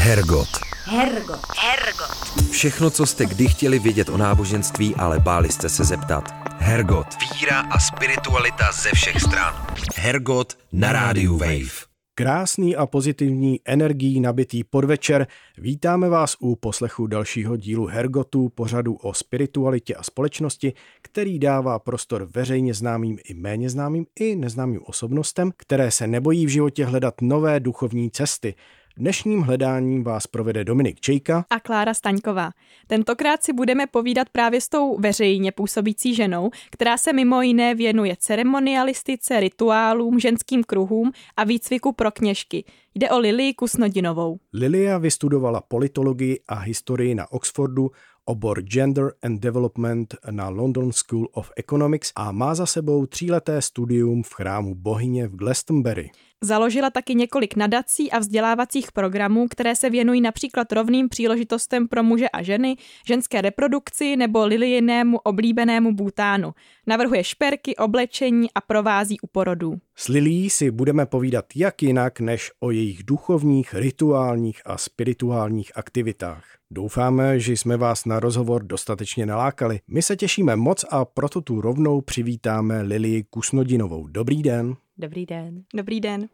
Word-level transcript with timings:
Hergot. 0.00 0.48
Hergot. 0.84 1.40
Hergot. 1.58 2.50
Všechno, 2.50 2.90
co 2.90 3.06
jste 3.06 3.26
kdy 3.26 3.48
chtěli 3.48 3.78
vědět 3.78 4.08
o 4.08 4.16
náboženství, 4.16 4.94
ale 4.94 5.20
báli 5.20 5.48
jste 5.48 5.68
se 5.68 5.84
zeptat. 5.84 6.24
Hergot. 6.58 7.06
Víra 7.34 7.60
a 7.60 7.78
spiritualita 7.78 8.72
ze 8.72 8.90
všech 8.94 9.20
stran. 9.20 9.66
Hergot 9.96 10.58
na 10.72 10.92
rádiu 10.92 11.36
Wave. 11.36 11.90
Krásný 12.14 12.76
a 12.76 12.86
pozitivní 12.86 13.60
energií 13.64 14.20
nabitý 14.20 14.64
podvečer. 14.64 15.26
Vítáme 15.58 16.08
vás 16.08 16.36
u 16.40 16.56
poslechu 16.56 17.06
dalšího 17.06 17.56
dílu 17.56 17.86
Hergotu, 17.86 18.48
pořadu 18.48 18.94
o 18.94 19.14
spiritualitě 19.14 19.94
a 19.94 20.02
společnosti, 20.02 20.72
který 21.02 21.38
dává 21.38 21.78
prostor 21.78 22.28
veřejně 22.34 22.74
známým 22.74 23.18
i 23.24 23.34
méně 23.34 23.70
známým 23.70 24.06
i 24.20 24.36
neznámým 24.36 24.80
osobnostem, 24.84 25.50
které 25.56 25.90
se 25.90 26.06
nebojí 26.06 26.46
v 26.46 26.48
životě 26.48 26.84
hledat 26.84 27.14
nové 27.20 27.60
duchovní 27.60 28.10
cesty. 28.10 28.54
Dnešním 29.00 29.40
hledáním 29.40 30.04
vás 30.04 30.26
provede 30.26 30.64
Dominik 30.64 31.00
Čejka 31.00 31.44
a 31.50 31.60
Klára 31.60 31.94
Staňková. 31.94 32.50
Tentokrát 32.86 33.42
si 33.42 33.52
budeme 33.52 33.86
povídat 33.86 34.28
právě 34.28 34.60
s 34.60 34.68
tou 34.68 34.96
veřejně 34.98 35.52
působící 35.52 36.14
ženou, 36.14 36.50
která 36.70 36.96
se 36.96 37.12
mimo 37.12 37.42
jiné 37.42 37.74
věnuje 37.74 38.16
ceremonialistice, 38.18 39.40
rituálům, 39.40 40.18
ženským 40.18 40.64
kruhům 40.64 41.12
a 41.36 41.44
výcviku 41.44 41.92
pro 41.92 42.10
kněžky. 42.10 42.64
Jde 42.94 43.10
o 43.10 43.18
Lilii 43.18 43.54
Kusnodinovou. 43.54 44.38
Lilia 44.52 44.98
vystudovala 44.98 45.60
politologii 45.60 46.40
a 46.48 46.54
historii 46.54 47.14
na 47.14 47.32
Oxfordu, 47.32 47.90
obor 48.24 48.62
Gender 48.62 49.12
and 49.22 49.40
Development 49.40 50.14
na 50.30 50.48
London 50.48 50.92
School 50.92 51.28
of 51.32 51.50
Economics 51.56 52.12
a 52.16 52.32
má 52.32 52.54
za 52.54 52.66
sebou 52.66 53.06
tříleté 53.06 53.62
studium 53.62 54.22
v 54.22 54.34
chrámu 54.34 54.74
bohyně 54.74 55.28
v 55.28 55.36
Glastonbury. 55.36 56.10
Založila 56.44 56.90
taky 56.90 57.14
několik 57.14 57.56
nadací 57.56 58.10
a 58.10 58.18
vzdělávacích 58.18 58.92
programů, 58.92 59.48
které 59.48 59.76
se 59.76 59.90
věnují 59.90 60.20
například 60.20 60.72
rovným 60.72 61.08
příležitostem 61.08 61.88
pro 61.88 62.02
muže 62.02 62.28
a 62.28 62.42
ženy, 62.42 62.76
ženské 63.06 63.40
reprodukci 63.40 64.16
nebo 64.16 64.46
Lilijinému 64.46 65.18
oblíbenému 65.18 65.94
bútánu. 65.94 66.52
Navrhuje 66.86 67.24
šperky, 67.24 67.76
oblečení 67.76 68.48
a 68.54 68.60
provází 68.60 69.20
u 69.20 69.26
porodů. 69.26 69.78
S 69.96 70.08
Lilí 70.08 70.50
si 70.50 70.70
budeme 70.70 71.06
povídat 71.06 71.44
jak 71.56 71.82
jinak 71.82 72.20
než 72.20 72.50
o 72.60 72.70
jejich 72.70 73.02
duchovních, 73.04 73.74
rituálních 73.74 74.62
a 74.64 74.78
spirituálních 74.78 75.76
aktivitách. 75.76 76.44
Doufáme, 76.70 77.40
že 77.40 77.52
jsme 77.52 77.76
vás 77.76 78.04
na 78.04 78.20
rozhovor 78.20 78.62
dostatečně 78.62 79.26
nalákali. 79.26 79.80
My 79.88 80.02
se 80.02 80.16
těšíme 80.16 80.56
moc 80.56 80.84
a 80.90 81.04
proto 81.04 81.40
tu 81.40 81.60
rovnou 81.60 82.00
přivítáme 82.00 82.82
Lilii 82.82 83.24
Kusnodinovou. 83.30 84.06
Dobrý 84.06 84.42
den. 84.42 84.76
Dobrý 85.00 85.26
den. 85.26 85.64
Dobrý 85.74 86.00
den. 86.00 86.28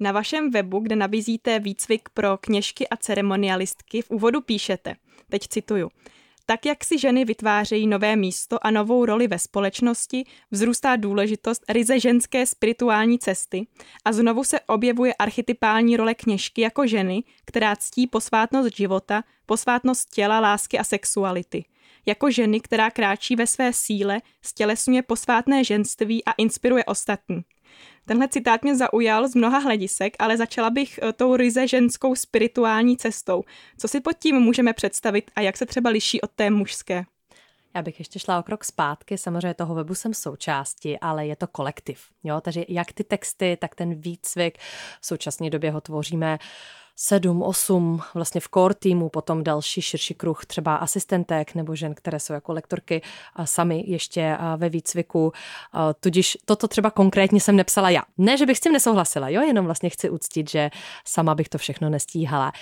Na 0.00 0.12
vašem 0.12 0.50
webu, 0.50 0.80
kde 0.80 0.96
nabízíte 0.96 1.58
výcvik 1.58 2.08
pro 2.08 2.38
kněžky 2.38 2.88
a 2.88 2.96
ceremonialistky, 2.96 4.02
v 4.02 4.10
úvodu 4.10 4.40
píšete, 4.40 4.96
teď 5.28 5.48
cituju, 5.48 5.90
tak 6.46 6.66
jak 6.66 6.84
si 6.84 6.98
ženy 6.98 7.24
vytvářejí 7.24 7.86
nové 7.86 8.16
místo 8.16 8.66
a 8.66 8.70
novou 8.70 9.04
roli 9.04 9.28
ve 9.28 9.38
společnosti, 9.38 10.24
vzrůstá 10.50 10.96
důležitost 10.96 11.64
ryze 11.68 12.00
ženské 12.00 12.46
spirituální 12.46 13.18
cesty 13.18 13.66
a 14.04 14.12
znovu 14.12 14.44
se 14.44 14.60
objevuje 14.60 15.14
archetypální 15.14 15.96
role 15.96 16.14
kněžky 16.14 16.60
jako 16.60 16.86
ženy, 16.86 17.22
která 17.44 17.76
ctí 17.76 18.06
posvátnost 18.06 18.76
života, 18.76 19.24
posvátnost 19.46 20.10
těla, 20.10 20.40
lásky 20.40 20.78
a 20.78 20.84
sexuality. 20.84 21.64
Jako 22.06 22.30
ženy, 22.30 22.60
která 22.60 22.90
kráčí 22.90 23.36
ve 23.36 23.46
své 23.46 23.72
síle, 23.72 24.20
stělesňuje 24.42 25.02
posvátné 25.02 25.64
ženství 25.64 26.24
a 26.24 26.32
inspiruje 26.32 26.84
ostatní. 26.84 27.44
Tenhle 28.06 28.28
citát 28.28 28.62
mě 28.62 28.76
zaujal 28.76 29.28
z 29.28 29.34
mnoha 29.34 29.58
hledisek, 29.58 30.16
ale 30.18 30.36
začala 30.36 30.70
bych 30.70 31.00
eh, 31.02 31.12
tou 31.12 31.36
ryze 31.36 31.68
ženskou 31.68 32.14
spirituální 32.14 32.96
cestou. 32.96 33.42
Co 33.78 33.88
si 33.88 34.00
pod 34.00 34.12
tím 34.18 34.36
můžeme 34.36 34.72
představit 34.72 35.30
a 35.36 35.40
jak 35.40 35.56
se 35.56 35.66
třeba 35.66 35.90
liší 35.90 36.20
od 36.20 36.30
té 36.30 36.50
mužské? 36.50 37.04
Já 37.74 37.82
bych 37.82 37.98
ještě 37.98 38.18
šla 38.18 38.38
o 38.38 38.42
krok 38.42 38.64
zpátky, 38.64 39.18
samozřejmě 39.18 39.54
toho 39.54 39.74
webu 39.74 39.94
jsem 39.94 40.14
součástí, 40.14 40.98
ale 40.98 41.26
je 41.26 41.36
to 41.36 41.46
kolektiv. 41.46 42.00
Jo? 42.24 42.40
Takže 42.40 42.64
jak 42.68 42.92
ty 42.92 43.04
texty, 43.04 43.58
tak 43.60 43.74
ten 43.74 43.94
výcvik, 43.94 44.58
v 45.00 45.06
současné 45.06 45.50
době 45.50 45.70
ho 45.70 45.80
tvoříme 45.80 46.38
sedm, 46.96 47.42
osm 47.42 48.00
vlastně 48.14 48.40
v 48.40 48.48
core 48.54 48.74
týmu, 48.74 49.08
potom 49.08 49.44
další 49.44 49.82
širší 49.82 50.14
kruh 50.14 50.44
třeba 50.46 50.76
asistentek 50.76 51.54
nebo 51.54 51.74
žen, 51.74 51.94
které 51.94 52.20
jsou 52.20 52.32
jako 52.32 52.52
lektorky 52.52 53.02
a 53.34 53.46
sami 53.46 53.84
ještě 53.86 54.38
ve 54.56 54.68
výcviku. 54.68 55.32
Tudíž 56.00 56.38
toto 56.44 56.68
třeba 56.68 56.90
konkrétně 56.90 57.40
jsem 57.40 57.56
nepsala 57.56 57.90
já. 57.90 58.02
Ne, 58.18 58.36
že 58.36 58.46
bych 58.46 58.56
s 58.56 58.60
tím 58.60 58.72
nesouhlasila, 58.72 59.28
jo, 59.28 59.42
jenom 59.42 59.64
vlastně 59.64 59.90
chci 59.90 60.10
uctít, 60.10 60.50
že 60.50 60.70
sama 61.04 61.34
bych 61.34 61.48
to 61.48 61.58
všechno 61.58 61.90
nestíhala. 61.90 62.52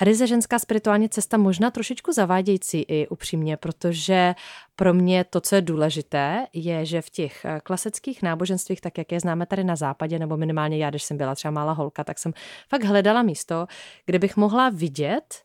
Ryze 0.00 0.26
ženská 0.26 0.58
spirituální 0.58 1.08
cesta 1.08 1.36
možná 1.36 1.70
trošičku 1.70 2.12
zavádějící 2.12 2.84
i 2.88 3.08
upřímně, 3.08 3.56
protože 3.56 4.34
pro 4.82 4.94
mě 4.94 5.24
to, 5.24 5.40
co 5.40 5.54
je 5.54 5.62
důležité, 5.62 6.46
je, 6.52 6.86
že 6.86 7.02
v 7.02 7.10
těch 7.10 7.44
eh, 7.44 7.60
klasických 7.64 8.22
náboženstvích, 8.22 8.80
tak 8.80 8.98
jak 8.98 9.12
je 9.12 9.20
známe 9.20 9.46
tady 9.46 9.64
na 9.64 9.76
západě, 9.76 10.18
nebo 10.18 10.36
minimálně 10.36 10.78
já, 10.78 10.90
když 10.90 11.02
jsem 11.02 11.16
byla 11.16 11.34
třeba 11.34 11.50
malá 11.50 11.72
holka, 11.72 12.04
tak 12.04 12.18
jsem 12.18 12.32
fakt 12.68 12.84
hledala 12.84 13.22
místo, 13.22 13.66
kde 14.06 14.18
bych 14.18 14.36
mohla 14.36 14.70
vidět 14.70 15.42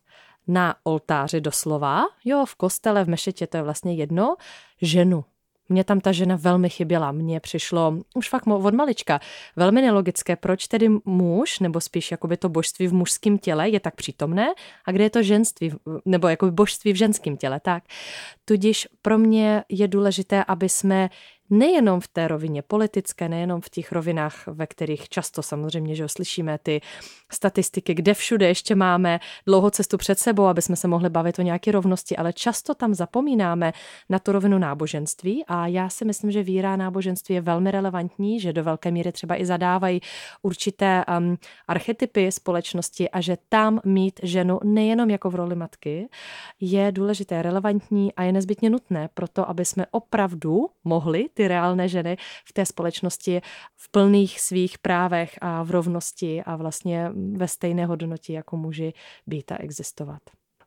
na 0.48 0.76
oltáři 0.84 1.42
doslova, 1.42 2.04
jo, 2.26 2.46
v 2.46 2.56
kostele, 2.56 3.06
v 3.06 3.10
mešetě, 3.10 3.48
to 3.48 3.58
je 3.58 3.64
vlastně 3.64 3.94
jedno, 3.96 4.36
ženu, 4.82 5.26
mně 5.70 5.84
tam 5.84 6.00
ta 6.00 6.12
žena 6.12 6.36
velmi 6.36 6.70
chyběla. 6.70 7.12
Mně 7.12 7.40
přišlo 7.40 7.98
už 8.16 8.30
fakt 8.30 8.48
od 8.48 8.74
malička 8.74 9.20
velmi 9.56 9.82
nelogické, 9.82 10.36
proč 10.36 10.68
tedy 10.68 10.90
muž, 11.06 11.60
nebo 11.60 11.82
spíš 11.82 12.12
jakoby 12.12 12.38
to 12.38 12.50
božství 12.50 12.88
v 12.88 12.94
mužském 12.94 13.38
těle 13.38 13.70
je 13.70 13.80
tak 13.80 13.96
přítomné 13.96 14.48
a 14.86 14.92
kde 14.92 15.04
je 15.04 15.10
to 15.10 15.24
ženství, 15.24 15.74
nebo 16.06 16.28
jako 16.28 16.52
božství 16.52 16.94
v 16.94 16.96
ženském 16.96 17.38
těle, 17.38 17.60
tak. 17.60 17.84
Tudíž 18.46 18.88
pro 19.02 19.18
mě 19.18 19.64
je 19.70 19.88
důležité, 19.88 20.44
aby 20.44 20.70
jsme 20.70 21.10
nejenom 21.50 22.00
v 22.00 22.08
té 22.08 22.28
rovině 22.28 22.62
politické, 22.62 23.30
nejenom 23.30 23.62
v 23.62 23.70
těch 23.70 23.92
rovinách, 23.92 24.48
ve 24.48 24.68
kterých 24.68 25.10
často 25.10 25.44
samozřejmě, 25.44 25.96
že 25.96 26.08
slyšíme 26.08 26.58
ty 26.64 26.82
statistiky, 27.32 27.94
kde 27.94 28.14
všude 28.14 28.48
ještě 28.48 28.76
máme 28.76 29.20
dlouhou 29.46 29.70
cestu 29.70 29.98
před 29.98 30.20
sebou, 30.20 30.46
aby 30.46 30.62
jsme 30.62 30.76
se 30.76 30.88
mohli 30.88 31.10
bavit 31.10 31.40
o 31.40 31.42
nějaké 31.42 31.72
rovnosti, 31.72 32.18
ale 32.18 32.34
často 32.34 32.76
tam 32.76 32.94
zapomínáme 32.94 33.74
na 34.10 34.20
tu 34.20 34.32
rovinu 34.32 34.58
náboženství. 34.58 35.46
A 35.48 35.68
já 35.68 35.90
si 35.90 36.06
myslím, 36.06 36.32
že 36.32 36.44
víra 36.44 36.76
náboženství 36.76 37.36
je 37.36 37.42
velmi 37.42 37.72
relevantní, 37.72 38.40
že 38.40 38.54
do 38.54 38.64
velké 38.64 38.92
míry 38.92 39.12
třeba 39.12 39.42
i 39.42 39.46
zadávají 39.46 40.02
určité 40.42 41.06
um, 41.20 41.38
archetypy 41.68 42.32
společnosti 42.32 43.10
a 43.10 43.22
že 43.22 43.38
tam 43.50 43.80
mít 43.86 44.20
ženu 44.24 44.60
nejenom 44.64 45.10
jako 45.10 45.30
v 45.30 45.36
roli 45.36 45.56
matky 45.56 46.10
je 46.60 46.92
důležité, 46.92 47.42
relevantní 47.42 48.14
a 48.14 48.24
je 48.24 48.32
nezbytně 48.32 48.70
nutné 48.70 49.10
pro 49.14 49.28
to, 49.28 49.50
aby 49.50 49.66
jsme 49.66 49.86
opravdu 49.92 50.66
mohli 50.84 51.30
ty 51.38 51.48
reálné 51.48 51.88
ženy 51.88 52.18
v 52.46 52.54
té 52.54 52.66
společnosti 52.66 53.42
v 53.76 53.92
plných 53.92 54.42
svých 54.42 54.78
právech 54.78 55.38
a 55.42 55.64
v 55.64 55.72
rovnosti 55.72 56.44
a 56.44 56.56
vlastně 56.56 57.12
ve 57.14 57.48
stejné 57.48 57.86
hodnotě 57.86 58.34
jako 58.34 58.58
muži 58.58 58.94
být 59.28 59.52
a 59.52 59.58
existovat. 59.60 60.22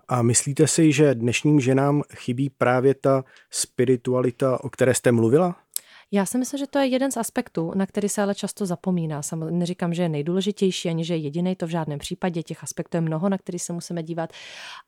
A 0.09 0.23
myslíte 0.23 0.67
si, 0.67 0.93
že 0.93 1.15
dnešním 1.15 1.61
ženám 1.61 2.03
chybí 2.15 2.51
právě 2.51 2.95
ta 2.95 3.25
spiritualita, 3.51 4.65
o 4.65 4.71
které 4.71 4.95
jste 4.95 5.13
mluvila? 5.13 5.57
Já 6.13 6.27
si 6.27 6.39
myslím, 6.39 6.59
že 6.59 6.67
to 6.67 6.79
je 6.79 6.87
jeden 6.87 7.11
z 7.11 7.17
aspektů, 7.17 7.73
na 7.75 7.87
který 7.87 8.09
se 8.09 8.23
ale 8.23 8.35
často 8.35 8.67
zapomíná. 8.67 9.23
Samozřejmě 9.23 9.59
neříkám, 9.59 9.95
že 9.95 10.03
je 10.03 10.09
nejdůležitější, 10.09 10.89
ani 10.89 11.05
že 11.05 11.15
je 11.15 11.19
jediný, 11.19 11.57
to 11.57 11.67
v 11.67 11.71
žádném 11.71 11.99
případě. 11.99 12.43
Těch 12.43 12.63
aspektů 12.65 12.97
je 12.97 13.01
mnoho, 13.01 13.29
na 13.29 13.39
který 13.39 13.59
se 13.59 13.73
musíme 13.73 14.03
dívat. 14.03 14.33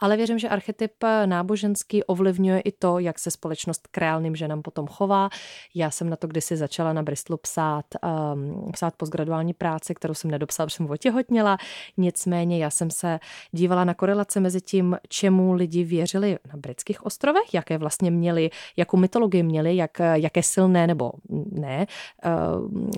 Ale 0.00 0.16
věřím, 0.16 0.38
že 0.38 0.48
archetyp 0.48 0.92
náboženský 1.26 2.04
ovlivňuje 2.04 2.60
i 2.60 2.72
to, 2.72 2.98
jak 2.98 3.18
se 3.18 3.30
společnost 3.30 3.88
k 3.90 3.98
reálným 3.98 4.36
ženám 4.36 4.62
potom 4.62 4.86
chová. 4.86 5.28
Já 5.74 5.90
jsem 5.90 6.10
na 6.10 6.16
to 6.16 6.26
kdysi 6.26 6.56
začala 6.56 6.92
na 6.92 7.02
Bristolu 7.02 7.36
psát, 7.36 7.86
um, 8.34 8.72
psát 8.72 8.94
postgraduální 8.96 9.54
práci, 9.54 9.94
kterou 9.94 10.14
jsem 10.14 10.30
nedopsala, 10.30 10.66
protože 10.66 10.76
jsem 10.76 10.90
otěhotněla. 10.90 11.58
Nicméně 11.96 12.58
já 12.58 12.70
jsem 12.70 12.90
se 12.90 13.20
dívala 13.52 13.84
na 13.84 13.94
korelace 13.94 14.40
mezi 14.40 14.60
tím, 14.60 14.96
čemu 15.08 15.52
lidi 15.52 15.84
věřili 15.84 16.38
na 16.52 16.56
britských 16.56 17.06
ostrovech, 17.06 17.54
jaké 17.54 17.78
vlastně 17.78 18.10
měli, 18.10 18.50
jakou 18.76 18.96
mytologii 18.96 19.42
měli, 19.42 19.76
jak, 19.76 19.98
jaké 20.14 20.42
silné 20.42 20.86
nebo 20.86 21.11
ne, 21.52 21.86
eh, 22.24 22.30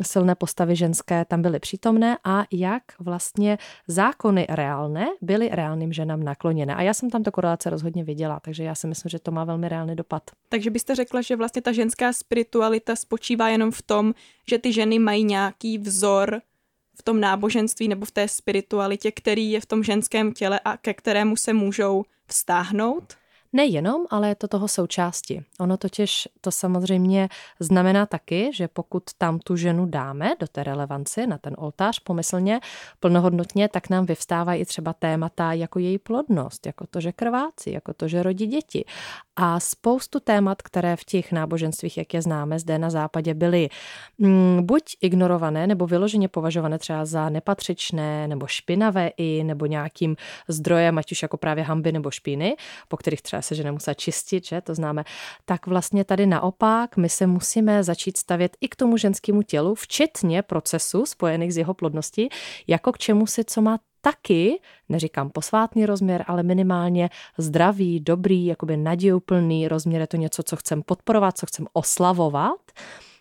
silné 0.03 0.35
postavy 0.35 0.77
ženské 0.77 1.25
tam 1.25 1.43
byly 1.43 1.59
přítomné 1.59 2.19
a 2.25 2.45
jak 2.53 2.83
vlastně 3.01 3.59
zákony 3.89 4.47
reálné 4.49 5.07
byly 5.21 5.49
reálným 5.49 5.93
ženám 5.93 6.23
nakloněné. 6.23 6.75
A 6.75 6.83
já 6.83 6.95
jsem 6.95 7.11
tam 7.11 7.23
to 7.23 7.33
korelace 7.33 7.71
rozhodně 7.71 8.05
viděla, 8.05 8.41
takže 8.41 8.65
já 8.65 8.75
si 8.75 8.87
myslím, 8.87 9.11
že 9.11 9.19
to 9.19 9.31
má 9.31 9.45
velmi 9.45 9.69
reálný 9.69 9.97
dopad. 9.97 10.23
Takže 10.49 10.71
byste 10.71 10.95
řekla, 10.95 11.23
že 11.23 11.37
vlastně 11.37 11.63
ta 11.63 11.73
ženská 11.73 12.13
spiritualita 12.13 12.97
spočívá 12.97 13.49
jenom 13.49 13.71
v 13.71 13.83
tom, 13.83 14.15
že 14.49 14.59
ty 14.59 14.73
ženy 14.73 14.99
mají 14.99 15.25
nějaký 15.25 15.79
vzor 15.79 16.41
v 16.99 17.03
tom 17.03 17.21
náboženství 17.21 17.89
nebo 17.89 18.07
v 18.07 18.11
té 18.11 18.29
spiritualitě, 18.29 19.13
který 19.13 19.51
je 19.51 19.61
v 19.61 19.67
tom 19.67 19.83
ženském 19.83 20.33
těle 20.33 20.61
a 20.65 20.77
ke 20.77 20.95
kterému 20.95 21.37
se 21.37 21.53
můžou 21.53 22.05
vztáhnout? 22.27 23.15
Nejenom, 23.55 24.07
ale 24.11 24.29
je 24.29 24.35
to 24.35 24.49
toho 24.49 24.69
součástí. 24.69 25.45
Ono 25.61 25.77
totiž 25.77 26.29
to 26.41 26.51
samozřejmě 26.51 27.29
znamená 27.61 28.07
taky, 28.07 28.51
že 28.55 28.69
pokud 28.69 29.03
tam 29.19 29.39
tu 29.39 29.57
ženu 29.57 29.87
dáme 29.87 30.33
do 30.41 30.47
té 30.47 30.65
relevanci, 30.65 31.27
na 31.27 31.39
ten 31.39 31.55
oltář 31.59 31.99
pomyslně, 31.99 32.61
plnohodnotně, 33.01 33.69
tak 33.69 33.91
nám 33.91 34.07
vyvstávají 34.07 34.61
i 34.61 34.65
třeba 34.65 34.93
témata 34.93 35.53
jako 35.53 35.79
její 35.79 35.99
plodnost, 35.99 36.67
jako 36.67 36.87
to, 36.87 37.01
že 37.01 37.13
krvácí, 37.13 37.73
jako 37.73 37.95
to, 37.95 38.09
že 38.09 38.23
rodí 38.23 38.47
děti. 38.47 38.85
A 39.37 39.61
spoustu 39.61 40.21
témat, 40.21 40.63
které 40.63 40.97
v 40.97 41.05
těch 41.05 41.33
náboženstvích, 41.33 41.99
jak 41.99 42.15
je 42.15 42.23
známe 42.23 42.59
zde 42.59 42.79
na 42.79 42.91
západě, 42.91 43.35
byly 43.35 43.69
mm, 44.19 44.67
buď 44.67 44.83
ignorované 45.01 45.67
nebo 45.67 45.87
vyloženě 45.87 46.29
považované 46.29 46.79
třeba 46.79 47.05
za 47.05 47.29
nepatřičné 47.29 48.29
nebo 48.29 48.47
špinavé 48.47 49.11
i 49.17 49.45
nebo 49.45 49.67
nějakým 49.67 50.17
zdrojem, 50.49 50.99
ať 50.99 51.13
už 51.13 51.23
jako 51.23 51.37
právě 51.37 51.65
hamby 51.65 51.93
nebo 51.93 52.11
špíny, 52.11 52.57
po 52.89 52.97
kterých 52.97 53.23
třeba 53.23 53.43
se 53.45 53.55
žena 53.55 53.73
musí 53.73 53.91
čistit, 53.95 54.47
že? 54.47 54.61
To 54.61 54.75
známe, 54.75 55.05
tak 55.45 55.67
vlastně 55.67 56.05
tady 56.05 56.27
naopak 56.27 56.97
my 56.97 57.09
se 57.09 57.27
musíme 57.27 57.85
začít 57.85 58.17
stavět 58.17 58.57
i 58.61 58.69
k 58.69 58.77
tomu 58.77 58.97
ženskému 58.97 59.43
tělu, 59.43 59.75
včetně 59.75 60.43
procesu 60.43 61.07
spojených 61.07 61.55
s 61.55 61.57
jeho 61.57 61.75
plodností, 61.75 62.29
jako 62.67 62.93
k 62.93 62.99
čemu 62.99 63.27
si, 63.27 63.45
co 63.45 63.63
má 63.63 63.79
taky, 64.01 64.61
neříkám 64.89 65.31
posvátný 65.31 65.87
rozměr, 65.87 66.25
ale 66.27 66.43
minimálně 66.43 67.11
zdravý, 67.39 68.01
dobrý, 68.01 68.47
jakoby 68.47 68.77
nadějuplný 68.77 69.69
rozměr, 69.69 70.01
je 70.01 70.07
to 70.07 70.17
něco, 70.17 70.43
co 70.43 70.57
chcem 70.57 70.83
podporovat, 70.83 71.39
co 71.39 71.47
chcem 71.47 71.67
oslavovat 71.73 72.61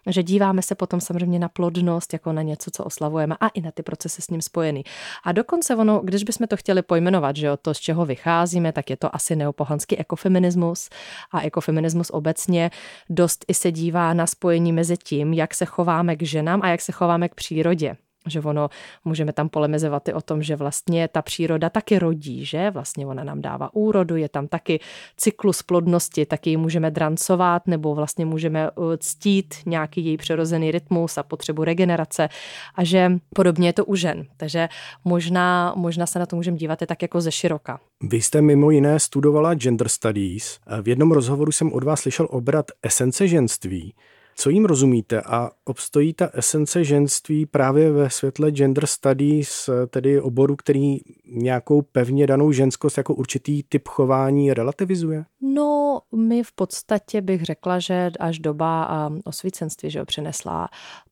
že 0.07 0.23
díváme 0.23 0.61
se 0.61 0.75
potom 0.75 1.01
samozřejmě 1.01 1.39
na 1.39 1.49
plodnost 1.49 2.13
jako 2.13 2.33
na 2.33 2.41
něco, 2.41 2.71
co 2.71 2.83
oslavujeme 2.83 3.35
a 3.39 3.47
i 3.47 3.61
na 3.61 3.71
ty 3.71 3.83
procesy 3.83 4.21
s 4.21 4.29
ním 4.29 4.41
spojený. 4.41 4.83
A 5.23 5.31
dokonce 5.31 5.75
ono, 5.75 6.01
když 6.03 6.23
bychom 6.23 6.47
to 6.47 6.57
chtěli 6.57 6.81
pojmenovat, 6.81 7.35
že 7.35 7.47
jo, 7.47 7.57
to, 7.57 7.73
z 7.73 7.79
čeho 7.79 8.05
vycházíme, 8.05 8.71
tak 8.71 8.89
je 8.89 8.97
to 8.97 9.15
asi 9.15 9.35
neopohanský 9.35 9.97
ekofeminismus 9.97 10.89
a 11.31 11.41
ekofeminismus 11.41 12.09
obecně 12.09 12.71
dost 13.09 13.45
i 13.47 13.53
se 13.53 13.71
dívá 13.71 14.13
na 14.13 14.27
spojení 14.27 14.71
mezi 14.71 14.97
tím, 14.97 15.33
jak 15.33 15.53
se 15.53 15.65
chováme 15.65 16.15
k 16.15 16.21
ženám 16.21 16.61
a 16.63 16.67
jak 16.67 16.81
se 16.81 16.91
chováme 16.91 17.29
k 17.29 17.35
přírodě 17.35 17.95
že 18.27 18.39
ono, 18.39 18.69
můžeme 19.05 19.33
tam 19.33 19.49
polemizovat 19.49 20.07
i 20.07 20.13
o 20.13 20.21
tom, 20.21 20.43
že 20.43 20.55
vlastně 20.55 21.07
ta 21.07 21.21
příroda 21.21 21.69
taky 21.69 21.99
rodí, 21.99 22.45
že 22.45 22.71
vlastně 22.71 23.07
ona 23.07 23.23
nám 23.23 23.41
dává 23.41 23.69
úrodu, 23.73 24.15
je 24.15 24.29
tam 24.29 24.47
taky 24.47 24.79
cyklus 25.17 25.61
plodnosti, 25.61 26.25
taky 26.25 26.49
ji 26.49 26.57
můžeme 26.57 26.91
drancovat 26.91 27.67
nebo 27.67 27.95
vlastně 27.95 28.25
můžeme 28.25 28.71
uh, 28.71 28.93
ctít 28.99 29.55
nějaký 29.65 30.05
její 30.05 30.17
přirozený 30.17 30.71
rytmus 30.71 31.17
a 31.17 31.23
potřebu 31.23 31.63
regenerace 31.63 32.29
a 32.75 32.83
že 32.83 33.11
podobně 33.35 33.67
je 33.67 33.73
to 33.73 33.85
u 33.85 33.95
žen. 33.95 34.25
Takže 34.37 34.69
možná, 35.03 35.73
možná 35.75 36.05
se 36.05 36.19
na 36.19 36.25
to 36.25 36.35
můžeme 36.35 36.57
dívat 36.57 36.81
i 36.81 36.85
tak 36.85 37.01
jako 37.01 37.21
ze 37.21 37.31
široka. 37.31 37.79
Vy 38.03 38.21
jste 38.21 38.41
mimo 38.41 38.71
jiné 38.71 38.99
studovala 38.99 39.53
gender 39.53 39.89
studies. 39.89 40.59
V 40.81 40.87
jednom 40.87 41.11
rozhovoru 41.11 41.51
jsem 41.51 41.73
od 41.73 41.83
vás 41.83 41.99
slyšel 41.99 42.27
obrat 42.29 42.65
esence 42.83 43.27
ženství. 43.27 43.93
Co 44.35 44.49
jim 44.49 44.65
rozumíte 44.65 45.21
a 45.21 45.49
obstojí 45.65 46.13
ta 46.13 46.29
esence 46.33 46.83
ženství 46.83 47.45
právě 47.45 47.91
ve 47.91 48.09
světle 48.09 48.51
gender 48.51 48.85
studies, 48.85 49.69
tedy 49.89 50.21
oboru, 50.21 50.55
který 50.55 50.97
nějakou 51.25 51.81
pevně 51.81 52.27
danou 52.27 52.51
ženskost 52.51 52.97
jako 52.97 53.13
určitý 53.13 53.63
typ 53.63 53.87
chování 53.87 54.53
relativizuje? 54.53 55.25
No, 55.41 56.01
my 56.15 56.43
v 56.43 56.51
podstatě 56.51 57.21
bych 57.21 57.43
řekla, 57.43 57.79
že 57.79 58.11
až 58.19 58.39
doba 58.39 59.09
osvícenství 59.25 59.89
že 59.89 60.05
přinesla 60.05 60.69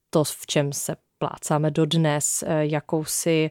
to, 0.09 0.23
v 0.23 0.45
čem 0.47 0.73
se 0.73 0.95
plácáme 1.17 1.71
dodnes, 1.71 2.43
e, 2.47 2.65
jakousi 2.65 3.49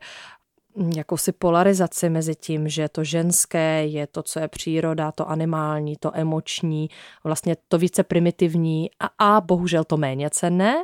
jakousi 0.96 1.32
polarizaci 1.32 2.08
mezi 2.08 2.34
tím, 2.34 2.68
že 2.68 2.88
to 2.88 3.04
ženské 3.04 3.86
je 3.86 4.06
to, 4.06 4.22
co 4.22 4.40
je 4.40 4.48
příroda, 4.48 5.12
to 5.12 5.28
animální, 5.28 5.96
to 5.96 6.10
emoční, 6.14 6.90
vlastně 7.24 7.56
to 7.68 7.78
více 7.78 8.02
primitivní 8.02 8.90
a, 9.00 9.34
a 9.36 9.40
bohužel 9.40 9.84
to 9.84 9.96
méně 9.96 10.30
cenné, 10.30 10.74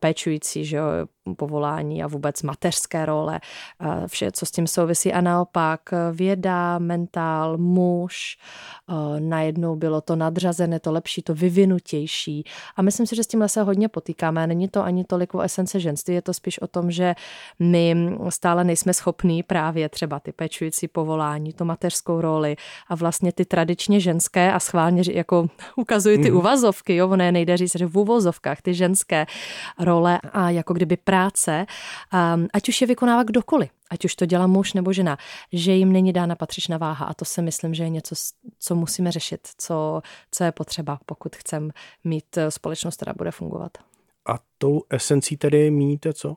péčující, 0.00 0.64
že 0.64 0.76
jo, 0.76 0.84
povolání 1.36 2.02
a 2.02 2.06
vůbec 2.06 2.42
mateřské 2.42 3.06
role, 3.06 3.40
vše, 4.06 4.32
co 4.32 4.46
s 4.46 4.50
tím 4.50 4.66
souvisí. 4.66 5.12
A 5.12 5.20
naopak 5.20 5.80
věda, 6.12 6.78
mentál, 6.78 7.58
muž, 7.58 8.38
najednou 9.18 9.76
bylo 9.76 10.00
to 10.00 10.16
nadřazené, 10.16 10.80
to 10.80 10.92
lepší, 10.92 11.22
to 11.22 11.34
vyvinutější. 11.34 12.44
A 12.76 12.82
myslím 12.82 13.06
si, 13.06 13.16
že 13.16 13.24
s 13.24 13.26
tímhle 13.26 13.48
se 13.48 13.62
hodně 13.62 13.88
potýkáme. 13.88 14.46
Není 14.46 14.68
to 14.68 14.84
ani 14.84 15.04
tolik 15.04 15.34
o 15.34 15.40
esence 15.40 15.80
ženství, 15.80 16.14
je 16.14 16.22
to 16.22 16.34
spíš 16.34 16.58
o 16.58 16.66
tom, 16.66 16.90
že 16.90 17.14
my 17.58 18.16
stále 18.28 18.64
nejsme 18.64 18.94
schopní 18.94 19.42
právě 19.42 19.88
třeba 19.88 20.20
ty 20.20 20.32
pečující 20.32 20.88
povolání, 20.88 21.52
tu 21.52 21.64
mateřskou 21.64 22.20
roli 22.20 22.56
a 22.88 22.94
vlastně 22.94 23.32
ty 23.32 23.44
tradičně 23.44 24.00
ženské 24.00 24.52
a 24.52 24.60
schválně 24.60 25.02
jako 25.12 25.46
ukazují 25.76 26.22
ty 26.22 26.30
mm. 26.30 26.36
uvazovky, 26.36 26.96
jo, 26.96 27.08
ono 27.08 27.24
je 27.24 27.32
nejde 27.32 27.56
říct, 27.56 27.78
že 27.78 27.86
v 27.86 27.98
uvozovkách 27.98 28.62
ty 28.62 28.74
ženské 28.74 29.26
role 29.78 30.20
a 30.32 30.50
jako 30.50 30.74
kdyby 30.74 30.96
práce, 31.12 31.66
um, 32.34 32.48
ať 32.52 32.68
už 32.68 32.80
je 32.80 32.86
vykonává 32.86 33.22
kdokoliv, 33.22 33.70
ať 33.90 34.04
už 34.04 34.14
to 34.14 34.26
dělá 34.26 34.46
muž 34.46 34.72
nebo 34.72 34.92
žena, 34.92 35.18
že 35.52 35.72
jim 35.72 35.92
není 35.92 36.12
dána 36.12 36.34
patřičná 36.36 36.78
váha 36.78 37.06
a 37.06 37.14
to 37.14 37.24
si 37.24 37.42
myslím, 37.42 37.74
že 37.74 37.82
je 37.82 37.88
něco, 37.88 38.14
co 38.58 38.74
musíme 38.74 39.12
řešit, 39.12 39.40
co, 39.58 40.02
co 40.30 40.44
je 40.44 40.52
potřeba, 40.52 40.98
pokud 41.06 41.36
chceme 41.36 41.70
mít 42.04 42.36
eh, 42.36 42.50
společnost, 42.50 42.96
která 42.96 43.12
bude 43.16 43.30
fungovat. 43.30 43.78
A 44.26 44.38
tou 44.58 44.82
esencí 44.90 45.36
tedy 45.36 45.70
míníte 45.70 46.12
co? 46.12 46.36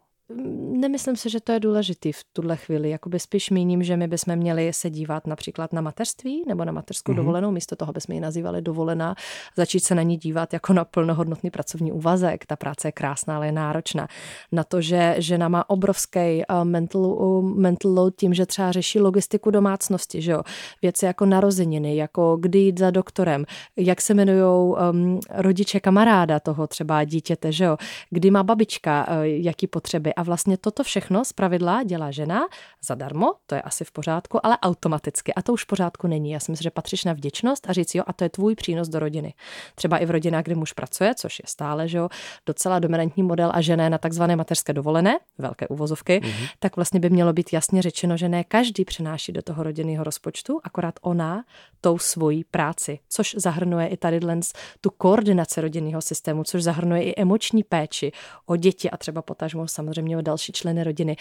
Nemyslím 0.86 1.16
si, 1.16 1.30
že 1.30 1.40
to 1.40 1.52
je 1.52 1.60
důležitý 1.60 2.12
v 2.12 2.24
tuhle 2.34 2.58
chvíli. 2.58 2.90
Jakoby 2.90 3.20
spíš 3.20 3.50
míním, 3.50 3.84
že 3.84 3.98
my 3.98 4.08
bychom 4.08 4.36
měli 4.36 4.74
se 4.74 4.90
dívat 4.90 5.28
například 5.28 5.74
na 5.74 5.82
mateřství 5.82 6.44
nebo 6.48 6.66
na 6.66 6.72
mateřskou 6.72 7.12
mm-hmm. 7.12 7.16
dovolenou, 7.16 7.52
místo 7.52 7.76
toho 7.76 7.94
bychom 7.94 8.14
ji 8.14 8.20
nazývali 8.20 8.62
dovolená, 8.62 9.16
začít 9.58 9.80
se 9.80 9.96
na 9.96 10.02
ní 10.02 10.18
dívat 10.18 10.54
jako 10.54 10.74
na 10.74 10.86
plnohodnotný 10.86 11.50
pracovní 11.50 11.92
úvazek. 11.92 12.46
Ta 12.46 12.56
práce 12.56 12.88
je 12.88 12.92
krásná, 12.92 13.36
ale 13.36 13.46
je 13.46 13.52
náročná. 13.52 14.08
Na 14.52 14.64
to, 14.64 14.82
že 14.82 15.16
žena 15.18 15.48
má 15.48 15.70
obrovský 15.70 16.20
uh, 16.20 16.64
mental, 16.64 17.02
uh, 17.02 17.50
mental 17.50 17.92
load 17.92 18.16
tím, 18.16 18.34
že 18.34 18.46
třeba 18.46 18.72
řeší 18.72 19.00
logistiku 19.00 19.52
domácnosti, 19.52 20.22
že 20.22 20.32
jo? 20.32 20.42
věci 20.82 21.06
jako 21.06 21.26
narozeniny, 21.26 21.96
jako 21.96 22.38
kdy 22.40 22.60
jít 22.60 22.80
za 22.80 22.92
doktorem, 22.92 23.46
jak 23.78 24.02
se 24.02 24.14
jmenují 24.14 24.44
um, 24.44 25.20
rodiče 25.30 25.80
kamaráda 25.80 26.40
toho 26.40 26.68
třeba 26.68 27.04
dítěte, 27.04 27.52
že 27.52 27.64
jo? 27.64 27.78
kdy 28.10 28.32
má 28.32 28.44
babička, 28.44 29.08
uh, 29.08 29.24
jaký 29.24 29.68
potřeby 29.68 30.14
a 30.14 30.24
vlastně 30.24 30.58
toto 30.76 30.84
všechno 30.84 31.26
z 31.26 31.34
pravidla 31.34 31.84
dělá 31.84 32.12
žena 32.12 32.48
zadarmo, 32.86 33.34
to 33.46 33.56
je 33.56 33.62
asi 33.62 33.86
v 33.86 33.92
pořádku, 33.92 34.46
ale 34.46 34.58
automaticky. 34.58 35.34
A 35.34 35.42
to 35.42 35.54
už 35.54 35.64
v 35.64 35.68
pořádku 35.68 36.08
není. 36.08 36.32
Já 36.32 36.40
si 36.40 36.52
myslím, 36.52 36.64
že 36.64 36.72
patříš 36.72 37.06
na 37.06 37.14
vděčnost 37.14 37.70
a 37.70 37.74
říct, 37.74 37.96
jo, 37.96 38.04
a 38.08 38.14
to 38.14 38.24
je 38.24 38.30
tvůj 38.30 38.56
přínos 38.56 38.88
do 38.88 39.00
rodiny. 39.00 39.34
Třeba 39.76 39.98
i 39.98 40.06
v 40.06 40.12
rodinách, 40.12 40.44
kde 40.44 40.56
muž 40.56 40.74
pracuje, 40.74 41.16
což 41.16 41.40
je 41.40 41.46
stále, 41.48 41.88
že 41.88 41.98
jo, 41.98 42.10
docela 42.46 42.80
dominantní 42.80 43.24
model 43.24 43.52
a 43.54 43.62
žena 43.62 43.90
na 43.90 43.98
takzvané 43.98 44.36
mateřské 44.36 44.74
dovolené, 44.74 45.18
velké 45.38 45.68
uvozovky, 45.68 46.20
mm-hmm. 46.20 46.50
tak 46.60 46.76
vlastně 46.76 47.00
by 47.00 47.10
mělo 47.10 47.34
být 47.34 47.54
jasně 47.54 47.82
řečeno, 47.82 48.18
že 48.18 48.30
ne 48.30 48.44
každý 48.44 48.86
přináší 48.86 49.32
do 49.32 49.42
toho 49.42 49.64
rodinného 49.64 50.04
rozpočtu, 50.04 50.60
akorát 50.64 50.96
ona 51.02 51.44
tou 51.82 51.98
svojí 51.98 52.44
práci, 52.44 53.00
což 53.10 53.36
zahrnuje 53.38 53.88
i 53.88 53.98
tady 53.98 54.20
dnes 54.20 54.54
tu 54.82 54.90
koordinaci 54.90 55.62
rodinného 55.62 56.02
systému, 56.02 56.44
což 56.44 56.64
zahrnuje 56.64 57.04
i 57.04 57.22
emoční 57.22 57.64
péči 57.64 58.12
o 58.46 58.56
děti 58.56 58.90
a 58.90 58.98
třeba 58.98 59.22
potažmo 59.22 59.68
samozřejmě 59.68 60.18
o 60.18 60.22
další 60.22 60.52
členy 60.56 60.84
rodiny. 60.84 61.18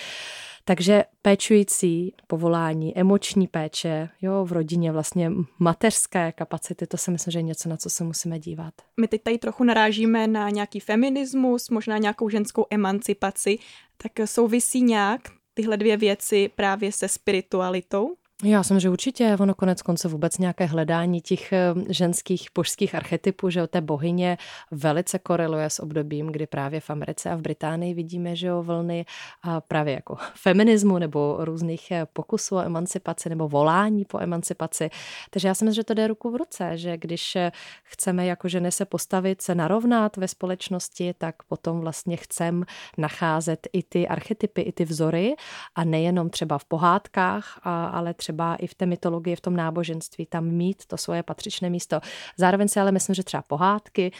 Takže 0.64 1.04
péčující 1.22 2.14
povolání, 2.26 2.98
emoční 2.98 3.46
péče, 3.46 4.08
jo, 4.22 4.44
v 4.44 4.52
rodině 4.52 4.92
vlastně 4.92 5.32
mateřské 5.58 6.32
kapacity, 6.32 6.86
to 6.86 6.96
si 6.96 7.10
myslím, 7.10 7.32
že 7.32 7.38
je 7.38 7.42
něco, 7.42 7.68
na 7.68 7.76
co 7.76 7.90
se 7.90 8.04
musíme 8.04 8.38
dívat. 8.38 8.74
My 9.00 9.08
teď 9.08 9.22
tady 9.22 9.38
trochu 9.38 9.64
narážíme 9.64 10.26
na 10.26 10.50
nějaký 10.50 10.80
feminismus, 10.80 11.70
možná 11.70 11.98
nějakou 11.98 12.28
ženskou 12.28 12.66
emancipaci, 12.70 13.58
tak 13.96 14.12
souvisí 14.28 14.82
nějak 14.82 15.20
tyhle 15.54 15.76
dvě 15.76 15.96
věci 15.96 16.50
právě 16.54 16.92
se 16.92 17.08
spiritualitou? 17.08 18.14
Já 18.42 18.62
jsem, 18.62 18.80
že 18.80 18.90
určitě 18.90 19.36
ono 19.40 19.54
konec 19.54 19.82
konce 19.82 20.08
vůbec 20.08 20.38
nějaké 20.38 20.64
hledání 20.66 21.20
těch 21.20 21.52
eh, 21.52 21.74
ženských 21.88 22.48
božských 22.54 22.94
archetypů, 22.94 23.50
že 23.50 23.62
o 23.62 23.66
té 23.66 23.80
bohyně 23.80 24.38
velice 24.70 25.18
koreluje 25.18 25.70
s 25.70 25.80
obdobím, 25.80 26.26
kdy 26.26 26.46
právě 26.46 26.80
v 26.80 26.90
Americe 26.90 27.30
a 27.30 27.36
v 27.36 27.40
Británii 27.40 27.94
vidíme, 27.94 28.36
že 28.36 28.52
o 28.52 28.62
vlny 28.62 29.06
a 29.42 29.60
právě 29.60 29.94
jako 29.94 30.16
feminismu 30.34 30.98
nebo 30.98 31.36
různých 31.40 31.90
eh, 31.90 32.06
pokusů 32.12 32.56
o 32.56 32.60
emancipaci 32.60 33.28
nebo 33.28 33.48
volání 33.48 34.04
po 34.04 34.18
emancipaci. 34.20 34.90
Takže 35.30 35.48
já 35.48 35.54
si 35.54 35.64
myslím, 35.64 35.74
že 35.74 35.84
to 35.84 35.94
jde 35.94 36.06
ruku 36.06 36.30
v 36.30 36.36
ruce, 36.36 36.78
že 36.78 36.96
když 36.96 37.36
eh, 37.36 37.52
chceme 37.82 38.26
jako 38.26 38.48
ženy 38.48 38.72
se 38.72 38.84
postavit, 38.84 39.42
se 39.42 39.54
narovnat 39.54 40.16
ve 40.16 40.28
společnosti, 40.28 41.14
tak 41.18 41.42
potom 41.42 41.80
vlastně 41.80 42.16
chcem 42.16 42.64
nacházet 42.98 43.68
i 43.72 43.82
ty 43.82 44.08
archetypy, 44.08 44.60
i 44.60 44.72
ty 44.72 44.84
vzory 44.84 45.34
a 45.74 45.84
nejenom 45.84 46.30
třeba 46.30 46.58
v 46.58 46.64
pohádkách, 46.64 47.60
ale 47.64 48.14
třeba 48.14 48.23
i 48.32 48.66
v 48.66 48.74
té 48.74 48.86
mytologii, 48.86 49.36
v 49.36 49.40
tom 49.40 49.56
náboženství, 49.56 50.26
tam 50.26 50.46
mít 50.46 50.86
to 50.86 50.96
svoje 50.96 51.22
patřičné 51.22 51.70
místo. 51.70 52.00
Zároveň 52.36 52.68
si 52.68 52.80
ale 52.80 52.92
myslím, 52.92 53.14
že 53.14 53.22
třeba 53.22 53.42
pohádky, 53.42 54.12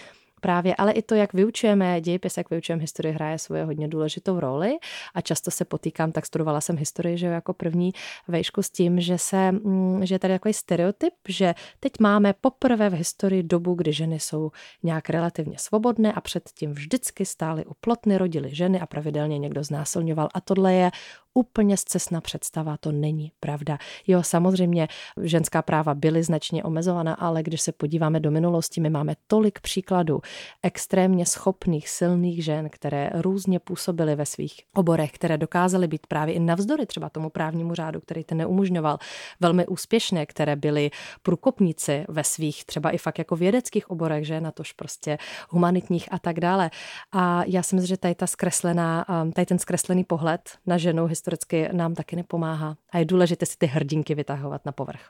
právě, 0.44 0.76
ale 0.76 0.92
i 0.92 1.02
to, 1.02 1.14
jak 1.14 1.32
vyučujeme 1.32 2.00
dějepis, 2.00 2.36
jak 2.36 2.50
vyučujeme 2.50 2.80
historii, 2.80 3.14
hraje 3.14 3.38
svoje 3.38 3.64
hodně 3.64 3.88
důležitou 3.88 4.40
roli 4.40 4.76
a 5.14 5.20
často 5.20 5.50
se 5.50 5.64
potýkám, 5.64 6.12
tak 6.12 6.26
studovala 6.26 6.60
jsem 6.60 6.76
historii, 6.76 7.18
že 7.18 7.26
jako 7.26 7.52
první 7.54 7.92
vejšku 8.28 8.62
s 8.62 8.70
tím, 8.70 9.00
že 9.00 9.18
se, 9.18 9.52
mm, 9.52 10.06
že 10.06 10.14
je 10.14 10.18
tady 10.18 10.34
takový 10.34 10.54
stereotyp, 10.54 11.14
že 11.28 11.54
teď 11.80 11.92
máme 12.00 12.34
poprvé 12.40 12.90
v 12.90 12.92
historii 12.92 13.42
dobu, 13.42 13.74
kdy 13.74 13.92
ženy 13.92 14.20
jsou 14.20 14.50
nějak 14.82 15.10
relativně 15.10 15.58
svobodné 15.58 16.12
a 16.12 16.20
předtím 16.20 16.72
vždycky 16.72 17.24
stály 17.24 17.64
u 17.64 17.74
plotny, 17.80 18.18
rodily 18.18 18.54
ženy 18.54 18.80
a 18.80 18.86
pravidelně 18.86 19.38
někdo 19.38 19.64
znásilňoval 19.64 20.28
a 20.34 20.40
tohle 20.40 20.74
je 20.74 20.90
úplně 21.34 21.76
zcesna 21.76 22.20
představa, 22.20 22.76
to 22.76 22.92
není 22.92 23.32
pravda. 23.40 23.78
Jo, 24.06 24.22
samozřejmě 24.22 24.88
ženská 25.22 25.62
práva 25.62 25.94
byly 25.94 26.22
značně 26.22 26.64
omezovaná, 26.64 27.14
ale 27.14 27.42
když 27.42 27.60
se 27.60 27.72
podíváme 27.72 28.20
do 28.20 28.30
minulosti, 28.30 28.80
my 28.80 28.90
máme 28.90 29.14
tolik 29.26 29.60
příkladů 29.60 30.20
extrémně 30.62 31.26
schopných, 31.26 31.88
silných 31.88 32.44
žen, 32.44 32.68
které 32.70 33.10
různě 33.14 33.58
působily 33.58 34.16
ve 34.16 34.26
svých 34.26 34.60
oborech, 34.74 35.12
které 35.12 35.38
dokázaly 35.38 35.88
být 35.88 36.06
právě 36.06 36.34
i 36.34 36.40
navzdory 36.40 36.86
třeba 36.86 37.08
tomu 37.08 37.30
právnímu 37.30 37.74
řádu, 37.74 38.00
který 38.00 38.24
to 38.24 38.34
neumožňoval, 38.34 38.98
velmi 39.40 39.66
úspěšné, 39.66 40.26
které 40.26 40.56
byly 40.56 40.90
průkopníci 41.22 42.04
ve 42.08 42.24
svých 42.24 42.64
třeba 42.64 42.90
i 42.90 42.98
fakt 42.98 43.18
jako 43.18 43.36
vědeckých 43.36 43.90
oborech, 43.90 44.26
že 44.26 44.40
na 44.40 44.50
tož 44.50 44.72
prostě 44.72 45.18
humanitních 45.50 46.12
a 46.12 46.18
tak 46.18 46.40
dále. 46.40 46.70
A 47.12 47.44
já 47.46 47.62
si 47.62 47.74
myslím, 47.74 47.88
že 47.88 47.96
tady 47.96 48.14
ta 48.14 48.26
zkreslená, 48.26 49.04
tady 49.34 49.46
ten 49.46 49.58
zkreslený 49.58 50.04
pohled 50.04 50.40
na 50.66 50.78
ženu 50.78 51.06
historicky 51.24 51.68
nám 51.72 51.94
taky 51.94 52.16
nepomáhá. 52.16 52.76
A 52.92 52.98
je 52.98 53.04
důležité 53.04 53.46
si 53.46 53.58
ty 53.58 53.66
hrdinky 53.66 54.14
vytahovat 54.14 54.66
na 54.66 54.72
povrch. 54.72 55.00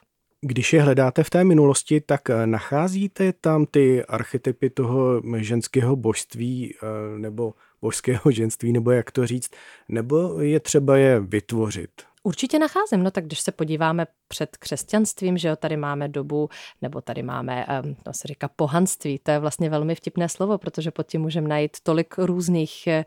Když 0.40 0.72
je 0.72 0.82
hledáte 0.82 1.24
v 1.24 1.30
té 1.30 1.44
minulosti, 1.44 2.00
tak 2.00 2.30
eh, 2.30 2.46
nacházíte 2.46 3.32
tam 3.32 3.66
ty 3.66 4.04
archetypy 4.04 4.70
toho 4.70 5.22
ženského 5.36 5.96
božství 5.96 6.74
eh, 6.74 7.18
nebo 7.18 7.54
božského 7.80 8.30
ženství, 8.30 8.72
nebo 8.72 8.90
jak 8.90 9.10
to 9.10 9.26
říct, 9.26 9.50
nebo 9.88 10.40
je 10.40 10.60
třeba 10.60 10.96
je 10.96 11.20
vytvořit? 11.20 11.90
Určitě 12.22 12.58
nacházím, 12.58 13.02
no 13.02 13.10
tak 13.10 13.26
když 13.26 13.40
se 13.40 13.52
podíváme 13.52 14.06
před 14.28 14.56
křesťanstvím, 14.56 15.38
že 15.38 15.48
jo, 15.48 15.56
tady 15.56 15.76
máme 15.76 16.08
dobu, 16.08 16.48
nebo 16.82 17.00
tady 17.00 17.22
máme, 17.22 17.66
to 18.02 18.12
se 18.12 18.28
říká 18.28 18.48
pohanství, 18.56 19.18
to 19.18 19.30
je 19.30 19.38
vlastně 19.38 19.70
velmi 19.70 19.94
vtipné 19.94 20.28
slovo, 20.28 20.58
protože 20.58 20.90
pod 20.90 21.06
tím 21.06 21.20
můžeme 21.20 21.48
najít 21.48 21.76
tolik 21.82 22.14
různých 22.18 22.86
eh, 22.86 23.04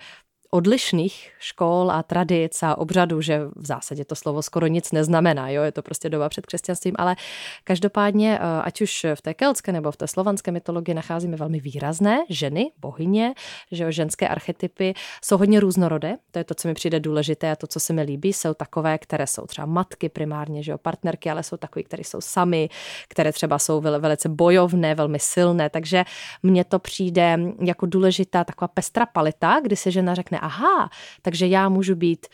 odlišných 0.50 1.32
škol 1.40 1.92
a 1.92 2.04
tradic 2.04 2.64
a 2.64 2.78
obřadů, 2.78 3.22
že 3.22 3.42
v 3.56 3.66
zásadě 3.66 4.06
to 4.06 4.16
slovo 4.16 4.42
skoro 4.42 4.68
nic 4.68 4.92
neznamená, 4.92 5.50
jo, 5.50 5.64
je 5.64 5.72
to 5.72 5.82
prostě 5.82 6.10
doba 6.10 6.30
před 6.30 6.46
křesťanstvím, 6.46 6.96
ale 6.98 7.16
každopádně, 7.64 8.40
eh, 8.42 8.62
ať 8.62 8.82
už 8.82 9.06
v 9.16 9.22
té 9.22 9.34
keltské 9.34 9.72
nebo 9.72 9.92
v 9.92 9.98
té 9.98 10.08
slovanské 10.08 10.52
mytologii 10.52 10.96
nacházíme 10.96 11.38
velmi 11.38 11.60
výrazné 11.60 12.20
ženy, 12.30 12.72
bohyně, 12.80 13.34
že 13.72 13.84
jo, 13.84 13.92
ženské 13.92 14.28
archetypy 14.28 14.94
jsou 15.24 15.38
hodně 15.38 15.60
různorodé, 15.60 16.18
to 16.32 16.40
je 16.40 16.44
to, 16.44 16.56
co 16.56 16.68
mi 16.68 16.74
přijde 16.74 17.00
důležité 17.00 17.52
a 17.52 17.56
to, 17.56 17.68
co 17.68 17.80
se 17.80 17.94
mi 17.94 18.02
líbí, 18.02 18.34
jsou 18.34 18.54
takové, 18.54 18.98
které 18.98 19.28
jsou 19.28 19.46
třeba 19.46 19.66
matky 19.66 20.10
primárně, 20.10 20.64
že 20.64 20.72
jo, 20.72 20.78
partnerky, 20.78 21.30
ale 21.30 21.44
jsou 21.44 21.58
takové, 21.58 21.84
které 21.84 22.04
jsou 22.04 22.22
sami, 22.22 22.70
které 23.08 23.32
třeba 23.32 23.60
jsou 23.60 23.82
velice 23.82 24.30
bojovné, 24.30 24.96
velmi 24.96 25.20
silné, 25.20 25.70
takže 25.70 26.04
mně 26.44 26.64
to 26.64 26.80
přijde 26.80 27.40
jako 27.66 27.86
důležitá 27.86 28.44
taková 28.44 28.68
pestra 28.68 29.06
palita, 29.06 29.60
kdy 29.64 29.76
se 29.76 29.92
žena 29.92 30.16
řekne, 30.16 30.37
aha, 30.40 30.90
takže 31.22 31.48
já 31.48 31.70
můžu 31.70 31.96
být 31.96 32.28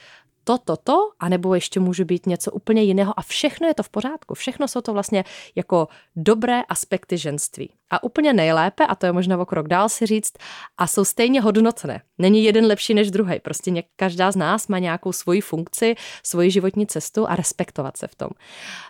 to, 0.43 0.57
to, 0.57 0.77
to, 0.77 1.09
anebo 1.19 1.55
ještě 1.55 1.79
můžu 1.79 2.05
být 2.05 2.25
něco 2.25 2.51
úplně 2.51 2.83
jiného 2.83 3.19
a 3.19 3.21
všechno 3.21 3.67
je 3.67 3.73
to 3.73 3.83
v 3.83 3.89
pořádku. 3.89 4.33
Všechno 4.33 4.67
jsou 4.67 4.81
to 4.81 4.93
vlastně 4.93 5.23
jako 5.55 5.87
dobré 6.15 6.61
aspekty 6.61 7.17
ženství. 7.17 7.73
A 7.89 8.03
úplně 8.03 8.33
nejlépe, 8.33 8.85
a 8.85 8.95
to 8.95 9.05
je 9.05 9.11
možná 9.11 9.37
o 9.37 9.45
krok 9.45 9.67
dál 9.67 9.89
si 9.89 10.05
říct, 10.05 10.33
a 10.77 10.87
jsou 10.87 11.05
stejně 11.05 11.41
hodnotné. 11.41 12.01
Není 12.17 12.43
jeden 12.43 12.65
lepší 12.65 12.93
než 12.93 13.11
druhý. 13.11 13.39
Prostě 13.39 13.83
každá 13.95 14.31
z 14.31 14.35
nás 14.35 14.67
má 14.67 14.79
nějakou 14.79 15.11
svoji 15.11 15.41
funkci, 15.41 15.95
svoji 16.23 16.51
životní 16.51 16.87
cestu 16.87 17.29
a 17.29 17.35
respektovat 17.35 17.97
se 17.97 18.07
v 18.07 18.15
tom. 18.15 18.29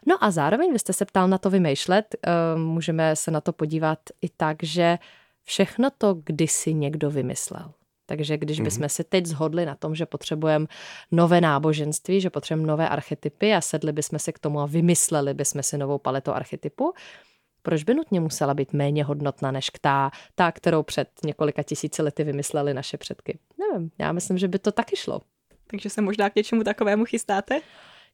No 0.08 0.24
a 0.24 0.32
zároveň, 0.32 0.74
vy 0.74 0.80
jste 0.80 0.94
se 0.94 1.06
ptal 1.06 1.28
na 1.28 1.38
to 1.38 1.50
vymýšlet, 1.50 2.06
eh, 2.16 2.32
můžeme 2.56 3.16
se 3.16 3.32
na 3.32 3.42
to 3.42 3.54
podívat 3.54 4.00
i 4.22 4.30
tak, 4.38 4.58
že 4.64 4.98
všechno 5.44 5.90
to 5.98 6.16
kdysi 6.26 6.74
někdo 6.74 7.12
vymyslel. 7.12 7.74
Takže 8.06 8.38
když 8.38 8.60
mm-hmm. 8.60 8.64
bychom 8.64 8.90
se 8.90 9.04
teď 9.04 9.26
zhodli 9.26 9.66
na 9.66 9.76
tom, 9.76 9.96
že 9.96 10.06
potřebujeme 10.06 10.66
nové 11.12 11.42
náboženství, 11.42 12.22
že 12.22 12.30
potřebujeme 12.30 12.68
nové 12.68 12.90
archetypy 12.90 13.54
a 13.54 13.62
sedli 13.62 13.92
bychom 13.92 14.20
se 14.20 14.32
k 14.32 14.40
tomu 14.40 14.60
a 14.60 14.66
vymysleli 14.66 15.34
bychom 15.34 15.64
si 15.64 15.78
novou 15.78 15.98
paletu 15.98 16.32
archetypu, 16.32 16.94
proč 17.62 17.84
by 17.84 17.94
nutně 17.94 18.20
musela 18.20 18.54
být 18.54 18.74
méně 18.74 19.04
hodnotná 19.04 19.52
než 19.52 19.72
ta, 19.82 20.12
ta, 20.36 20.52
kterou 20.52 20.84
před 20.84 21.10
několika 21.26 21.64
tisíci 21.64 22.02
lety 22.02 22.24
vymysleli 22.24 22.74
naše 22.74 22.98
předky? 22.98 23.40
Nevím, 23.58 23.92
já 24.00 24.12
myslím, 24.12 24.38
že 24.38 24.48
by 24.48 24.60
to 24.60 24.72
taky 24.72 24.96
šlo. 24.96 25.22
Takže 25.68 25.90
se 25.90 26.02
možná 26.02 26.30
k 26.30 26.36
něčemu 26.36 26.64
takovému 26.64 27.06
chystáte? 27.06 27.62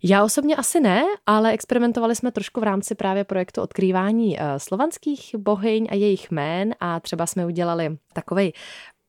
Já 0.03 0.23
osobně 0.23 0.55
asi 0.55 0.79
ne, 0.79 1.03
ale 1.25 1.51
experimentovali 1.51 2.15
jsme 2.15 2.31
trošku 2.31 2.59
v 2.59 2.63
rámci 2.63 2.95
právě 2.95 3.23
projektu 3.23 3.61
odkrývání 3.61 4.39
eh, 4.39 4.59
slovanských 4.59 5.35
bohyň 5.37 5.87
a 5.91 5.95
jejich 5.95 6.31
jmén 6.31 6.75
a 6.79 6.99
třeba 6.99 7.27
jsme 7.27 7.45
udělali 7.45 7.97
takový 8.13 8.53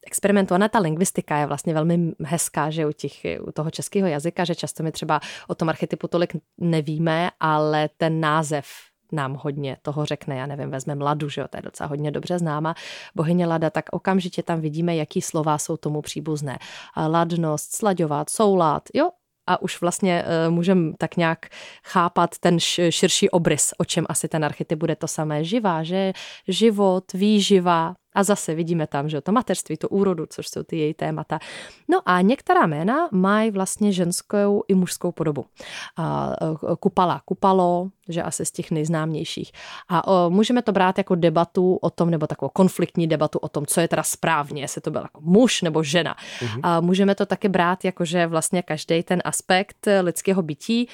experimentu. 0.06 0.54
Ona 0.54 0.68
ta 0.68 0.78
lingvistika 0.78 1.36
je 1.36 1.46
vlastně 1.46 1.74
velmi 1.74 2.12
hezká, 2.24 2.70
že 2.70 2.86
u, 2.86 2.92
těch, 2.92 3.12
u 3.48 3.52
toho 3.52 3.70
českého 3.70 4.08
jazyka, 4.08 4.44
že 4.44 4.54
často 4.54 4.82
my 4.82 4.92
třeba 4.92 5.20
o 5.48 5.54
tom 5.54 5.68
archetypu 5.68 6.08
tolik 6.08 6.36
nevíme, 6.58 7.30
ale 7.40 7.88
ten 7.96 8.20
název 8.20 8.66
nám 9.12 9.34
hodně 9.34 9.76
toho 9.82 10.06
řekne, 10.06 10.36
já 10.36 10.46
nevím, 10.46 10.70
vezme 10.70 10.94
Ladu, 10.94 11.28
že 11.28 11.40
jo, 11.40 11.48
to 11.48 11.56
je 11.56 11.62
docela 11.62 11.88
hodně 11.88 12.10
dobře 12.10 12.38
známa 12.38 12.74
bohyně 13.14 13.46
Lada, 13.46 13.70
tak 13.70 13.84
okamžitě 13.90 14.42
tam 14.42 14.60
vidíme, 14.60 14.96
jaký 14.96 15.22
slova 15.22 15.58
jsou 15.58 15.76
tomu 15.76 16.02
příbuzné. 16.02 16.58
Ladnost, 16.96 17.74
slaďovat, 17.76 18.30
soulad, 18.30 18.82
jo, 18.94 19.10
a 19.46 19.62
už 19.62 19.80
vlastně 19.80 20.24
uh, 20.24 20.54
můžeme 20.54 20.92
tak 20.98 21.16
nějak 21.16 21.48
chápat 21.84 22.38
ten 22.38 22.60
širší 22.90 23.30
obrys, 23.30 23.74
o 23.78 23.84
čem 23.84 24.06
asi 24.08 24.28
ten 24.28 24.44
archetyp 24.44 24.78
bude 24.78 24.96
to 24.96 25.08
samé. 25.08 25.44
Živá, 25.44 25.82
že 25.82 26.12
život, 26.48 27.12
výživa, 27.12 27.94
a 28.12 28.22
zase 28.22 28.54
vidíme 28.54 28.86
tam, 28.86 29.08
že 29.08 29.20
to 29.20 29.32
mateřství, 29.32 29.76
to 29.76 29.88
úrodu, 29.88 30.26
což 30.26 30.48
jsou 30.48 30.62
ty 30.62 30.76
její 30.76 30.94
témata. 30.94 31.38
No 31.88 32.00
a 32.06 32.20
některá 32.20 32.66
jména 32.66 33.08
mají 33.12 33.50
vlastně 33.50 33.92
ženskou 33.92 34.64
i 34.68 34.74
mužskou 34.74 35.12
podobu. 35.12 35.46
A, 35.96 36.32
e, 36.72 36.76
kupala, 36.76 37.22
kupalo, 37.24 37.88
že 38.08 38.22
asi 38.22 38.44
z 38.46 38.50
těch 38.50 38.70
nejznámějších. 38.70 39.52
A 39.88 40.08
o, 40.08 40.30
můžeme 40.30 40.62
to 40.62 40.72
brát 40.72 40.98
jako 40.98 41.14
debatu 41.14 41.76
o 41.76 41.90
tom, 41.90 42.10
nebo 42.10 42.26
takovou 42.26 42.50
konfliktní 42.54 43.06
debatu 43.06 43.38
o 43.38 43.48
tom, 43.48 43.66
co 43.66 43.80
je 43.80 43.88
teda 43.88 44.02
správně, 44.02 44.62
jestli 44.62 44.80
to 44.80 44.90
byl 44.90 45.00
jako 45.00 45.20
muž 45.20 45.62
nebo 45.62 45.82
žena. 45.82 46.16
Uh-huh. 46.40 46.60
A 46.62 46.80
můžeme 46.80 47.14
to 47.14 47.26
taky 47.26 47.48
brát 47.48 47.84
jako, 47.84 48.04
že 48.04 48.26
vlastně 48.26 48.62
každý 48.62 49.02
ten 49.02 49.22
aspekt 49.24 49.86
lidského 50.00 50.42
bytí 50.42 50.88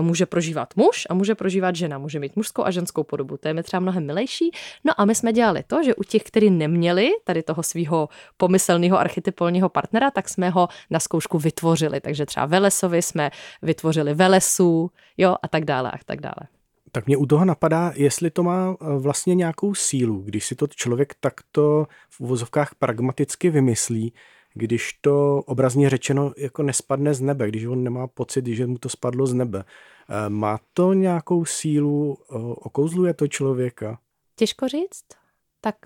může 0.00 0.26
prožívat 0.26 0.76
muž 0.76 1.06
a 1.10 1.14
může 1.14 1.34
prožívat 1.34 1.76
žena. 1.76 1.98
Může 1.98 2.18
mít 2.18 2.36
mužskou 2.36 2.64
a 2.64 2.70
ženskou 2.70 3.04
podobu. 3.04 3.36
To 3.36 3.48
je 3.48 3.54
mi 3.54 3.62
třeba 3.62 3.80
mnohem 3.80 4.06
milejší. 4.06 4.50
No 4.84 5.00
a 5.00 5.04
my 5.04 5.14
jsme 5.14 5.32
dělali 5.32 5.62
to, 5.66 5.82
že 5.82 5.94
u 5.94 6.02
těch, 6.02 6.22
kteří 6.22 6.50
neměli 6.50 7.10
tady 7.24 7.42
toho 7.42 7.62
svého 7.62 8.08
pomyslného 8.36 8.98
archetypolního 8.98 9.68
partnera, 9.68 10.10
tak 10.10 10.28
jsme 10.28 10.50
ho 10.50 10.68
na 10.90 11.00
zkoušku 11.00 11.38
vytvořili. 11.38 12.00
Takže 12.00 12.26
třeba 12.26 12.46
Velesovi 12.46 13.02
jsme 13.02 13.30
vytvořili 13.62 14.14
Velesu, 14.14 14.90
jo, 15.16 15.36
a 15.42 15.48
tak 15.48 15.64
dále, 15.64 15.90
a 15.90 15.98
tak 16.06 16.20
dále. 16.20 16.48
Tak 16.92 17.06
mě 17.06 17.16
u 17.16 17.26
toho 17.26 17.44
napadá, 17.44 17.92
jestli 17.94 18.30
to 18.30 18.42
má 18.42 18.76
eh, 18.80 18.98
vlastně 18.98 19.34
nějakou 19.34 19.74
sílu, 19.74 20.22
když 20.22 20.46
si 20.46 20.54
to 20.54 20.66
člověk 20.66 21.14
takto 21.20 21.86
v 22.10 22.20
uvozovkách 22.20 22.74
pragmaticky 22.74 23.50
vymyslí, 23.50 24.12
když 24.58 24.92
to 25.00 25.42
obrazně 25.46 25.90
řečeno 25.90 26.32
jako 26.36 26.62
nespadne 26.62 27.14
z 27.14 27.20
nebe, 27.20 27.48
když 27.48 27.64
on 27.64 27.84
nemá 27.84 28.06
pocit, 28.06 28.46
že 28.46 28.66
mu 28.66 28.78
to 28.78 28.88
spadlo 28.88 29.26
z 29.26 29.34
nebe. 29.34 29.64
Eh, 29.64 30.28
má 30.28 30.58
to 30.72 30.92
nějakou 30.92 31.44
sílu, 31.44 32.18
eh, 32.20 32.34
okouzluje 32.38 33.14
to 33.14 33.28
člověka? 33.28 33.98
Těžko 34.36 34.68
říct. 34.68 35.04
Tak 35.60 35.76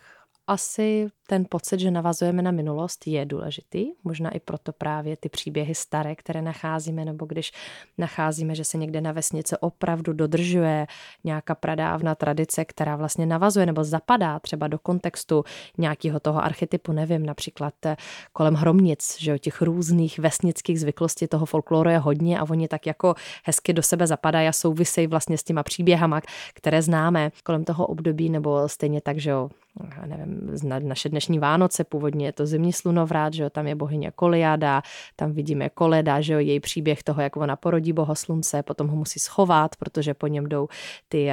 asi 0.47 1.09
ten 1.27 1.45
pocit, 1.49 1.81
že 1.81 1.91
navazujeme 1.91 2.43
na 2.43 2.51
minulost, 2.51 3.07
je 3.07 3.27
důležitý. 3.27 3.87
Možná 4.05 4.31
i 4.31 4.41
proto 4.41 4.73
právě 4.73 5.17
ty 5.17 5.29
příběhy 5.29 5.75
staré, 5.75 6.17
které 6.17 6.43
nacházíme, 6.43 7.05
nebo 7.05 7.27
když 7.27 7.53
nacházíme, 7.99 8.55
že 8.55 8.65
se 8.65 8.79
někde 8.79 9.01
na 9.01 9.13
vesnice 9.13 9.59
opravdu 9.59 10.13
dodržuje 10.13 10.87
nějaká 11.25 11.55
pradávna 11.55 12.15
tradice, 12.15 12.65
která 12.65 12.97
vlastně 12.97 13.27
navazuje 13.27 13.67
nebo 13.67 13.85
zapadá 13.85 14.39
třeba 14.39 14.69
do 14.69 14.79
kontextu 14.79 15.45
nějakého 15.79 16.21
toho 16.21 16.45
archetypu, 16.45 16.93
nevím, 16.93 17.27
například 17.27 17.75
eh, 17.87 17.97
kolem 18.33 18.55
hromnic, 18.55 19.17
že 19.19 19.35
o 19.35 19.39
těch 19.39 19.63
různých 19.63 20.19
vesnických 20.19 20.81
zvyklostí 20.81 21.27
toho 21.27 21.47
folkloru 21.47 21.91
je 21.91 21.99
hodně 21.99 22.39
a 22.39 22.51
oni 22.51 22.69
tak 22.69 22.87
jako 22.87 23.15
hezky 23.45 23.73
do 23.73 23.83
sebe 23.83 24.07
zapadají 24.07 24.49
a 24.49 24.53
souvisejí 24.53 25.07
vlastně 25.07 25.39
s 25.39 25.43
těma 25.43 25.63
příběhama, 25.63 26.21
které 26.55 26.83
známe 26.83 27.31
kolem 27.45 27.65
toho 27.65 27.87
období, 27.87 28.31
nebo 28.31 28.69
stejně 28.69 29.01
tak, 29.01 29.19
že 29.19 29.31
jo, 29.31 29.51
nevím, 30.07 30.89
naše 30.89 31.09
dnešní 31.13 31.39
Vánoce, 31.39 31.85
původně 31.85 32.27
je 32.27 32.33
to 32.33 32.47
zimní 32.47 32.73
slunovrat, 32.73 33.35
že 33.35 33.43
jo, 33.43 33.51
tam 33.51 33.67
je 33.67 33.75
bohyně 33.75 34.11
Koliada, 34.11 34.83
tam 35.17 35.33
vidíme 35.33 35.69
Koleda, 35.69 36.21
že 36.21 36.33
jo, 36.33 36.39
její 36.39 36.61
příběh 36.61 37.03
toho, 37.03 37.23
jak 37.23 37.37
ona 37.37 37.57
porodí 37.57 37.93
boho 37.93 38.15
slunce, 38.15 38.63
potom 38.63 38.89
ho 38.89 38.97
musí 38.97 39.21
schovat, 39.21 39.77
protože 39.77 40.15
po 40.15 40.27
něm 40.27 40.49
jdou 40.49 40.69
ty, 41.09 41.31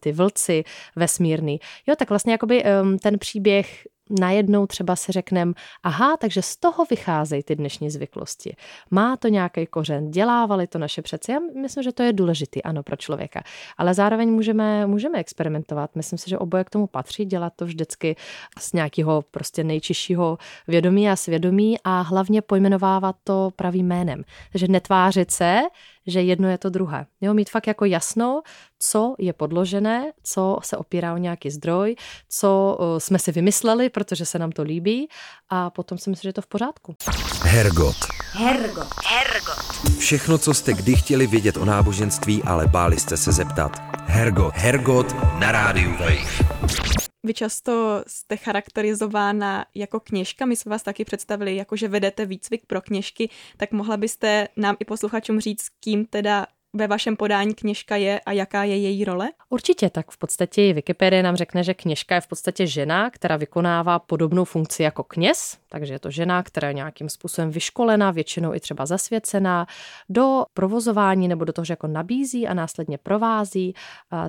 ty 0.00 0.12
vlci 0.12 0.64
vesmírný. 0.96 1.60
Jo, 1.86 1.94
tak 1.98 2.08
vlastně 2.08 2.32
jakoby 2.32 2.64
ten 3.02 3.18
příběh 3.18 3.86
najednou 4.10 4.66
třeba 4.66 4.96
si 4.96 5.12
řekneme, 5.12 5.52
aha, 5.82 6.16
takže 6.16 6.42
z 6.42 6.56
toho 6.56 6.84
vycházejí 6.84 7.42
ty 7.42 7.56
dnešní 7.56 7.90
zvyklosti. 7.90 8.56
Má 8.90 9.16
to 9.16 9.28
nějaký 9.28 9.66
kořen, 9.66 10.10
dělávali 10.10 10.66
to 10.66 10.78
naše 10.78 11.02
přece. 11.02 11.32
Já 11.32 11.38
myslím, 11.62 11.82
že 11.82 11.92
to 11.92 12.02
je 12.02 12.12
důležitý, 12.12 12.62
ano, 12.62 12.82
pro 12.82 12.96
člověka. 12.96 13.42
Ale 13.78 13.94
zároveň 13.94 14.28
můžeme, 14.28 14.86
můžeme 14.86 15.18
experimentovat. 15.18 15.96
Myslím 15.96 16.18
si, 16.18 16.30
že 16.30 16.38
oboje 16.38 16.64
k 16.64 16.70
tomu 16.70 16.86
patří, 16.86 17.24
dělat 17.24 17.52
to 17.56 17.64
vždycky 17.64 18.16
z 18.58 18.72
nějakého 18.72 19.22
prostě 19.30 19.64
nejčiššího 19.64 20.38
vědomí 20.68 21.10
a 21.10 21.16
svědomí 21.16 21.76
a 21.84 22.00
hlavně 22.00 22.42
pojmenovávat 22.42 23.16
to 23.24 23.50
pravým 23.56 23.86
jménem. 23.86 24.24
Takže 24.52 24.68
netvářit 24.68 25.30
se, 25.30 25.60
že 26.06 26.22
jedno 26.22 26.48
je 26.48 26.58
to 26.58 26.70
druhé. 26.70 27.06
Jo, 27.20 27.34
mít 27.34 27.50
fakt 27.50 27.66
jako 27.66 27.84
jasno, 27.84 28.42
co 28.78 29.14
je 29.18 29.32
podložené, 29.32 30.12
co 30.22 30.58
se 30.62 30.76
opírá 30.76 31.14
o 31.14 31.16
nějaký 31.16 31.50
zdroj, 31.50 31.96
co 32.28 32.78
jsme 32.98 33.18
si 33.18 33.32
vymysleli, 33.32 33.90
protože 33.90 34.26
se 34.26 34.38
nám 34.38 34.52
to 34.52 34.62
líbí 34.62 35.08
a 35.48 35.70
potom 35.70 35.98
si 35.98 36.10
myslím, 36.10 36.22
že 36.22 36.28
je 36.28 36.32
to 36.32 36.42
v 36.42 36.46
pořádku. 36.46 36.94
Hergot. 37.42 37.96
Hergot. 38.32 38.88
Hergot. 39.06 39.98
Všechno, 39.98 40.38
co 40.38 40.54
jste 40.54 40.72
kdy 40.72 40.96
chtěli 40.96 41.26
vědět 41.26 41.56
o 41.56 41.64
náboženství, 41.64 42.42
ale 42.42 42.66
báli 42.66 43.00
jste 43.00 43.16
se 43.16 43.32
zeptat. 43.32 43.72
Hergot. 44.06 44.54
Hergot 44.54 45.14
na 45.38 45.52
rádiu 45.52 45.90
Wave. 45.90 47.01
Vy 47.24 47.34
často 47.34 48.04
jste 48.06 48.36
charakterizována 48.36 49.66
jako 49.74 50.00
kněžka, 50.00 50.46
my 50.46 50.56
jsme 50.56 50.70
vás 50.70 50.82
taky 50.82 51.04
představili, 51.04 51.56
jako 51.56 51.76
že 51.76 51.88
vedete 51.88 52.26
výcvik 52.26 52.66
pro 52.66 52.80
kněžky, 52.80 53.30
tak 53.56 53.72
mohla 53.72 53.96
byste 53.96 54.48
nám 54.56 54.76
i 54.80 54.84
posluchačům 54.84 55.40
říct, 55.40 55.68
kým 55.80 56.06
teda 56.06 56.46
ve 56.74 56.86
vašem 56.86 57.16
podání 57.16 57.54
kněžka 57.54 57.96
je 57.96 58.20
a 58.20 58.32
jaká 58.32 58.64
je 58.64 58.76
její 58.76 59.04
role? 59.04 59.28
Určitě, 59.48 59.90
tak 59.90 60.10
v 60.10 60.18
podstatě 60.18 60.72
Wikipedie 60.72 61.22
nám 61.22 61.36
řekne, 61.36 61.64
že 61.64 61.74
kněžka 61.74 62.14
je 62.14 62.20
v 62.20 62.26
podstatě 62.26 62.66
žena, 62.66 63.10
která 63.10 63.36
vykonává 63.36 63.98
podobnou 63.98 64.44
funkci 64.44 64.82
jako 64.82 65.02
kněz, 65.02 65.58
takže 65.68 65.94
je 65.94 65.98
to 65.98 66.10
žena, 66.10 66.42
která 66.42 66.68
je 66.68 66.74
nějakým 66.74 67.08
způsobem 67.08 67.50
vyškolená, 67.50 68.10
většinou 68.10 68.54
i 68.54 68.60
třeba 68.60 68.86
zasvěcená 68.86 69.66
do 70.08 70.44
provozování 70.54 71.28
nebo 71.28 71.44
do 71.44 71.52
toho, 71.52 71.64
že 71.64 71.72
jako 71.72 71.86
nabízí 71.86 72.48
a 72.48 72.54
následně 72.54 72.98
provází 72.98 73.74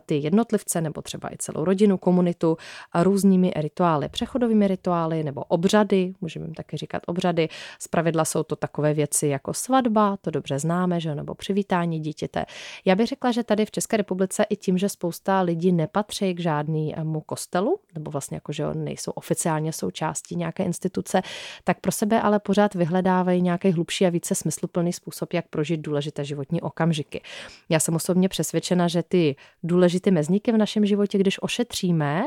ty 0.05 0.15
jednotlivce 0.15 0.81
nebo 0.81 1.01
třeba 1.01 1.33
i 1.33 1.38
celou 1.38 1.65
rodinu, 1.65 1.97
komunitu 1.97 2.57
různými 3.03 3.51
rituály, 3.55 4.09
přechodovými 4.09 4.67
rituály 4.67 5.23
nebo 5.23 5.43
obřady, 5.43 6.13
můžeme 6.21 6.45
jim 6.45 6.53
taky 6.53 6.77
říkat 6.77 7.03
obřady. 7.07 7.50
Zpravidla 7.79 8.25
jsou 8.25 8.43
to 8.43 8.55
takové 8.55 8.93
věci 8.93 9.27
jako 9.27 9.53
svatba, 9.53 10.17
to 10.21 10.31
dobře 10.31 10.59
známe, 10.59 11.00
že 11.00 11.15
nebo 11.15 11.35
přivítání 11.35 12.00
dítěte. 12.33 12.45
Já 12.85 12.95
bych 12.95 13.07
řekla, 13.07 13.31
že 13.31 13.43
tady 13.43 13.65
v 13.65 13.71
České 13.71 13.97
republice 13.97 14.43
i 14.49 14.55
tím, 14.55 14.77
že 14.77 14.89
spousta 14.89 15.41
lidí 15.41 15.71
nepatří 15.71 16.33
k 16.33 16.39
žádnému 16.39 17.21
kostelu, 17.21 17.79
nebo 17.95 18.11
vlastně 18.11 18.37
jako, 18.37 18.51
že 18.51 18.65
nejsou 18.73 19.11
oficiálně 19.11 19.73
součástí 19.73 20.35
nějaké 20.35 20.63
instituce, 20.63 21.21
tak 21.63 21.79
pro 21.79 21.91
sebe 21.91 22.21
ale 22.21 22.39
pořád 22.39 22.75
vyhledávají 22.75 23.41
nějaký 23.41 23.71
hlubší 23.71 24.05
a 24.05 24.09
více 24.09 24.35
smysluplný 24.35 24.93
způsob, 24.93 25.33
jak 25.33 25.47
prožít 25.47 25.81
důležité 25.81 26.25
životní 26.25 26.61
okamžiky. 26.61 27.21
Já 27.69 27.79
jsem 27.79 27.95
osobně 27.95 28.29
přesvědčena, 28.29 28.87
že 28.87 29.03
ty 29.03 29.35
důležité 29.63 30.11
mezníky 30.11 30.51
v 30.51 30.57
našem 30.57 30.85
životě, 30.85 31.17
když 31.17 31.41
ošetříme 31.41 32.23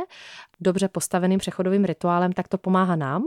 dobře 0.61 0.89
postaveným 0.89 1.39
přechodovým 1.39 1.85
rituálem, 1.85 2.33
tak 2.33 2.49
to 2.49 2.59
pomáhá 2.59 2.97
nám, 2.97 3.25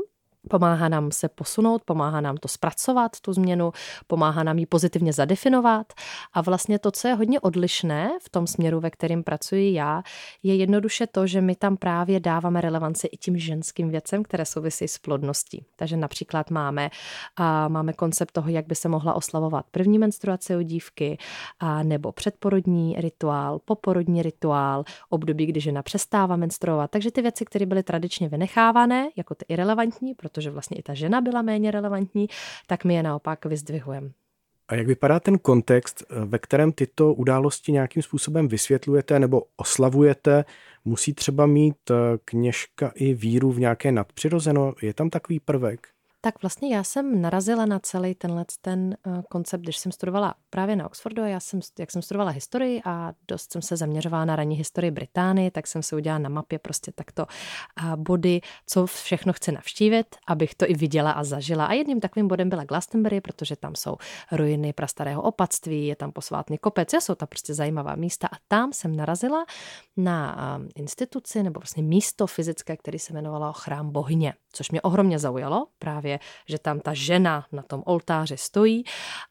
Pomáhá 0.49 0.89
nám 0.89 1.11
se 1.11 1.29
posunout, 1.29 1.81
pomáhá 1.85 2.21
nám 2.21 2.37
to 2.37 2.47
zpracovat, 2.47 3.11
tu 3.21 3.33
změnu, 3.33 3.71
pomáhá 4.07 4.43
nám 4.43 4.59
ji 4.59 4.65
pozitivně 4.65 5.13
zadefinovat. 5.13 5.93
A 6.33 6.41
vlastně 6.41 6.79
to, 6.79 6.91
co 6.91 7.07
je 7.07 7.13
hodně 7.13 7.39
odlišné 7.39 8.09
v 8.21 8.29
tom 8.29 8.47
směru, 8.47 8.79
ve 8.79 8.89
kterém 8.89 9.23
pracuji 9.23 9.73
já, 9.73 10.03
je 10.43 10.55
jednoduše 10.55 11.07
to, 11.07 11.27
že 11.27 11.41
my 11.41 11.55
tam 11.55 11.77
právě 11.77 12.19
dáváme 12.19 12.61
relevanci 12.61 13.07
i 13.07 13.17
tím 13.17 13.37
ženským 13.37 13.89
věcem, 13.89 14.23
které 14.23 14.45
souvisí 14.45 14.87
s 14.87 14.97
plodností. 14.97 15.65
Takže 15.75 15.97
například 15.97 16.51
máme, 16.51 16.89
a 17.35 17.67
máme 17.67 17.93
koncept 17.93 18.31
toho, 18.31 18.49
jak 18.49 18.67
by 18.67 18.75
se 18.75 18.89
mohla 18.89 19.13
oslavovat 19.13 19.65
první 19.71 19.99
menstruace 19.99 20.57
u 20.57 20.61
dívky, 20.61 21.17
a 21.59 21.83
nebo 21.83 22.11
předporodní 22.11 22.95
rituál, 22.97 23.59
poporodní 23.65 24.21
rituál, 24.21 24.83
období, 25.09 25.45
kdy 25.45 25.61
žena 25.61 25.81
přestává 25.81 26.35
menstruovat. 26.35 26.91
Takže 26.91 27.11
ty 27.11 27.21
věci, 27.21 27.45
které 27.45 27.65
byly 27.65 27.83
tradičně 27.83 28.29
vynechávané, 28.29 29.09
jako 29.15 29.35
ty 29.35 29.45
irrelevantní, 29.47 30.13
protože 30.13 30.38
vlastně 30.47 30.77
i 30.77 30.83
ta 30.83 30.93
žena 30.93 31.21
byla 31.21 31.41
méně 31.41 31.71
relevantní, 31.71 32.27
tak 32.67 32.85
my 32.85 32.93
je 32.93 33.03
naopak 33.03 33.45
vyzdvihujeme. 33.45 34.09
A 34.67 34.75
jak 34.75 34.87
vypadá 34.87 35.19
ten 35.19 35.37
kontext, 35.37 36.03
ve 36.25 36.39
kterém 36.39 36.71
tyto 36.71 37.13
události 37.13 37.71
nějakým 37.71 38.03
způsobem 38.03 38.47
vysvětlujete 38.47 39.19
nebo 39.19 39.43
oslavujete? 39.55 40.45
Musí 40.85 41.13
třeba 41.13 41.45
mít 41.45 41.91
eh, 41.91 41.93
kněžka 42.25 42.91
i 42.95 43.13
víru 43.13 43.51
v 43.51 43.59
nějaké 43.59 43.91
nadpřirozeno? 43.91 44.73
Je 44.81 44.93
tam 44.93 45.09
takový 45.09 45.39
prvek? 45.39 45.87
Tak 46.21 46.41
vlastně 46.41 46.75
já 46.75 46.83
jsem 46.83 47.21
narazila 47.21 47.65
na 47.65 47.79
celý 47.79 48.15
tenhle 48.15 48.45
ten 48.61 48.97
eh, 49.07 49.23
koncept, 49.29 49.61
když 49.61 49.77
jsem 49.77 49.91
studovala 49.91 50.35
právě 50.49 50.75
na 50.75 50.85
Oxfordu. 50.85 51.25
Já 51.25 51.39
jsem, 51.39 51.59
jak 51.79 51.91
jsem 51.91 52.01
studovala 52.01 52.31
historii 52.31 52.81
a 52.85 53.13
dost 53.27 53.51
jsem 53.51 53.61
se 53.61 53.77
zaměřovala 53.77 54.25
na 54.25 54.35
ranní 54.35 54.55
historii 54.55 54.91
Británie, 54.91 55.51
tak 55.51 55.67
jsem 55.67 55.83
se 55.83 55.95
udělala 55.95 56.19
na 56.19 56.29
mapě 56.29 56.59
prostě 56.59 56.91
takto 56.91 57.25
body, 57.95 58.41
co 58.65 58.85
všechno 58.85 59.33
chci 59.33 59.51
navštívit, 59.51 60.15
abych 60.27 60.55
to 60.55 60.69
i 60.69 60.73
viděla 60.73 61.11
a 61.11 61.23
zažila. 61.23 61.65
A 61.65 61.73
jedním 61.73 61.99
takovým 61.99 62.27
bodem 62.27 62.49
byla 62.49 62.63
Glastonbury, 62.63 63.21
protože 63.21 63.55
tam 63.55 63.75
jsou 63.75 63.97
ruiny 64.31 64.73
prastarého 64.73 65.21
opatství, 65.21 65.87
je 65.87 65.95
tam 65.95 66.11
posvátný 66.11 66.57
kopec, 66.57 66.93
jsou 66.93 67.15
tam 67.15 67.27
prostě 67.27 67.53
zajímavá 67.53 67.95
místa. 67.95 68.27
A 68.27 68.35
tam 68.47 68.73
jsem 68.73 68.95
narazila 68.95 69.45
na 69.97 70.37
instituci 70.75 71.43
nebo 71.43 71.59
vlastně 71.59 71.83
místo 71.83 72.27
fyzické, 72.27 72.77
které 72.77 72.99
se 72.99 73.13
jmenovalo 73.13 73.53
Chrám 73.53 73.91
bohyně, 73.91 74.33
což 74.51 74.71
mě 74.71 74.81
ohromně 74.81 75.19
zaujalo 75.19 75.67
právě 75.79 76.08
právě, 76.09 76.19
že 76.47 76.59
tam 76.59 76.79
ta 76.79 76.93
žena 76.93 77.45
na 77.51 77.63
tom 77.63 77.83
oltáři 77.85 78.37
stojí. 78.37 78.83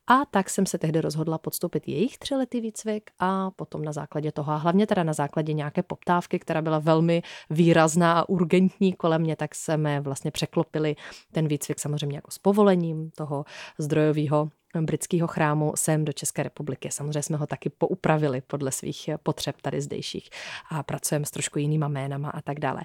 A 0.07 0.25
tak 0.31 0.51
jsem 0.51 0.67
se 0.67 0.79
tehdy 0.79 1.01
rozhodla 1.01 1.39
podstoupit 1.39 1.89
jejich 1.89 2.19
třiletý 2.19 2.61
výcvik 2.61 3.11
a 3.19 3.51
potom 3.51 3.85
na 3.85 3.93
základě 3.93 4.33
toho, 4.33 4.53
a 4.53 4.57
hlavně 4.57 4.87
teda 4.87 5.03
na 5.03 5.13
základě 5.13 5.53
nějaké 5.53 5.83
poptávky, 5.83 6.39
která 6.39 6.63
byla 6.63 6.79
velmi 6.79 7.23
výrazná 7.51 8.21
a 8.21 8.29
urgentní 8.29 8.93
kolem 8.93 9.23
mě, 9.23 9.37
tak 9.37 9.55
jsme 9.55 10.01
vlastně 10.01 10.31
překlopili 10.31 10.97
ten 11.33 11.49
výcvik 11.49 11.81
samozřejmě 11.81 12.17
jako 12.17 12.31
s 12.31 12.39
povolením 12.39 13.11
toho 13.11 13.45
zdrojového 13.79 14.51
britského 14.81 15.29
chrámu 15.29 15.73
sem 15.77 16.05
do 16.05 16.13
České 16.13 16.43
republiky. 16.43 16.91
Samozřejmě 16.91 17.23
jsme 17.23 17.37
ho 17.37 17.47
taky 17.47 17.71
poupravili 17.71 18.41
podle 18.41 18.73
svých 18.73 19.11
potřeb 19.23 19.57
tady 19.63 19.81
zdejších 19.81 20.31
a 20.71 20.83
pracujeme 20.83 21.27
s 21.27 21.31
trošku 21.31 21.59
jinýma 21.59 21.89
jménama 21.89 22.31
a 22.31 22.41
tak 22.41 22.61
dále. 22.61 22.81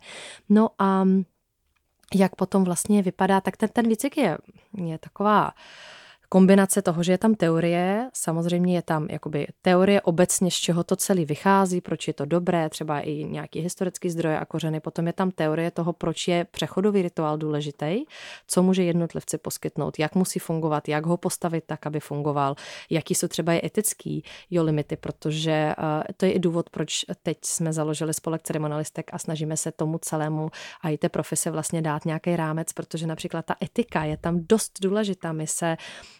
No 0.49 0.69
a 0.79 1.05
jak 2.15 2.35
potom 2.35 2.63
vlastně 2.63 3.01
vypadá, 3.01 3.41
tak 3.41 3.57
ten, 3.57 3.69
ten 3.69 3.87
výcvik 3.87 4.17
je, 4.17 4.37
je 4.77 4.97
taková 4.97 5.51
kombinace 6.33 6.81
toho, 6.81 7.03
že 7.03 7.11
je 7.11 7.17
tam 7.17 7.35
teorie, 7.35 8.09
samozřejmě 8.13 8.75
je 8.75 8.81
tam 8.81 9.07
jakoby 9.09 9.47
teorie 9.61 10.01
obecně, 10.01 10.51
z 10.51 10.53
čeho 10.53 10.83
to 10.83 10.95
celý 10.95 11.25
vychází, 11.25 11.81
proč 11.81 12.07
je 12.07 12.13
to 12.13 12.25
dobré, 12.25 12.69
třeba 12.69 12.99
i 12.99 13.23
nějaký 13.23 13.59
historický 13.59 14.09
zdroje 14.09 14.39
a 14.39 14.45
kořeny, 14.45 14.79
potom 14.79 15.07
je 15.07 15.13
tam 15.13 15.31
teorie 15.31 15.71
toho, 15.71 15.93
proč 15.93 16.27
je 16.27 16.45
přechodový 16.51 17.01
rituál 17.01 17.37
důležitý, 17.37 18.05
co 18.47 18.63
může 18.63 18.83
jednotlivci 18.83 19.37
poskytnout, 19.37 19.99
jak 19.99 20.15
musí 20.15 20.39
fungovat, 20.39 20.89
jak 20.89 21.05
ho 21.05 21.17
postavit 21.17 21.63
tak, 21.67 21.85
aby 21.87 21.99
fungoval, 21.99 22.55
jaký 22.89 23.15
jsou 23.15 23.27
třeba 23.27 23.53
i 23.53 23.65
etický 23.65 24.23
jo, 24.51 24.63
limity, 24.63 24.95
protože 24.95 25.73
uh, 25.77 26.03
to 26.17 26.25
je 26.25 26.31
i 26.31 26.39
důvod, 26.39 26.69
proč 26.69 27.05
teď 27.23 27.37
jsme 27.41 27.73
založili 27.73 28.13
spolek 28.13 28.41
ceremonialistek 28.41 29.09
a 29.13 29.19
snažíme 29.19 29.57
se 29.57 29.71
tomu 29.71 29.97
celému 29.97 30.49
a 30.81 30.89
i 30.89 30.97
té 30.97 31.09
profese 31.09 31.51
vlastně 31.51 31.81
dát 31.81 32.05
nějaký 32.05 32.35
rámec, 32.35 32.73
protože 32.73 33.07
například 33.07 33.45
ta 33.45 33.55
etika 33.63 34.03
je 34.03 34.17
tam 34.17 34.39
dost 34.49 34.71
důležitá. 34.81 35.31
My 35.31 35.47
se 35.47 35.77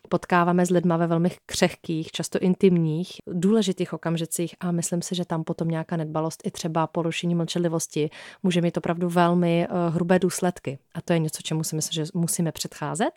potkáváme 0.10 0.66
s 0.66 0.70
lidma 0.70 0.98
ve 0.98 1.08
velmi 1.08 1.32
křehkých, 1.46 2.12
často 2.12 2.40
intimních, 2.40 3.12
důležitých 3.28 3.94
okamžicích 3.94 4.56
a 4.60 4.72
myslím 4.72 5.02
si, 5.02 5.16
že 5.16 5.26
tam 5.26 5.44
potom 5.44 5.68
nějaká 5.68 5.98
nedbalost 5.98 6.42
i 6.46 6.52
třeba 6.52 6.88
porušení 6.88 7.36
mlčelivosti 7.36 8.10
může 8.44 8.62
mít 8.62 8.78
opravdu 8.78 9.10
velmi 9.10 9.68
uh, 9.70 9.96
hrubé 9.96 10.20
důsledky. 10.20 10.80
A 10.94 11.02
to 11.02 11.14
je 11.14 11.20
něco, 11.20 11.42
čemu 11.42 11.64
si 11.64 11.76
myslím, 11.76 12.06
že 12.06 12.12
musíme 12.14 12.52
předcházet. 12.52 13.12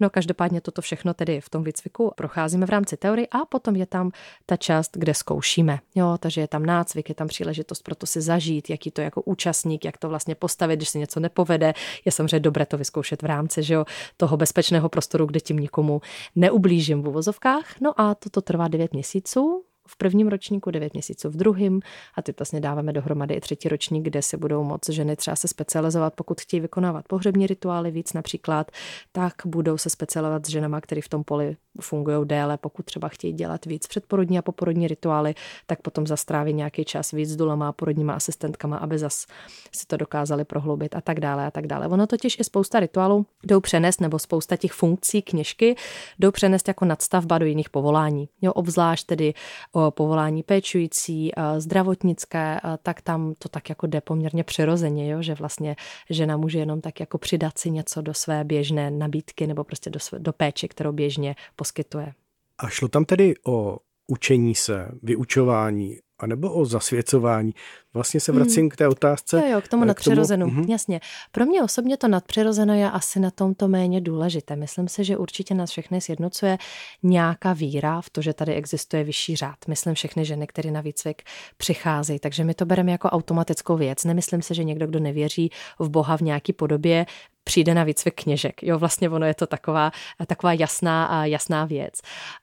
No 0.00 0.10
každopádně 0.10 0.60
toto 0.60 0.82
všechno 0.82 1.14
tedy 1.14 1.40
v 1.40 1.50
tom 1.50 1.64
výcviku 1.64 2.12
procházíme 2.16 2.66
v 2.66 2.70
rámci 2.70 2.96
teorie 2.96 3.26
a 3.26 3.44
potom 3.44 3.76
je 3.76 3.86
tam 3.86 4.10
ta 4.46 4.56
část, 4.56 4.96
kde 4.96 5.14
zkoušíme. 5.14 5.78
Jo, 5.94 6.16
takže 6.20 6.40
je 6.40 6.48
tam 6.48 6.66
nácvik, 6.66 7.08
je 7.08 7.14
tam 7.14 7.28
příležitost 7.28 7.82
pro 7.82 7.94
to 7.94 8.06
si 8.06 8.20
zažít, 8.20 8.70
jaký 8.70 8.90
to 8.90 9.00
jako 9.00 9.22
účastník, 9.22 9.84
jak 9.84 9.98
to 9.98 10.08
vlastně 10.08 10.34
postavit, 10.34 10.76
když 10.76 10.88
se 10.88 10.98
něco 10.98 11.20
nepovede. 11.20 11.74
Je 12.04 12.12
samozřejmě 12.12 12.40
dobré 12.40 12.66
to 12.66 12.78
vyzkoušet 12.78 13.22
v 13.22 13.26
rámci 13.26 13.62
že 13.70 13.74
jo, 13.74 13.84
toho 14.16 14.36
bezpečného 14.36 14.88
prostoru, 14.88 15.26
kde 15.26 15.40
tím 15.40 15.56
nikomu 15.56 16.00
neublížím 16.36 17.02
v 17.02 17.08
uvozovkách. 17.08 17.80
No 17.80 18.00
a 18.00 18.14
toto 18.14 18.40
trvá 18.42 18.68
9 18.68 18.92
měsíců, 18.92 19.64
v 19.88 19.96
prvním 19.96 20.28
ročníku, 20.28 20.70
9 20.70 20.92
měsíců 20.92 21.30
v 21.30 21.36
druhém 21.36 21.80
a 22.14 22.22
ty 22.22 22.34
vlastně 22.38 22.60
dáváme 22.60 22.92
dohromady 22.92 23.34
i 23.34 23.40
třetí 23.40 23.68
ročník, 23.68 24.04
kde 24.04 24.22
se 24.22 24.36
budou 24.36 24.64
moc 24.64 24.88
ženy 24.88 25.16
třeba 25.16 25.36
se 25.36 25.48
specializovat, 25.48 26.14
pokud 26.14 26.40
chtějí 26.40 26.60
vykonávat 26.60 27.08
pohřební 27.08 27.46
rituály 27.46 27.90
víc 27.90 28.12
například, 28.12 28.70
tak 29.12 29.34
budou 29.46 29.78
se 29.78 29.90
specializovat 29.90 30.46
s 30.46 30.48
ženama, 30.48 30.80
které 30.80 31.02
v 31.02 31.08
tom 31.08 31.24
poli 31.24 31.56
fungují 31.80 32.18
déle, 32.24 32.58
pokud 32.58 32.86
třeba 32.86 33.08
chtějí 33.08 33.32
dělat 33.32 33.64
víc 33.64 33.86
předporodní 33.86 34.38
a 34.38 34.42
poporodní 34.42 34.88
rituály, 34.88 35.34
tak 35.66 35.82
potom 35.82 36.06
zastráví 36.06 36.52
nějaký 36.52 36.84
čas 36.84 37.10
víc 37.10 37.30
s 37.30 37.36
dulama 37.36 37.68
a 37.68 37.72
porodníma 37.72 38.14
asistentkama, 38.14 38.76
aby 38.76 38.98
zas 38.98 39.26
si 39.72 39.86
to 39.86 39.96
dokázali 39.96 40.44
prohloubit 40.44 40.96
a 40.96 41.00
tak 41.00 41.20
dále 41.20 41.46
a 41.46 41.50
tak 41.50 41.66
dále. 41.66 41.88
Ono 41.88 42.06
totiž 42.06 42.36
i 42.40 42.44
spousta 42.44 42.80
rituálů 42.80 43.26
jdou 43.44 43.60
přenést, 43.60 44.00
nebo 44.00 44.18
spousta 44.18 44.56
těch 44.56 44.72
funkcí 44.72 45.22
kněžky 45.22 45.76
jdou 46.18 46.30
přenést 46.30 46.68
jako 46.68 46.84
nadstavba 46.84 47.38
do 47.38 47.46
jiných 47.46 47.70
povolání. 47.70 48.28
Jo, 48.42 48.52
obzvlášť 48.52 49.06
tedy 49.06 49.34
o 49.72 49.90
povolání 49.90 50.42
péčující, 50.42 51.32
zdravotnické, 51.58 52.60
tak 52.82 53.00
tam 53.00 53.34
to 53.38 53.48
tak 53.48 53.68
jako 53.68 53.86
jde 53.86 54.00
poměrně 54.00 54.44
přirozeně, 54.44 55.10
jo, 55.10 55.22
že 55.22 55.34
vlastně 55.34 55.76
žena 56.10 56.36
může 56.36 56.58
jenom 56.58 56.80
tak 56.80 57.00
jako 57.00 57.18
přidat 57.18 57.58
si 57.58 57.70
něco 57.70 58.02
do 58.02 58.14
své 58.14 58.44
běžné 58.44 58.90
nabídky 58.90 59.46
nebo 59.46 59.64
prostě 59.64 59.90
do, 59.90 59.98
své, 59.98 60.18
do 60.18 60.32
péče, 60.32 60.68
kterou 60.68 60.92
běžně 60.92 61.34
poskytuje. 61.60 62.12
A 62.58 62.68
šlo 62.68 62.88
tam 62.88 63.04
tedy 63.04 63.34
o 63.46 63.78
učení 64.06 64.54
se, 64.54 64.88
vyučování, 65.02 65.98
anebo 66.18 66.52
o 66.52 66.64
zasvěcování. 66.64 67.54
Vlastně 67.94 68.20
se 68.20 68.32
vracím 68.32 68.62
hmm. 68.62 68.70
k 68.70 68.76
té 68.76 68.88
otázce. 68.88 69.36
Jo, 69.36 69.52
jo, 69.52 69.60
k 69.60 69.68
tomu 69.68 69.84
nadpřirozenu, 69.84 70.46
k 70.46 70.50
tomu, 70.50 70.62
uh-huh. 70.62 70.70
jasně. 70.70 71.00
Pro 71.32 71.46
mě 71.46 71.62
osobně 71.62 71.96
to 71.96 72.08
nadpřirozeno 72.08 72.74
je 72.74 72.90
asi 72.90 73.20
na 73.20 73.30
tomto 73.30 73.68
méně 73.68 74.00
důležité. 74.00 74.56
Myslím 74.56 74.88
si, 74.88 75.04
že 75.04 75.16
určitě 75.16 75.54
nás 75.54 75.70
všechny 75.70 76.00
sjednocuje 76.00 76.58
nějaká 77.02 77.52
víra 77.52 78.00
v 78.00 78.10
to, 78.10 78.22
že 78.22 78.32
tady 78.32 78.54
existuje 78.54 79.04
vyšší 79.04 79.36
řád. 79.36 79.56
Myslím 79.68 79.94
všechny 79.94 80.24
ženy, 80.24 80.46
které 80.46 80.70
na 80.70 80.80
výcvik 80.80 81.22
přicházejí, 81.56 82.18
takže 82.18 82.44
my 82.44 82.54
to 82.54 82.66
bereme 82.66 82.92
jako 82.92 83.08
automatickou 83.08 83.76
věc. 83.76 84.04
Nemyslím 84.04 84.42
si, 84.42 84.54
že 84.54 84.64
někdo, 84.64 84.86
kdo 84.86 85.00
nevěří 85.00 85.50
v 85.78 85.88
Boha 85.88 86.16
v 86.16 86.20
nějaké 86.20 86.52
podobě, 86.52 87.06
přijde 87.44 87.74
na 87.74 87.84
výcvik 87.84 88.22
kněžek. 88.22 88.62
Jo, 88.62 88.78
vlastně 88.78 89.10
ono 89.10 89.26
je 89.26 89.34
to 89.34 89.46
taková, 89.46 89.90
taková 90.26 90.52
jasná, 90.52 91.26
jasná 91.26 91.64
věc. 91.64 91.94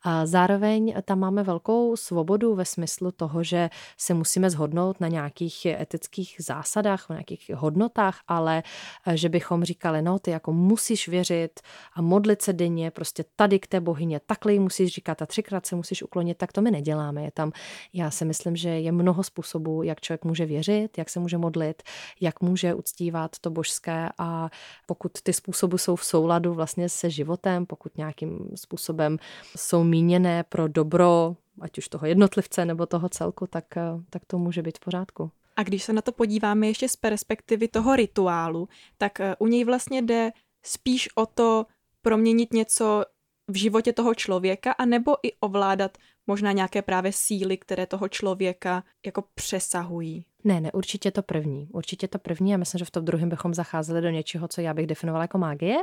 A 0.03 0.25
zároveň 0.25 0.93
tam 1.05 1.19
máme 1.19 1.43
velkou 1.43 1.95
svobodu 1.95 2.55
ve 2.55 2.65
smyslu 2.65 3.11
toho, 3.11 3.43
že 3.43 3.69
se 3.97 4.13
musíme 4.13 4.49
zhodnout 4.49 4.99
na 4.99 5.07
nějakých 5.39 5.65
etických 5.65 6.35
zásadách, 6.39 7.09
na 7.09 7.15
nějakých 7.15 7.51
hodnotách, 7.55 8.19
ale 8.27 8.63
eh, 9.07 9.17
že 9.17 9.29
bychom 9.29 9.63
říkali, 9.63 10.01
no 10.01 10.19
ty 10.19 10.31
jako 10.31 10.53
musíš 10.53 11.07
věřit 11.07 11.59
a 11.93 12.01
modlit 12.01 12.41
se 12.41 12.53
denně, 12.53 12.91
prostě 12.91 13.25
tady 13.35 13.59
k 13.59 13.67
té 13.67 13.79
bohyně, 13.79 14.19
takhle 14.25 14.53
jí 14.53 14.59
musíš 14.59 14.93
říkat 14.93 15.21
a 15.21 15.25
třikrát 15.25 15.65
se 15.65 15.75
musíš 15.75 16.03
uklonit, 16.03 16.37
tak 16.37 16.51
to 16.51 16.61
my 16.61 16.71
neděláme. 16.71 17.23
Je 17.23 17.31
tam, 17.31 17.51
já 17.93 18.11
si 18.11 18.25
myslím, 18.25 18.55
že 18.55 18.69
je 18.69 18.91
mnoho 18.91 19.23
způsobů, 19.23 19.83
jak 19.83 20.01
člověk 20.01 20.25
může 20.25 20.45
věřit, 20.45 20.97
jak 20.97 21.09
se 21.09 21.19
může 21.19 21.37
modlit, 21.37 21.83
jak 22.21 22.41
může 22.41 22.73
uctívat 22.73 23.39
to 23.41 23.49
božské 23.49 24.09
a 24.17 24.49
pokud 24.85 25.11
ty 25.23 25.33
způsoby 25.33 25.75
jsou 25.75 25.95
v 25.95 26.05
souladu 26.05 26.53
vlastně 26.53 26.89
se 26.89 27.09
životem, 27.09 27.65
pokud 27.65 27.97
nějakým 27.97 28.49
způsobem 28.55 29.17
jsou 29.55 29.83
míněné 29.83 30.43
pro 30.43 30.67
dobro, 30.67 31.35
ať 31.61 31.77
už 31.77 31.87
toho 31.87 32.05
jednotlivce 32.05 32.65
nebo 32.65 32.85
toho 32.85 33.09
celku, 33.09 33.47
tak, 33.47 33.77
eh, 33.77 33.81
tak 34.09 34.25
to 34.27 34.37
může 34.37 34.61
být 34.61 34.77
v 34.77 34.81
pořádku. 34.81 35.31
A 35.55 35.63
když 35.63 35.83
se 35.83 35.93
na 35.93 36.01
to 36.01 36.11
podíváme 36.11 36.67
ještě 36.67 36.89
z 36.89 36.95
perspektivy 36.95 37.67
toho 37.67 37.95
rituálu, 37.95 38.69
tak 38.97 39.19
eh, 39.19 39.35
u 39.39 39.47
něj 39.47 39.63
vlastně 39.63 40.01
jde 40.01 40.31
spíš 40.63 41.09
o 41.15 41.25
to 41.25 41.65
proměnit 42.01 42.53
něco 42.53 43.03
v 43.47 43.55
životě 43.55 43.93
toho 43.93 44.15
člověka, 44.15 44.71
anebo 44.71 45.15
i 45.23 45.33
ovládat 45.39 45.97
možná 46.27 46.51
nějaké 46.51 46.81
právě 46.81 47.11
síly, 47.13 47.57
které 47.57 47.85
toho 47.85 48.09
člověka 48.09 48.83
jako 49.05 49.23
přesahují. 49.35 50.25
Ne, 50.43 50.61
ne, 50.61 50.71
určitě 50.71 51.11
to 51.11 51.23
první. 51.23 51.69
Určitě 51.73 52.07
to 52.07 52.19
první 52.19 52.53
a 52.53 52.57
myslím, 52.57 52.79
že 52.79 52.85
v 52.85 52.91
tom 52.91 53.05
druhém 53.05 53.29
bychom 53.29 53.53
zacházeli 53.53 54.01
do 54.01 54.09
něčeho, 54.09 54.47
co 54.47 54.61
já 54.61 54.73
bych 54.73 54.87
definovala 54.87 55.23
jako 55.23 55.37
magie, 55.37 55.77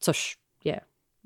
což 0.00 0.36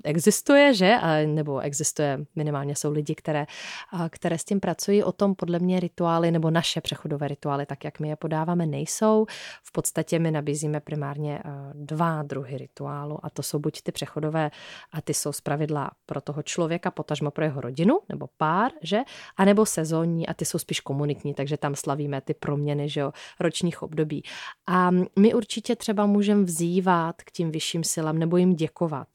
existuje, 0.07 0.73
že? 0.73 0.95
A, 1.01 1.25
nebo 1.25 1.59
existuje, 1.59 2.19
minimálně 2.35 2.75
jsou 2.75 2.91
lidi, 2.91 3.15
které, 3.15 3.45
a, 3.91 4.09
které 4.09 4.37
s 4.37 4.43
tím 4.43 4.59
pracují. 4.59 5.03
O 5.03 5.11
tom 5.11 5.35
podle 5.35 5.59
mě 5.59 5.79
rituály 5.79 6.31
nebo 6.31 6.51
naše 6.51 6.81
přechodové 6.81 7.27
rituály, 7.27 7.65
tak 7.65 7.83
jak 7.83 7.99
my 7.99 8.09
je 8.09 8.15
podáváme, 8.15 8.65
nejsou. 8.65 9.25
V 9.63 9.71
podstatě 9.71 10.19
my 10.19 10.31
nabízíme 10.31 10.79
primárně 10.79 11.39
dva 11.73 12.23
druhy 12.23 12.57
rituálu 12.57 13.19
a 13.23 13.29
to 13.29 13.43
jsou 13.43 13.59
buď 13.59 13.81
ty 13.81 13.91
přechodové 13.91 14.51
a 14.91 15.01
ty 15.01 15.13
jsou 15.13 15.31
zpravidla 15.31 15.91
pro 16.05 16.21
toho 16.21 16.43
člověka, 16.43 16.91
potažmo 16.91 17.31
pro 17.31 17.43
jeho 17.43 17.61
rodinu 17.61 17.99
nebo 18.09 18.27
pár, 18.37 18.71
že? 18.81 18.99
A 19.37 19.45
nebo 19.45 19.65
sezónní 19.65 20.27
a 20.27 20.33
ty 20.33 20.45
jsou 20.45 20.59
spíš 20.59 20.79
komunitní, 20.79 21.33
takže 21.33 21.57
tam 21.57 21.75
slavíme 21.75 22.21
ty 22.21 22.33
proměny, 22.33 22.89
že 22.89 22.99
jo, 22.99 23.11
ročních 23.39 23.83
období. 23.83 24.23
A 24.67 24.91
my 25.19 25.33
určitě 25.33 25.75
třeba 25.75 26.05
můžeme 26.05 26.43
vzývat 26.43 27.21
k 27.21 27.31
tím 27.31 27.51
vyšším 27.51 27.83
silám 27.83 28.17
nebo 28.17 28.37
jim 28.37 28.55
děkovat, 28.55 29.07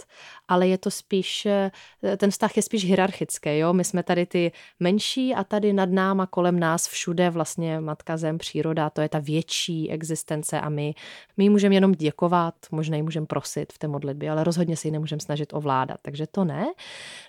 ale 0.49 0.69
je 0.69 0.79
to 0.83 0.91
spíš, 0.91 1.47
eh, 1.47 1.71
ten 2.17 2.31
vztah 2.31 2.57
je 2.57 2.63
spíš 2.63 2.85
hierarchický, 2.85 3.59
jo, 3.59 3.73
my 3.73 3.85
jsme 3.85 4.03
tady 4.03 4.27
ty 4.27 4.53
menší 4.81 5.35
a 5.35 5.45
tady 5.45 5.73
nad 5.73 5.89
náma, 5.89 6.27
kolem 6.27 6.61
nás, 6.61 6.89
všude 6.89 7.31
vlastně 7.31 7.81
matka 7.81 8.17
zem, 8.17 8.39
příroda, 8.39 8.91
to 8.91 9.01
je 9.01 9.09
ta 9.09 9.19
větší 9.19 9.91
existence 9.91 10.61
a 10.61 10.69
my, 10.69 10.95
my 11.37 11.49
můžeme 11.49 11.75
jenom 11.75 11.93
děkovat, 11.93 12.55
možná 12.71 12.97
ji 12.97 13.03
můžeme 13.03 13.27
prosit 13.27 13.73
v 13.73 13.79
té 13.79 13.89
modlitbě, 13.89 14.31
ale 14.31 14.45
rozhodně 14.45 14.77
si 14.77 14.89
ji 14.89 14.93
nemůžeme 14.93 15.21
snažit 15.21 15.53
ovládat, 15.53 15.97
takže 16.03 16.27
to 16.27 16.45
ne. 16.45 16.67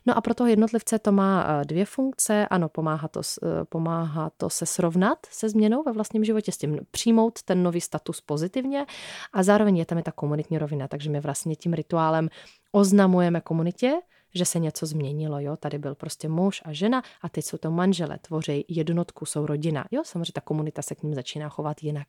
No 0.05 0.17
a 0.17 0.21
pro 0.21 0.33
toho 0.33 0.47
jednotlivce 0.47 0.99
to 0.99 1.11
má 1.11 1.45
eh, 1.47 1.65
dvě 1.65 1.85
funkce, 1.85 2.47
ano, 2.47 2.69
pomáhá 2.69 3.07
to, 3.07 3.21
eh, 3.43 3.65
pomáhá 3.69 4.31
to 4.37 4.49
se 4.49 4.65
srovnat 4.65 5.17
se 5.29 5.49
změnou 5.49 5.83
ve 5.83 5.91
vlastním 5.91 6.23
životě, 6.23 6.51
s 6.51 6.57
tím 6.57 6.79
přijmout 6.91 7.43
ten 7.43 7.63
nový 7.63 7.81
status 7.81 8.21
pozitivně 8.21 8.85
a 9.33 9.43
zároveň 9.43 9.77
je 9.77 9.85
tam 9.85 9.97
je 9.97 10.03
ta 10.03 10.11
komunitní 10.11 10.57
rovina, 10.57 10.87
takže 10.87 11.09
my 11.09 11.19
vlastně 11.19 11.55
tím 11.55 11.73
rituálem 11.73 12.29
oznamujeme 12.75 13.41
komunitě, 13.41 13.93
že 14.35 14.45
se 14.45 14.59
něco 14.59 14.85
změnilo, 14.85 15.39
jo, 15.39 15.57
tady 15.57 15.77
byl 15.77 15.95
prostě 15.95 16.29
muž 16.29 16.61
a 16.65 16.73
žena 16.73 17.03
a 17.21 17.29
teď 17.29 17.45
jsou 17.45 17.57
to 17.57 17.71
manžele, 17.71 18.19
tvoří 18.21 18.65
jednotku, 18.67 19.25
jsou 19.25 19.45
rodina, 19.45 19.85
jo, 19.91 20.03
samozřejmě 20.05 20.31
ta 20.33 20.41
komunita 20.41 20.81
se 20.81 20.95
k 20.95 21.03
ním 21.03 21.13
začíná 21.13 21.49
chovat 21.49 21.83
jinak. 21.83 22.07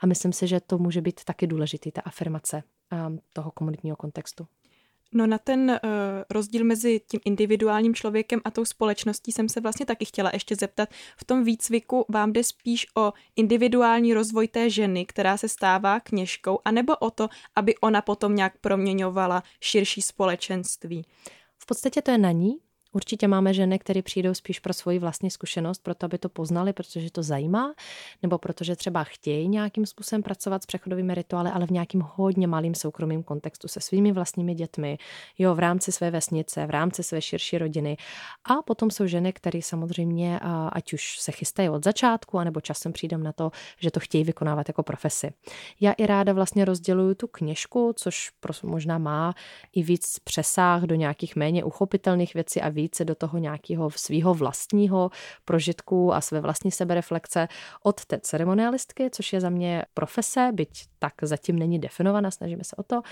A 0.00 0.06
myslím 0.06 0.32
si, 0.32 0.46
že 0.46 0.60
to 0.60 0.78
může 0.78 1.00
být 1.00 1.24
taky 1.24 1.46
důležitý, 1.46 1.92
ta 1.92 2.00
afirmace 2.00 2.62
um, 3.08 3.18
toho 3.32 3.50
komunitního 3.50 3.96
kontextu. 3.96 4.46
No 5.16 5.26
na 5.26 5.38
ten 5.38 5.70
uh, 5.70 5.76
rozdíl 6.30 6.64
mezi 6.64 7.00
tím 7.10 7.20
individuálním 7.24 7.94
člověkem 7.94 8.40
a 8.44 8.50
tou 8.50 8.64
společností 8.64 9.32
jsem 9.32 9.48
se 9.48 9.60
vlastně 9.60 9.86
taky 9.86 10.04
chtěla 10.04 10.30
ještě 10.32 10.56
zeptat. 10.56 10.88
V 11.16 11.24
tom 11.24 11.44
výcviku 11.44 12.06
vám 12.08 12.32
jde 12.32 12.44
spíš 12.44 12.86
o 12.96 13.12
individuální 13.36 14.14
rozvoj 14.14 14.48
té 14.48 14.70
ženy, 14.70 15.06
která 15.06 15.36
se 15.36 15.48
stává 15.48 16.00
kněžkou, 16.00 16.58
anebo 16.64 16.96
o 16.96 17.10
to, 17.10 17.28
aby 17.56 17.76
ona 17.76 18.02
potom 18.02 18.36
nějak 18.36 18.58
proměňovala 18.60 19.42
širší 19.60 20.02
společenství? 20.02 21.06
V 21.58 21.66
podstatě 21.66 22.02
to 22.02 22.10
je 22.10 22.18
na 22.18 22.32
ní, 22.32 22.58
Určitě 22.96 23.28
máme 23.28 23.54
ženy, 23.54 23.78
které 23.78 24.02
přijdou 24.02 24.34
spíš 24.34 24.60
pro 24.60 24.72
svoji 24.72 24.98
vlastní 24.98 25.30
zkušenost, 25.30 25.82
proto 25.82 26.06
aby 26.06 26.18
to 26.18 26.28
poznali, 26.28 26.72
protože 26.72 27.10
to 27.10 27.22
zajímá, 27.22 27.74
nebo 28.22 28.38
protože 28.38 28.76
třeba 28.76 29.04
chtějí 29.04 29.48
nějakým 29.48 29.86
způsobem 29.86 30.22
pracovat 30.22 30.62
s 30.62 30.66
přechodovými 30.66 31.14
rituály, 31.14 31.50
ale 31.50 31.66
v 31.66 31.70
nějakým 31.70 32.02
hodně 32.14 32.46
malým 32.46 32.74
soukromým 32.74 33.22
kontextu 33.22 33.68
se 33.68 33.80
svými 33.80 34.12
vlastními 34.12 34.54
dětmi, 34.54 34.98
jo, 35.38 35.54
v 35.54 35.58
rámci 35.58 35.92
své 35.92 36.10
vesnice, 36.10 36.66
v 36.66 36.70
rámci 36.70 37.02
své 37.02 37.22
širší 37.22 37.58
rodiny. 37.58 37.96
A 38.44 38.62
potom 38.62 38.90
jsou 38.90 39.06
ženy, 39.06 39.32
které 39.32 39.62
samozřejmě, 39.62 40.40
ať 40.72 40.92
už 40.92 41.18
se 41.18 41.32
chystají 41.32 41.68
od 41.68 41.84
začátku, 41.84 42.38
anebo 42.38 42.60
časem 42.60 42.92
přijdem 42.92 43.22
na 43.22 43.32
to, 43.32 43.50
že 43.78 43.90
to 43.90 44.00
chtějí 44.00 44.24
vykonávat 44.24 44.68
jako 44.68 44.82
profesi. 44.82 45.32
Já 45.80 45.92
i 45.92 46.06
ráda 46.06 46.32
vlastně 46.32 46.64
rozděluju 46.64 47.14
tu 47.14 47.26
kněžku, 47.26 47.92
což 47.96 48.30
možná 48.62 48.98
má 48.98 49.34
i 49.72 49.82
víc 49.82 50.18
přesah 50.24 50.82
do 50.82 50.94
nějakých 50.94 51.36
méně 51.36 51.64
uchopitelných 51.64 52.34
věcí 52.34 52.60
a 52.60 52.68
víc 52.68 52.85
více 52.86 53.04
do 53.04 53.14
toho 53.14 53.38
nějakého 53.38 53.90
svého 53.90 54.34
vlastního 54.34 55.10
prožitku 55.44 56.14
a 56.14 56.20
své 56.20 56.40
vlastní 56.40 56.70
sebereflexe 56.70 57.48
od 57.82 58.04
té 58.04 58.20
ceremonialistky, 58.20 59.10
což 59.10 59.32
je 59.32 59.40
za 59.40 59.50
mě 59.50 59.82
profese, 59.94 60.50
byť 60.52 60.84
tak 60.98 61.12
zatím 61.22 61.58
není 61.58 61.78
definovaná, 61.78 62.30
snažíme 62.30 62.64
se 62.64 62.76
o 62.76 62.82
to. 62.82 63.02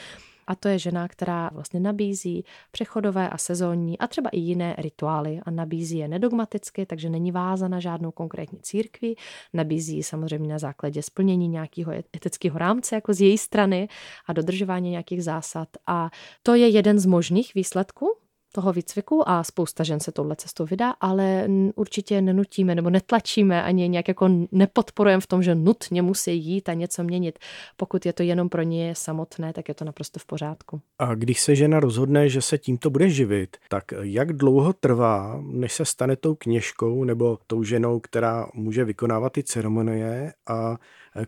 A 0.47 0.55
to 0.55 0.69
je 0.69 0.79
žena, 0.79 1.09
která 1.09 1.51
vlastně 1.53 1.81
nabízí 1.81 2.45
přechodové 2.71 3.31
a 3.31 3.39
sezónní 3.39 3.99
a 3.99 4.07
třeba 4.07 4.31
i 4.31 4.39
jiné 4.39 4.75
rituály 4.79 5.41
a 5.43 5.51
nabízí 5.51 5.99
je 5.99 6.09
nedogmaticky, 6.09 6.87
takže 6.87 7.11
není 7.11 7.33
vázána 7.33 7.81
žádnou 7.81 8.11
konkrétní 8.11 8.59
církvi, 8.63 9.15
nabízí 9.53 10.03
samozřejmě 10.03 10.49
na 10.49 10.59
základě 10.59 11.03
splnění 11.03 11.49
nějakého 11.49 11.93
etického 12.17 12.59
rámce 12.59 12.95
jako 12.95 13.15
z 13.15 13.21
její 13.21 13.39
strany 13.39 13.89
a 14.27 14.33
dodržování 14.33 14.91
nějakých 14.91 15.25
zásad. 15.25 15.69
A 15.87 16.11
to 16.43 16.55
je 16.55 16.69
jeden 16.69 16.99
z 16.99 17.07
možných 17.07 17.55
výsledků 17.55 18.24
toho 18.55 18.73
výcviku 18.73 19.29
a 19.29 19.45
spousta 19.45 19.85
žen 19.85 20.01
se 20.01 20.13
touhle 20.13 20.37
cestou 20.37 20.65
vydá, 20.67 20.91
ale 21.01 21.49
určitě 21.75 22.21
nenutíme 22.21 22.75
nebo 22.75 22.91
netlačíme 22.91 23.63
ani 23.63 23.89
nějak 23.89 24.09
jako 24.09 24.29
nepodporujeme 24.53 25.21
v 25.21 25.27
tom, 25.27 25.43
že 25.43 25.55
nutně 25.55 26.03
musí 26.03 26.39
jít 26.39 26.69
a 26.69 26.75
něco 26.75 27.05
měnit. 27.05 27.39
Pokud 27.77 28.07
je 28.07 28.13
to 28.13 28.23
jenom 28.23 28.49
pro 28.49 28.63
ně 28.63 28.95
samotné, 28.95 29.53
tak 29.53 29.69
je 29.69 29.75
to 29.75 29.85
naprosto 29.85 30.21
v 30.21 30.27
pořádku. 30.27 30.81
A 30.99 31.15
když 31.15 31.41
se 31.41 31.57
žena 31.57 31.81
rozhodne, 31.81 32.29
že 32.29 32.43
se 32.43 32.59
tímto 32.59 32.91
bude 32.91 33.11
živit, 33.11 33.57
tak 33.69 33.85
jak 34.01 34.33
dlouho 34.33 34.73
trvá, 34.73 35.41
než 35.43 35.73
se 35.73 35.85
stane 35.85 36.17
tou 36.17 36.35
kněžkou 36.35 37.05
nebo 37.05 37.39
tou 37.47 37.63
ženou, 37.63 38.01
která 38.01 38.47
může 38.55 38.85
vykonávat 38.85 39.33
ty 39.33 39.43
ceremonie 39.43 40.33
a 40.47 40.77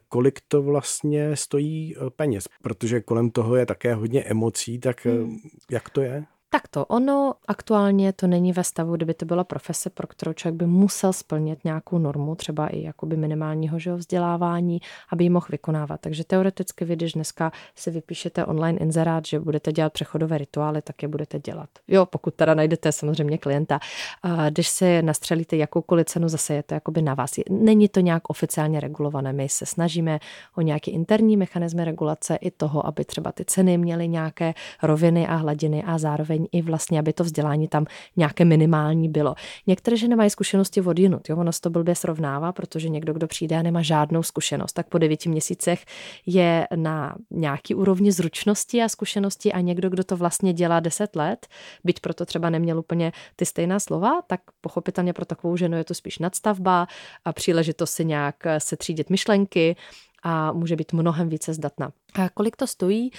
kolik 0.08 0.40
to 0.48 0.62
vlastně 0.62 1.36
stojí 1.36 1.94
peněz? 2.16 2.44
Protože 2.62 3.00
kolem 3.00 3.30
toho 3.30 3.56
je 3.56 3.66
také 3.66 3.94
hodně 3.94 4.22
emocí, 4.24 4.78
tak 4.78 5.06
hmm. 5.06 5.38
jak 5.70 5.90
to 5.90 6.00
je? 6.00 6.24
Tak 6.56 6.68
to 6.68 6.86
ono 6.86 7.34
aktuálně 7.48 8.12
to 8.12 8.26
není 8.26 8.52
ve 8.52 8.64
stavu, 8.64 8.96
kdyby 8.96 9.14
to 9.14 9.24
byla 9.24 9.44
profese, 9.44 9.90
pro 9.90 10.06
kterou 10.06 10.32
člověk 10.32 10.58
by 10.58 10.66
musel 10.66 11.12
splnit 11.12 11.64
nějakou 11.64 11.98
normu, 11.98 12.34
třeba 12.34 12.66
i 12.66 12.82
jakoby 12.82 13.16
minimálního 13.16 13.78
že, 13.78 13.94
vzdělávání, 13.94 14.80
aby 15.10 15.24
ji 15.24 15.30
mohl 15.30 15.46
vykonávat. 15.50 16.00
Takže 16.00 16.24
teoreticky 16.24 16.84
vy, 16.84 16.96
když 16.96 17.12
dneska 17.12 17.52
si 17.74 17.90
vypíšete 17.90 18.44
online 18.44 18.78
inzerát, 18.78 19.26
že 19.26 19.40
budete 19.40 19.72
dělat 19.72 19.92
přechodové 19.92 20.38
rituály, 20.38 20.82
tak 20.82 21.02
je 21.02 21.08
budete 21.08 21.38
dělat. 21.38 21.68
Jo, 21.88 22.06
pokud 22.06 22.34
teda 22.34 22.54
najdete 22.54 22.92
samozřejmě 22.92 23.38
klienta. 23.38 23.80
A 24.22 24.50
když 24.50 24.68
si 24.68 25.02
nastřelíte 25.02 25.56
jakoukoliv 25.56 26.06
cenu, 26.06 26.28
zase 26.28 26.54
je 26.54 26.62
to 26.62 26.74
jakoby 26.74 27.02
na 27.02 27.14
vás. 27.14 27.30
Není 27.50 27.88
to 27.88 28.00
nějak 28.00 28.30
oficiálně 28.30 28.80
regulované. 28.80 29.32
My 29.32 29.48
se 29.48 29.66
snažíme 29.66 30.18
o 30.54 30.60
nějaký 30.60 30.90
interní 30.90 31.36
mechanismy 31.36 31.84
regulace 31.84 32.36
i 32.36 32.50
toho, 32.50 32.86
aby 32.86 33.04
třeba 33.04 33.32
ty 33.32 33.44
ceny 33.44 33.78
měly 33.78 34.08
nějaké 34.08 34.54
roviny 34.82 35.26
a 35.26 35.34
hladiny 35.34 35.84
a 35.84 35.98
zároveň 35.98 36.45
i 36.52 36.62
vlastně, 36.62 36.98
aby 36.98 37.12
to 37.12 37.24
vzdělání 37.24 37.68
tam 37.68 37.86
nějaké 38.16 38.44
minimální 38.44 39.08
bylo. 39.08 39.34
Některé 39.66 39.96
ženy 39.96 40.16
mají 40.16 40.30
zkušenosti 40.30 40.80
od 40.80 40.98
jinut, 40.98 41.28
jo, 41.28 41.36
ono 41.36 41.52
se 41.52 41.60
to 41.60 41.70
blbě 41.70 41.94
srovnává, 41.94 42.52
protože 42.52 42.88
někdo, 42.88 43.12
kdo 43.12 43.26
přijde 43.26 43.56
a 43.56 43.62
nemá 43.62 43.82
žádnou 43.82 44.22
zkušenost, 44.22 44.72
tak 44.72 44.88
po 44.88 44.98
devíti 44.98 45.28
měsících 45.28 45.84
je 46.26 46.66
na 46.76 47.16
nějaký 47.30 47.74
úrovni 47.74 48.12
zručnosti 48.12 48.82
a 48.82 48.88
zkušenosti 48.88 49.52
a 49.52 49.60
někdo, 49.60 49.90
kdo 49.90 50.04
to 50.04 50.16
vlastně 50.16 50.52
dělá 50.52 50.80
deset 50.80 51.16
let, 51.16 51.46
byť 51.84 52.00
proto 52.00 52.26
třeba 52.26 52.50
neměl 52.50 52.78
úplně 52.78 53.12
ty 53.36 53.46
stejná 53.46 53.80
slova, 53.80 54.22
tak 54.26 54.40
pochopitelně 54.60 55.12
pro 55.12 55.24
takovou 55.24 55.56
ženu 55.56 55.76
je 55.76 55.84
to 55.84 55.94
spíš 55.94 56.18
nadstavba 56.18 56.86
a 57.24 57.32
příležitost 57.32 57.90
si 57.90 58.04
nějak 58.04 58.36
setřídit 58.58 59.10
myšlenky 59.10 59.76
a 60.22 60.52
může 60.52 60.76
být 60.76 60.92
mnohem 60.92 61.28
více 61.28 61.54
zdatná. 61.54 61.92
A 62.14 62.28
kolik 62.28 62.56
to 62.56 62.66
stojí? 62.66 63.10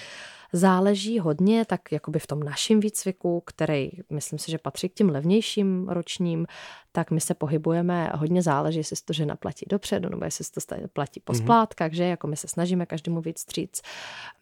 Záleží 0.54 1.20
hodně, 1.20 1.66
tak 1.66 1.92
jakoby 1.92 2.20
v 2.20 2.28
tom 2.28 2.44
našem 2.44 2.80
výcviku, 2.80 3.44
který 3.46 3.90
myslím 4.10 4.40
si, 4.40 4.52
že 4.52 4.58
patří 4.58 4.90
k 4.90 4.94
těm 4.94 5.10
levnějším 5.10 5.90
ročním, 5.90 6.48
tak 6.92 7.12
my 7.12 7.22
se 7.22 7.34
pohybujeme, 7.34 8.12
hodně 8.16 8.42
záleží, 8.42 8.78
jestli 8.78 8.96
to 9.06 9.14
žena 9.14 9.36
platí 9.36 9.66
dopředu, 9.70 10.10
nebo 10.10 10.26
jestli 10.26 10.46
to 10.46 10.76
platí 10.94 11.20
po 11.20 11.34
mhm. 11.34 11.42
splátkách, 11.42 11.94
že 11.94 12.04
jako 12.04 12.28
my 12.28 12.38
se 12.38 12.48
snažíme 12.48 12.86
každému 12.86 13.22
víc 13.22 13.40
stříc. 13.40 13.82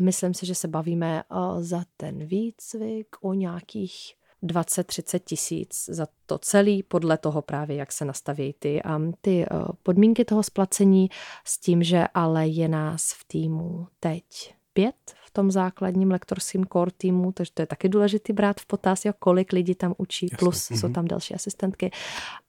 Myslím 0.01 0.33
si, 0.33 0.45
že 0.45 0.55
se 0.55 0.67
bavíme 0.67 1.23
za 1.59 1.83
ten 1.97 2.25
výcvik 2.25 3.15
o 3.21 3.33
nějakých 3.33 4.15
20-30 4.43 5.19
tisíc 5.19 5.85
za 5.89 6.07
to 6.25 6.37
celý, 6.37 6.83
podle 6.83 7.17
toho 7.17 7.41
právě, 7.41 7.77
jak 7.77 7.91
se 7.91 8.05
nastaví 8.05 8.55
ty, 8.59 8.81
um, 8.97 9.13
ty 9.21 9.45
uh, 9.51 9.67
podmínky 9.83 10.25
toho 10.25 10.43
splacení, 10.43 11.09
s 11.45 11.59
tím, 11.59 11.83
že 11.83 12.05
ale 12.13 12.47
je 12.47 12.67
nás 12.67 13.13
v 13.13 13.27
týmu 13.27 13.87
teď 13.99 14.55
pět 14.73 15.13
tom 15.35 15.51
základním 15.51 16.11
lektorském 16.11 16.65
core 16.65 16.91
týmu, 16.97 17.31
takže 17.31 17.51
to 17.53 17.61
je 17.61 17.65
taky 17.65 17.89
důležité 17.89 18.33
brát 18.33 18.59
v 18.59 18.65
potaz, 18.65 19.05
jak 19.05 19.15
kolik 19.19 19.53
lidí 19.53 19.75
tam 19.75 19.93
učí, 19.97 20.25
Jasně. 20.25 20.37
plus 20.37 20.57
mm-hmm. 20.57 20.79
jsou 20.79 20.89
tam 20.89 21.05
další 21.05 21.33
asistentky. 21.33 21.91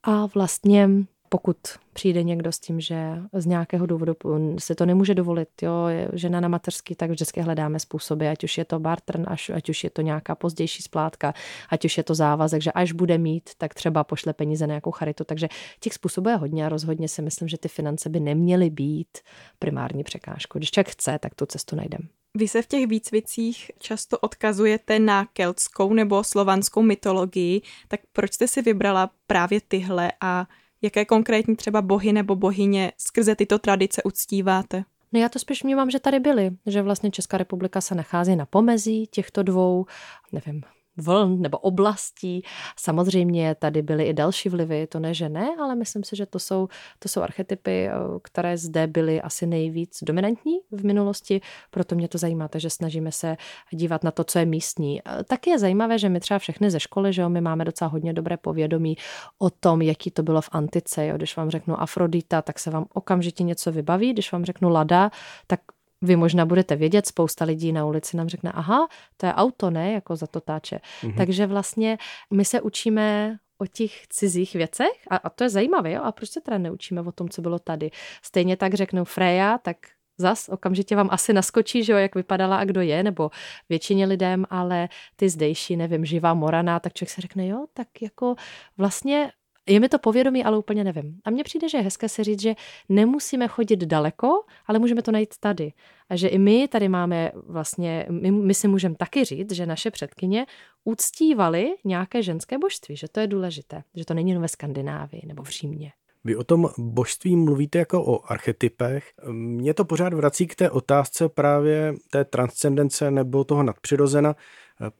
A 0.02 0.26
vlastně 0.26 0.88
pokud 1.28 1.56
přijde 1.92 2.22
někdo 2.22 2.52
s 2.52 2.58
tím, 2.58 2.80
že 2.80 3.18
z 3.32 3.46
nějakého 3.46 3.86
důvodu 3.86 4.14
se 4.58 4.74
to 4.74 4.86
nemůže 4.86 5.14
dovolit, 5.14 5.48
jo, 5.62 5.86
je 5.86 6.08
žena 6.12 6.40
na 6.40 6.48
mateřský, 6.48 6.94
tak 6.94 7.10
vždycky 7.10 7.40
hledáme 7.40 7.78
způsoby, 7.78 8.28
ať 8.28 8.44
už 8.44 8.58
je 8.58 8.64
to 8.64 8.78
bartern, 8.80 9.24
až, 9.28 9.50
ať 9.50 9.68
už 9.68 9.84
je 9.84 9.90
to 9.90 10.02
nějaká 10.02 10.34
pozdější 10.34 10.82
splátka, 10.82 11.34
ať 11.68 11.84
už 11.84 11.96
je 11.98 12.04
to 12.04 12.14
závazek, 12.14 12.62
že 12.62 12.72
až 12.72 12.92
bude 12.92 13.18
mít, 13.18 13.50
tak 13.58 13.74
třeba 13.74 14.04
pošle 14.04 14.32
peníze 14.32 14.66
na 14.66 14.72
nějakou 14.72 14.90
charitu. 14.90 15.24
Takže 15.24 15.48
těch 15.80 15.92
způsobů 15.92 16.28
je 16.28 16.36
hodně 16.36 16.66
a 16.66 16.68
rozhodně 16.68 17.08
si 17.08 17.22
myslím, 17.22 17.48
že 17.48 17.58
ty 17.58 17.68
finance 17.68 18.08
by 18.08 18.20
neměly 18.20 18.70
být 18.70 19.18
primární 19.58 20.04
překážkou. 20.04 20.58
Když 20.58 20.70
člověk 20.70 20.88
chce, 20.88 21.18
tak 21.18 21.34
tu 21.34 21.46
cestu 21.46 21.76
najdeme. 21.76 22.08
Vy 22.36 22.48
se 22.48 22.62
v 22.62 22.66
těch 22.66 22.86
výcvicích 22.86 23.70
často 23.78 24.18
odkazujete 24.18 24.98
na 24.98 25.24
keltskou 25.32 25.92
nebo 25.94 26.24
slovanskou 26.24 26.82
mytologii, 26.82 27.62
tak 27.88 28.00
proč 28.12 28.32
jste 28.32 28.48
si 28.48 28.62
vybrala 28.62 29.10
právě 29.26 29.60
tyhle 29.68 30.12
a 30.20 30.46
jaké 30.82 31.04
konkrétní 31.04 31.56
třeba 31.56 31.82
bohy 31.82 32.12
nebo 32.12 32.36
bohyně 32.36 32.92
skrze 32.98 33.36
tyto 33.36 33.58
tradice 33.58 34.02
uctíváte? 34.02 34.84
No 35.12 35.20
já 35.20 35.28
to 35.28 35.38
spíš 35.38 35.64
vnímám, 35.64 35.90
že 35.90 36.00
tady 36.00 36.20
byly, 36.20 36.50
že 36.66 36.82
vlastně 36.82 37.10
Česká 37.10 37.38
republika 37.38 37.80
se 37.80 37.94
nachází 37.94 38.36
na 38.36 38.46
pomezí 38.46 39.06
těchto 39.06 39.42
dvou, 39.42 39.86
nevím, 40.32 40.62
vln 40.96 41.42
nebo 41.42 41.58
oblastí. 41.58 42.42
Samozřejmě 42.78 43.54
tady 43.54 43.82
byly 43.82 44.04
i 44.04 44.12
další 44.12 44.48
vlivy, 44.48 44.86
to 44.86 45.00
ne, 45.00 45.14
že 45.14 45.28
ne, 45.28 45.48
ale 45.60 45.74
myslím 45.74 46.04
si, 46.04 46.16
že 46.16 46.26
to 46.26 46.38
jsou, 46.38 46.68
to 46.98 47.08
jsou 47.08 47.22
archetypy, 47.22 47.88
eh, 47.88 47.92
které 48.22 48.58
zde 48.58 48.86
byly 48.86 49.22
asi 49.22 49.46
nejvíc 49.46 49.98
dominantní 50.02 50.58
v 50.70 50.84
minulosti, 50.84 51.40
proto 51.70 51.94
mě 51.94 52.08
to 52.08 52.18
zajímá, 52.18 52.48
takže 52.48 52.70
snažíme 52.70 53.12
se 53.12 53.36
dívat 53.70 54.04
na 54.04 54.10
to, 54.10 54.24
co 54.24 54.38
je 54.38 54.46
místní. 54.46 55.00
Eh, 55.04 55.24
taky 55.24 55.50
je 55.50 55.58
zajímavé, 55.58 55.98
že 55.98 56.08
my 56.08 56.20
třeba 56.20 56.38
všechny 56.38 56.70
ze 56.70 56.80
školy, 56.80 57.12
že 57.12 57.22
jo, 57.22 57.28
my 57.28 57.40
máme 57.40 57.64
docela 57.64 57.88
hodně 57.88 58.12
dobré 58.12 58.36
povědomí 58.36 58.96
o 59.38 59.50
tom, 59.50 59.82
jaký 59.82 60.10
to 60.10 60.22
bylo 60.22 60.40
v 60.40 60.48
antice. 60.52 61.06
Jo. 61.06 61.16
Když 61.16 61.36
vám 61.36 61.50
řeknu 61.50 61.80
Afrodita, 61.80 62.42
tak 62.42 62.58
se 62.58 62.70
vám 62.70 62.86
okamžitě 62.94 63.44
něco 63.44 63.72
vybaví, 63.72 64.12
když 64.12 64.32
vám 64.32 64.44
řeknu 64.44 64.68
Lada, 64.68 65.10
tak 65.46 65.60
vy 66.02 66.16
možná 66.16 66.46
budete 66.46 66.76
vědět, 66.76 67.06
spousta 67.06 67.44
lidí 67.44 67.72
na 67.72 67.86
ulici 67.86 68.16
nám 68.16 68.28
řekne, 68.28 68.52
aha, 68.54 68.88
to 69.16 69.26
je 69.26 69.34
auto, 69.34 69.70
ne, 69.70 69.92
jako 69.92 70.16
za 70.16 70.26
to 70.26 70.40
táče. 70.40 70.76
Mm-hmm. 70.76 71.16
Takže 71.16 71.46
vlastně 71.46 71.98
my 72.32 72.44
se 72.44 72.60
učíme 72.60 73.36
o 73.58 73.66
těch 73.66 74.08
cizích 74.08 74.54
věcech 74.54 75.02
a, 75.10 75.16
a 75.16 75.30
to 75.30 75.44
je 75.44 75.50
zajímavé, 75.50 75.92
jo? 75.92 76.02
a 76.02 76.12
proč 76.12 76.30
se 76.30 76.40
teda 76.40 76.58
neučíme 76.58 77.00
o 77.00 77.12
tom, 77.12 77.28
co 77.28 77.42
bylo 77.42 77.58
tady. 77.58 77.90
Stejně 78.22 78.56
tak 78.56 78.74
řeknou 78.74 79.04
Freja, 79.04 79.58
tak 79.58 79.76
zas 80.18 80.48
okamžitě 80.48 80.96
vám 80.96 81.08
asi 81.12 81.32
naskočí, 81.32 81.84
že 81.84 81.92
jo, 81.92 81.98
jak 81.98 82.14
vypadala 82.14 82.56
a 82.56 82.64
kdo 82.64 82.80
je, 82.80 83.02
nebo 83.02 83.30
většině 83.68 84.06
lidem, 84.06 84.44
ale 84.50 84.88
ty 85.16 85.28
zdejší, 85.28 85.76
nevím, 85.76 86.04
živá 86.04 86.34
Morana, 86.34 86.80
tak 86.80 86.92
člověk 86.92 87.10
se 87.10 87.20
řekne, 87.20 87.46
jo, 87.46 87.66
tak 87.72 87.88
jako 88.02 88.34
vlastně 88.76 89.32
je 89.66 89.80
mi 89.80 89.88
to 89.88 89.98
povědomí, 89.98 90.44
ale 90.44 90.58
úplně 90.58 90.84
nevím. 90.84 91.20
A 91.24 91.30
mně 91.30 91.44
přijde, 91.44 91.68
že 91.68 91.78
je 91.78 91.82
hezké 91.82 92.08
si 92.08 92.24
říct, 92.24 92.42
že 92.42 92.54
nemusíme 92.88 93.48
chodit 93.48 93.80
daleko, 93.80 94.28
ale 94.66 94.78
můžeme 94.78 95.02
to 95.02 95.12
najít 95.12 95.34
tady. 95.40 95.72
A 96.08 96.16
že 96.16 96.28
i 96.28 96.38
my 96.38 96.68
tady 96.68 96.88
máme 96.88 97.32
vlastně, 97.46 98.06
my, 98.10 98.30
my 98.30 98.54
si 98.54 98.68
můžeme 98.68 98.94
taky 98.94 99.24
říct, 99.24 99.52
že 99.52 99.66
naše 99.66 99.90
předkyně 99.90 100.46
uctívali 100.84 101.74
nějaké 101.84 102.22
ženské 102.22 102.58
božství, 102.58 102.96
že 102.96 103.08
to 103.08 103.20
je 103.20 103.26
důležité, 103.26 103.82
že 103.94 104.04
to 104.04 104.14
není 104.14 104.30
jen 104.30 104.40
ve 104.40 104.48
Skandinávii 104.48 105.22
nebo 105.26 105.42
v 105.42 105.48
Římě. 105.48 105.92
Vy 106.24 106.36
o 106.36 106.44
tom 106.44 106.68
božství 106.78 107.36
mluvíte 107.36 107.78
jako 107.78 108.04
o 108.04 108.32
archetypech. 108.32 109.12
Mě 109.30 109.74
to 109.74 109.84
pořád 109.84 110.14
vrací 110.14 110.46
k 110.46 110.54
té 110.54 110.70
otázce 110.70 111.28
právě 111.28 111.94
té 112.10 112.24
transcendence 112.24 113.10
nebo 113.10 113.44
toho 113.44 113.62
nadpřirozena, 113.62 114.36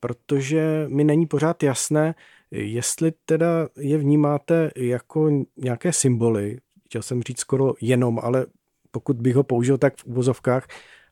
protože 0.01 0.85
mi 0.89 1.05
není 1.05 1.27
pořád 1.27 1.63
jasné, 1.63 2.15
Jestli 2.51 3.13
teda 3.25 3.69
je 3.77 3.99
vnímáte 3.99 4.71
jako 4.77 5.31
nějaké 5.57 5.93
symboly, 5.93 6.59
chtěl 6.87 7.03
jsem 7.03 7.23
říct 7.23 7.41
skoro 7.41 7.75
jenom, 7.81 8.19
ale 8.23 8.47
pokud 8.91 9.17
bych 9.17 9.35
ho 9.35 9.45
použil 9.45 9.79
tak 9.79 9.97
v 9.97 10.05
uvozovkách, 10.05 10.67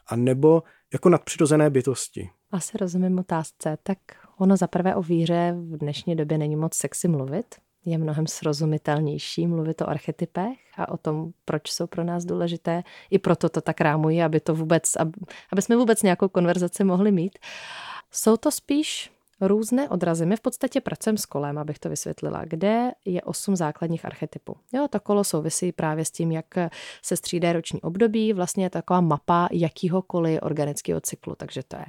a 0.06 0.16
nebo 0.16 0.62
jako 0.92 1.08
nadpřirozené 1.08 1.70
bytosti. 1.70 2.30
Asi 2.50 2.78
rozumím 2.78 3.18
otázce. 3.18 3.78
Tak 3.82 3.98
ono 4.38 4.56
za 4.56 4.66
prvé 4.66 4.94
o 4.94 5.02
víře 5.02 5.54
v 5.58 5.78
dnešní 5.78 6.16
době 6.16 6.38
není 6.38 6.56
moc 6.56 6.74
sexy 6.74 7.08
mluvit. 7.08 7.54
Je 7.86 7.98
mnohem 7.98 8.26
srozumitelnější 8.26 9.46
mluvit 9.46 9.82
o 9.82 9.88
archetypech 9.88 10.58
a 10.76 10.88
o 10.88 10.96
tom, 10.96 11.32
proč 11.44 11.70
jsou 11.70 11.86
pro 11.86 12.04
nás 12.04 12.24
důležité. 12.24 12.82
I 13.10 13.18
proto 13.18 13.48
to 13.48 13.60
tak 13.60 13.80
rámuji, 13.80 14.22
aby 14.22 14.40
to 14.40 14.54
vůbec, 14.54 14.96
aby, 14.96 15.12
aby 15.52 15.62
jsme 15.62 15.76
vůbec 15.76 16.02
nějakou 16.02 16.28
konverzaci 16.28 16.84
mohli 16.84 17.12
mít. 17.12 17.38
Jsou 18.10 18.36
to 18.36 18.50
spíš 18.50 19.10
různé 19.46 19.88
odrazy. 19.88 20.26
My 20.26 20.37
v 20.37 20.40
podstatě 20.40 20.80
pracujeme 20.80 21.18
s 21.18 21.26
kolem, 21.26 21.59
abych 21.59 21.78
to 21.78 21.88
vysvětlila, 21.88 22.44
kde 22.44 22.92
je 23.04 23.22
osm 23.22 23.57
základních 23.57 24.04
archetypů. 24.04 24.57
Jo, 24.72 24.88
to 24.90 25.00
kolo 25.00 25.24
souvisí 25.24 25.72
právě 25.72 26.04
s 26.04 26.11
tím, 26.11 26.33
jak 26.33 26.46
se 27.02 27.16
střídá 27.16 27.52
roční 27.52 27.83
období. 27.83 28.33
Vlastně 28.33 28.64
je 28.64 28.70
taková 28.70 29.00
mapa 29.00 29.48
jakýhokoliv 29.52 30.38
organického 30.42 31.00
cyklu. 31.00 31.35
Takže 31.35 31.62
to 31.68 31.76
je 31.76 31.85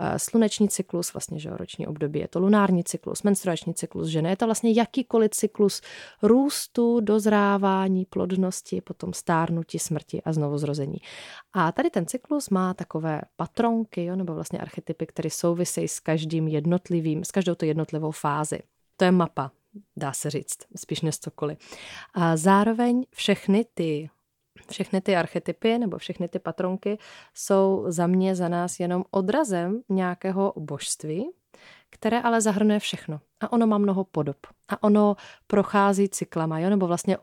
eh, 0.00 0.18
sluneční 0.18 0.68
cyklus, 0.68 1.12
vlastně 1.12 1.38
že 1.38 1.50
roční 1.50 1.86
období, 1.86 2.20
je 2.20 2.28
to 2.28 2.40
lunární 2.40 2.84
cyklus, 2.84 3.22
menstruační 3.22 3.74
cyklus 3.74 4.08
ženy. 4.08 4.28
Je 4.28 4.36
to 4.36 4.46
vlastně 4.46 4.72
jakýkoliv 4.72 5.30
cyklus 5.30 5.80
růstu, 6.22 7.00
dozrávání, 7.00 8.04
plodnosti, 8.04 8.80
potom 8.80 9.12
stárnutí, 9.12 9.78
smrti 9.78 10.22
a 10.22 10.32
znovu 10.32 10.58
zrození. 10.58 10.98
A 11.52 11.72
tady 11.72 11.90
ten 11.90 12.06
cyklus 12.06 12.50
má 12.50 12.74
takové 12.74 13.20
patronky, 13.36 14.04
jo, 14.04 14.16
nebo 14.16 14.34
vlastně 14.34 14.58
archetypy, 14.58 15.06
které 15.06 15.30
souvisejí 15.30 15.88
s 15.88 16.00
každým 16.00 16.48
jednotlivým 16.48 16.99
jednotlivým, 17.00 17.24
s 17.24 17.30
každou 17.30 17.54
to 17.54 17.64
jednotlivou 17.64 18.10
fázi. 18.10 18.60
To 18.96 19.04
je 19.04 19.10
mapa, 19.10 19.50
dá 19.96 20.12
se 20.12 20.30
říct, 20.30 20.58
spíš 20.76 21.00
než 21.00 21.18
cokoliv. 21.18 21.58
A 22.14 22.36
zároveň 22.36 23.04
všechny 23.14 23.64
ty 23.74 24.10
všechny 24.70 25.00
ty 25.00 25.16
archetypy 25.16 25.78
nebo 25.78 25.98
všechny 25.98 26.28
ty 26.28 26.38
patronky 26.38 26.98
jsou 27.34 27.84
za 27.88 28.06
mě, 28.06 28.34
za 28.34 28.48
nás 28.48 28.80
jenom 28.80 29.04
odrazem 29.10 29.82
nějakého 29.88 30.52
božství, 30.56 31.30
které 31.90 32.20
ale 32.20 32.40
zahrnuje 32.40 32.78
všechno. 32.78 33.20
A 33.40 33.52
ono 33.52 33.66
má 33.66 33.78
mnoho 33.78 34.04
podob. 34.04 34.36
A 34.68 34.82
ono 34.82 35.16
prochází 35.46 36.08
cyklama, 36.08 36.58
jo? 36.58 36.70
nebo 36.70 36.86
vlastně 36.86 37.16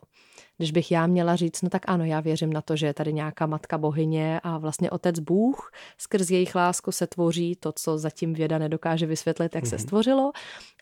Když 0.58 0.72
bych 0.72 0.92
já 0.92 1.08
měla 1.08 1.36
říct, 1.36 1.62
no 1.62 1.70
tak 1.70 1.82
ano, 1.88 2.06
já 2.06 2.20
věřím 2.20 2.54
na 2.54 2.62
to, 2.62 2.76
že 2.76 2.86
je 2.86 2.94
tady 2.94 3.14
nějaká 3.14 3.46
matka 3.46 3.78
bohyně 3.78 4.40
a 4.44 4.58
vlastně 4.58 4.92
otec 4.92 5.20
Bůh, 5.20 5.72
skrz 5.98 6.30
jejich 6.30 6.56
lásku 6.56 6.92
se 6.92 7.08
tvoří 7.08 7.56
to, 7.56 7.72
co 7.72 7.98
zatím 7.98 8.34
věda 8.34 8.58
nedokáže 8.58 9.06
vysvětlit, 9.06 9.56
jak 9.56 9.64
mm-hmm. 9.64 9.70
se 9.70 9.76
mhm. 9.76 9.84
stvořilo. 9.84 10.32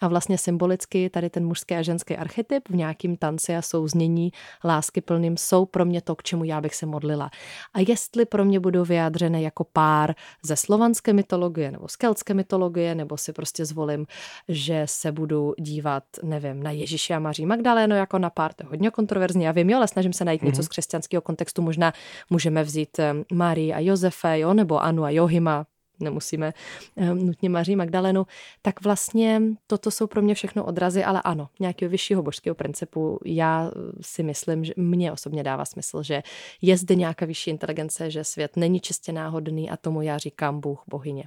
A 0.02 0.08
vlastně 0.08 0.38
symbolicky 0.38 1.10
tady 1.10 1.30
ten 1.30 1.46
mužský 1.46 1.76
a 1.76 1.82
ženský 1.82 2.18
archetyp 2.18 2.70
v 2.70 2.76
nějakým 2.76 3.18
tanci 3.18 3.56
a 3.56 3.62
souznění 3.62 4.32
lásky 4.64 5.02
plným 5.02 5.38
jsou 5.38 5.66
pro 5.66 5.86
mě 5.86 6.02
to, 6.02 6.16
k 6.16 6.24
čemu 6.24 6.44
já 6.44 6.62
bych 6.62 6.76
se 6.76 6.86
modlila. 6.86 7.30
A 7.74 7.80
jestli 7.88 8.26
pro 8.26 8.46
mě 8.46 8.60
budou 8.60 8.86
vyjádřené 8.86 9.42
jako 9.42 9.64
pár 9.64 10.16
ze 10.44 10.56
slovanské 10.56 11.14
mytologie 11.14 11.72
nebo 11.72 11.88
z 11.88 11.96
keltské 11.96 12.34
mytologie, 12.34 12.96
nebo 12.96 13.18
si 13.18 13.34
prostě 13.34 13.66
zvolím, 13.66 14.06
že 14.48 14.84
se 14.86 15.12
budu 15.12 15.54
dívat, 15.60 16.04
nevím, 16.24 16.64
na 16.64 16.72
Ježíše 16.72 17.14
a 17.14 17.20
Maří 17.20 17.46
Magdaléno 17.46 17.96
jako 17.96 18.20
na 18.20 18.30
pár, 18.30 18.54
to 18.54 18.64
je 18.64 18.70
hodně 18.70 18.92
kontroverzní, 18.92 19.44
já 19.44 19.52
vím, 19.52 19.65
jo, 19.70 19.78
ale 19.78 19.88
snažím 19.88 20.14
se 20.14 20.26
najít 20.26 20.42
mm-hmm. 20.42 20.46
něco 20.46 20.64
z 20.64 20.68
křesťanského 20.68 21.22
kontextu, 21.22 21.62
možná 21.62 21.94
můžeme 22.30 22.64
vzít 22.64 23.00
eh, 23.00 23.14
Marii 23.34 23.74
a 23.74 23.80
Josefe, 23.80 24.40
jo, 24.40 24.54
nebo 24.54 24.84
Anu 24.84 25.04
a 25.04 25.10
Johima, 25.10 25.66
nemusíme 26.00 26.54
um, 26.96 27.26
nutně 27.26 27.50
Maří 27.50 27.76
Magdalenu, 27.76 28.26
tak 28.62 28.82
vlastně 28.84 29.42
toto 29.68 29.92
jsou 29.92 30.08
pro 30.08 30.22
mě 30.22 30.36
všechno 30.36 30.64
odrazy, 30.64 31.04
ale 31.04 31.22
ano, 31.22 31.50
nějakého 31.60 31.90
vyššího 31.90 32.24
božského 32.24 32.56
principu. 32.56 33.20
Já 33.26 33.72
si 34.02 34.24
myslím, 34.24 34.66
že 34.66 34.74
mně 34.78 35.12
osobně 35.12 35.44
dává 35.44 35.66
smysl, 35.66 36.04
že 36.04 36.24
je 36.62 36.78
zde 36.78 36.96
nějaká 36.96 37.26
vyšší 37.26 37.50
inteligence, 37.50 38.12
že 38.12 38.24
svět 38.24 38.58
není 38.58 38.80
čistě 38.80 39.12
náhodný 39.12 39.70
a 39.70 39.78
tomu 39.78 40.02
já 40.02 40.18
říkám 40.18 40.60
Bůh, 40.60 40.84
bohyně. 40.88 41.24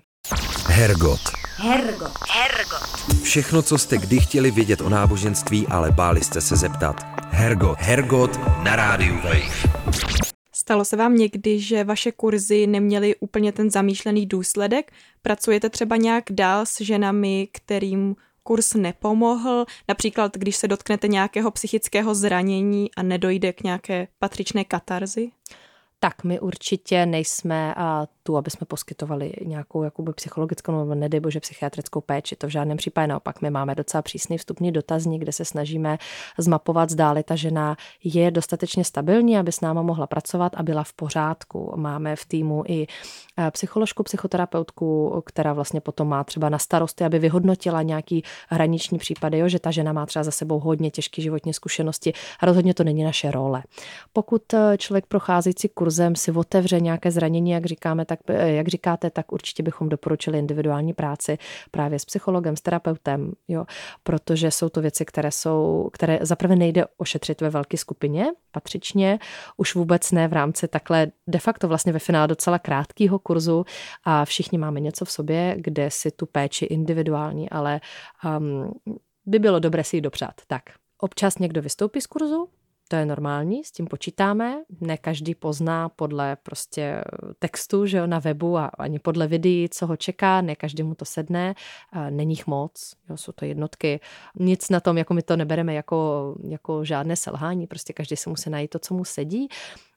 Hergot. 0.66 1.20
Hergot. 1.56 2.12
Hergot. 2.30 3.22
Všechno, 3.22 3.62
co 3.62 3.78
jste 3.78 3.98
kdy 3.98 4.20
chtěli 4.20 4.50
vědět 4.50 4.80
o 4.80 4.88
náboženství, 4.88 5.66
ale 5.66 5.90
báli 5.90 6.24
jste 6.24 6.40
se 6.40 6.56
zeptat. 6.56 7.17
Hergot. 7.30 7.78
Hergot 7.78 8.40
na 8.64 8.76
rádiu 8.76 9.14
Wave. 9.14 9.68
Stalo 10.52 10.84
se 10.84 10.96
vám 10.96 11.14
někdy, 11.16 11.60
že 11.60 11.84
vaše 11.84 12.12
kurzy 12.12 12.66
neměly 12.66 13.16
úplně 13.16 13.52
ten 13.52 13.70
zamýšlený 13.70 14.26
důsledek? 14.26 14.92
Pracujete 15.22 15.70
třeba 15.70 15.96
nějak 15.96 16.24
dál 16.30 16.66
s 16.66 16.80
ženami, 16.80 17.48
kterým 17.52 18.16
kurz 18.42 18.74
nepomohl? 18.74 19.64
Například, 19.88 20.36
když 20.36 20.56
se 20.56 20.68
dotknete 20.68 21.08
nějakého 21.08 21.50
psychického 21.50 22.14
zranění 22.14 22.94
a 22.94 23.02
nedojde 23.02 23.52
k 23.52 23.62
nějaké 23.62 24.08
patřičné 24.18 24.64
katarzi? 24.64 25.30
Tak 26.00 26.24
my 26.24 26.40
určitě 26.40 27.06
nejsme 27.06 27.74
a 27.74 28.06
tu, 28.22 28.36
aby 28.36 28.50
jsme 28.50 28.64
poskytovali 28.66 29.32
nějakou 29.44 29.82
jakoby 29.82 30.12
psychologickou 30.12 30.72
nebo 30.72 30.94
nedej 30.94 31.20
bože 31.20 31.40
psychiatrickou 31.40 32.00
péči. 32.00 32.36
To 32.36 32.46
v 32.46 32.50
žádném 32.50 32.76
případě 32.76 33.06
naopak. 33.06 33.42
My 33.42 33.50
máme 33.50 33.74
docela 33.74 34.02
přísný 34.02 34.38
vstupní 34.38 34.72
dotazník, 34.72 35.22
kde 35.22 35.32
se 35.32 35.44
snažíme 35.44 35.98
zmapovat, 36.38 36.90
zdáli 36.90 37.22
ta 37.22 37.36
žena 37.36 37.76
je 38.04 38.30
dostatečně 38.30 38.84
stabilní, 38.84 39.38
aby 39.38 39.52
s 39.52 39.60
náma 39.60 39.82
mohla 39.82 40.06
pracovat 40.06 40.52
a 40.56 40.62
byla 40.62 40.84
v 40.84 40.92
pořádku. 40.92 41.72
Máme 41.76 42.16
v 42.16 42.24
týmu 42.24 42.64
i 42.66 42.86
eh, 43.38 43.50
psycholožku, 43.50 44.02
psychoterapeutku, 44.02 45.22
která 45.26 45.52
vlastně 45.52 45.80
potom 45.80 46.08
má 46.08 46.24
třeba 46.24 46.48
na 46.48 46.58
starosti, 46.58 47.04
aby 47.04 47.18
vyhodnotila 47.18 47.82
nějaký 47.82 48.22
hraniční 48.48 48.98
případy, 48.98 49.38
jo, 49.38 49.48
že 49.48 49.58
ta 49.58 49.70
žena 49.70 49.92
má 49.92 50.06
třeba 50.06 50.24
za 50.24 50.30
sebou 50.30 50.58
hodně 50.58 50.90
těžké 50.90 51.22
životní 51.22 51.54
zkušenosti 51.54 52.12
a 52.40 52.46
rozhodně 52.46 52.74
to 52.74 52.84
není 52.84 53.04
naše 53.04 53.30
role. 53.30 53.62
Pokud 54.12 54.54
eh, 54.54 54.78
člověk 54.78 55.06
procházející 55.06 55.68
kurzem 55.88 56.16
si 56.16 56.32
otevře 56.32 56.80
nějaké 56.80 57.10
zranění, 57.10 57.50
jak 57.50 57.66
říkáme, 57.66 58.04
tak 58.04 58.20
eh, 58.28 58.52
jak 58.52 58.68
říkáte, 58.68 59.10
tak 59.10 59.32
určitě 59.32 59.62
bychom 59.62 59.88
doporučili 59.88 60.38
individuální 60.38 60.92
práci 60.92 61.38
právě 61.70 61.98
s 61.98 62.04
psychologem, 62.04 62.56
s 62.56 62.60
terapeutem, 62.60 63.32
jo, 63.48 63.64
protože 64.02 64.50
jsou 64.50 64.68
to 64.68 64.80
věci, 64.80 65.04
které 65.04 65.30
jsou, 65.30 65.90
které 65.92 66.18
zaprvé 66.22 66.56
nejde 66.56 66.84
ošetřit 66.96 67.40
ve 67.40 67.50
velké 67.50 67.76
skupině, 67.76 68.26
patřičně, 68.52 69.18
už 69.56 69.74
vůbec 69.74 70.12
ne 70.12 70.28
v 70.28 70.32
rámci 70.32 70.68
takhle 70.68 71.06
de 71.26 71.38
facto 71.38 71.68
vlastně 71.68 71.92
ve 71.92 71.98
finále 71.98 72.28
docela 72.28 72.58
krátkého 72.58 73.18
kurzu 73.18 73.64
a 74.04 74.24
všichni 74.24 74.58
máme 74.58 74.80
něco 74.80 75.04
v 75.04 75.10
sobě, 75.10 75.56
kde 75.58 75.90
si 75.90 76.10
tu 76.10 76.26
péči 76.26 76.64
individuální, 76.64 77.50
ale 77.50 77.80
um, 78.38 78.72
by 79.26 79.38
bylo 79.38 79.58
dobré 79.58 79.84
si 79.84 79.96
ji 79.96 80.00
dopřát. 80.00 80.34
Tak, 80.46 80.62
občas 81.00 81.38
někdo 81.38 81.62
vystoupí 81.62 82.00
z 82.00 82.06
kurzu, 82.06 82.48
to 82.88 82.96
je 82.96 83.06
normální, 83.06 83.64
s 83.64 83.72
tím 83.72 83.86
počítáme. 83.86 84.62
Ne 84.80 84.96
každý 84.96 85.34
pozná 85.34 85.88
podle 85.88 86.36
prostě 86.36 87.04
textu, 87.38 87.86
že 87.86 87.98
jo, 87.98 88.06
na 88.06 88.18
webu 88.18 88.58
a 88.58 88.66
ani 88.66 88.98
podle 88.98 89.26
videí, 89.26 89.68
co 89.68 89.86
ho 89.86 89.96
čeká, 89.96 90.40
ne 90.40 90.56
každý 90.56 90.82
mu 90.82 90.94
to 90.94 91.04
sedne, 91.04 91.54
není 92.10 92.32
jich 92.32 92.46
moc, 92.46 92.94
jo, 93.10 93.16
jsou 93.16 93.32
to 93.32 93.44
jednotky. 93.44 94.00
Nic 94.34 94.70
na 94.70 94.80
tom, 94.80 94.98
jako 94.98 95.14
my 95.14 95.22
to 95.22 95.36
nebereme 95.36 95.74
jako, 95.74 96.34
jako 96.48 96.84
žádné 96.84 97.16
selhání, 97.16 97.66
prostě 97.66 97.92
každý 97.92 98.16
se 98.16 98.30
musí 98.30 98.50
najít 98.50 98.70
to, 98.70 98.78
co 98.78 98.94
mu 98.94 99.04
sedí. 99.04 99.48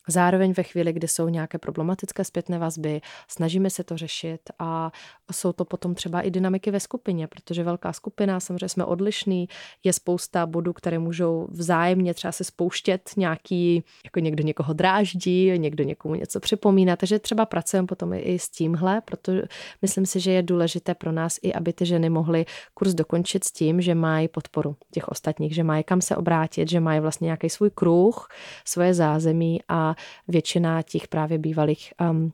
Zároveň 0.08 0.54
ve 0.54 0.64
chvíli, 0.64 0.94
kdy 0.94 1.08
jsou 1.08 1.30
nějaké 1.30 1.58
problematické 1.58 2.24
zpětné 2.24 2.60
vazby, 2.60 3.02
snažíme 3.28 3.70
se 3.70 3.84
to 3.84 3.98
řešit 3.98 4.42
a 4.60 4.92
jsou 5.32 5.54
to 5.54 5.66
potom 5.66 5.96
třeba 5.96 6.22
i 6.22 6.32
dynamiky 6.32 6.72
ve 6.72 6.80
skupině, 6.80 7.28
protože 7.28 7.64
velká 7.64 7.94
skupina, 7.94 8.40
samozřejmě 8.40 8.70
jsme 8.70 8.86
odlišní, 8.86 9.48
je 9.84 9.94
spousta 9.94 10.46
bodů, 10.46 10.74
které 10.74 11.00
můžou 11.00 11.48
vzájemně 11.52 12.14
třeba 12.14 12.32
se 12.32 12.44
spouštět 12.44 13.10
nějaký, 13.18 13.84
jako 14.04 14.20
někdo 14.20 14.44
někoho 14.44 14.74
dráždí, 14.74 15.60
někdo 15.60 15.84
někomu 15.84 16.16
něco 16.16 16.40
připomíná, 16.40 16.96
takže 16.96 17.20
třeba 17.20 17.46
pracujeme 17.46 17.88
potom 17.88 18.14
i 18.14 18.40
s 18.40 18.50
tímhle, 18.50 19.02
protože 19.02 19.42
myslím 19.82 20.06
si, 20.06 20.20
že 20.20 20.32
je 20.32 20.44
důležité 20.44 20.96
pro 20.96 21.12
nás 21.12 21.40
i, 21.42 21.54
aby 21.54 21.74
ty 21.74 21.86
ženy 21.86 22.10
mohly 22.10 22.46
kurz 22.74 22.94
dokončit 22.94 23.44
s 23.44 23.52
tím, 23.52 23.82
že 23.82 23.96
mají 23.96 24.28
podporu 24.28 24.76
těch 24.92 25.08
ostatních, 25.08 25.56
že 25.56 25.64
mají 25.64 25.84
kam 25.84 26.02
se 26.02 26.16
obrátit, 26.16 26.70
že 26.70 26.80
mají 26.80 27.00
vlastně 27.00 27.26
nějaký 27.26 27.50
svůj 27.50 27.70
kruh, 27.70 28.28
svoje 28.66 28.94
zázemí 28.94 29.60
a 29.68 29.90
většina 30.27 30.82
těch 30.82 31.08
právě 31.08 31.38
bývalých 31.38 31.93
um, 32.10 32.34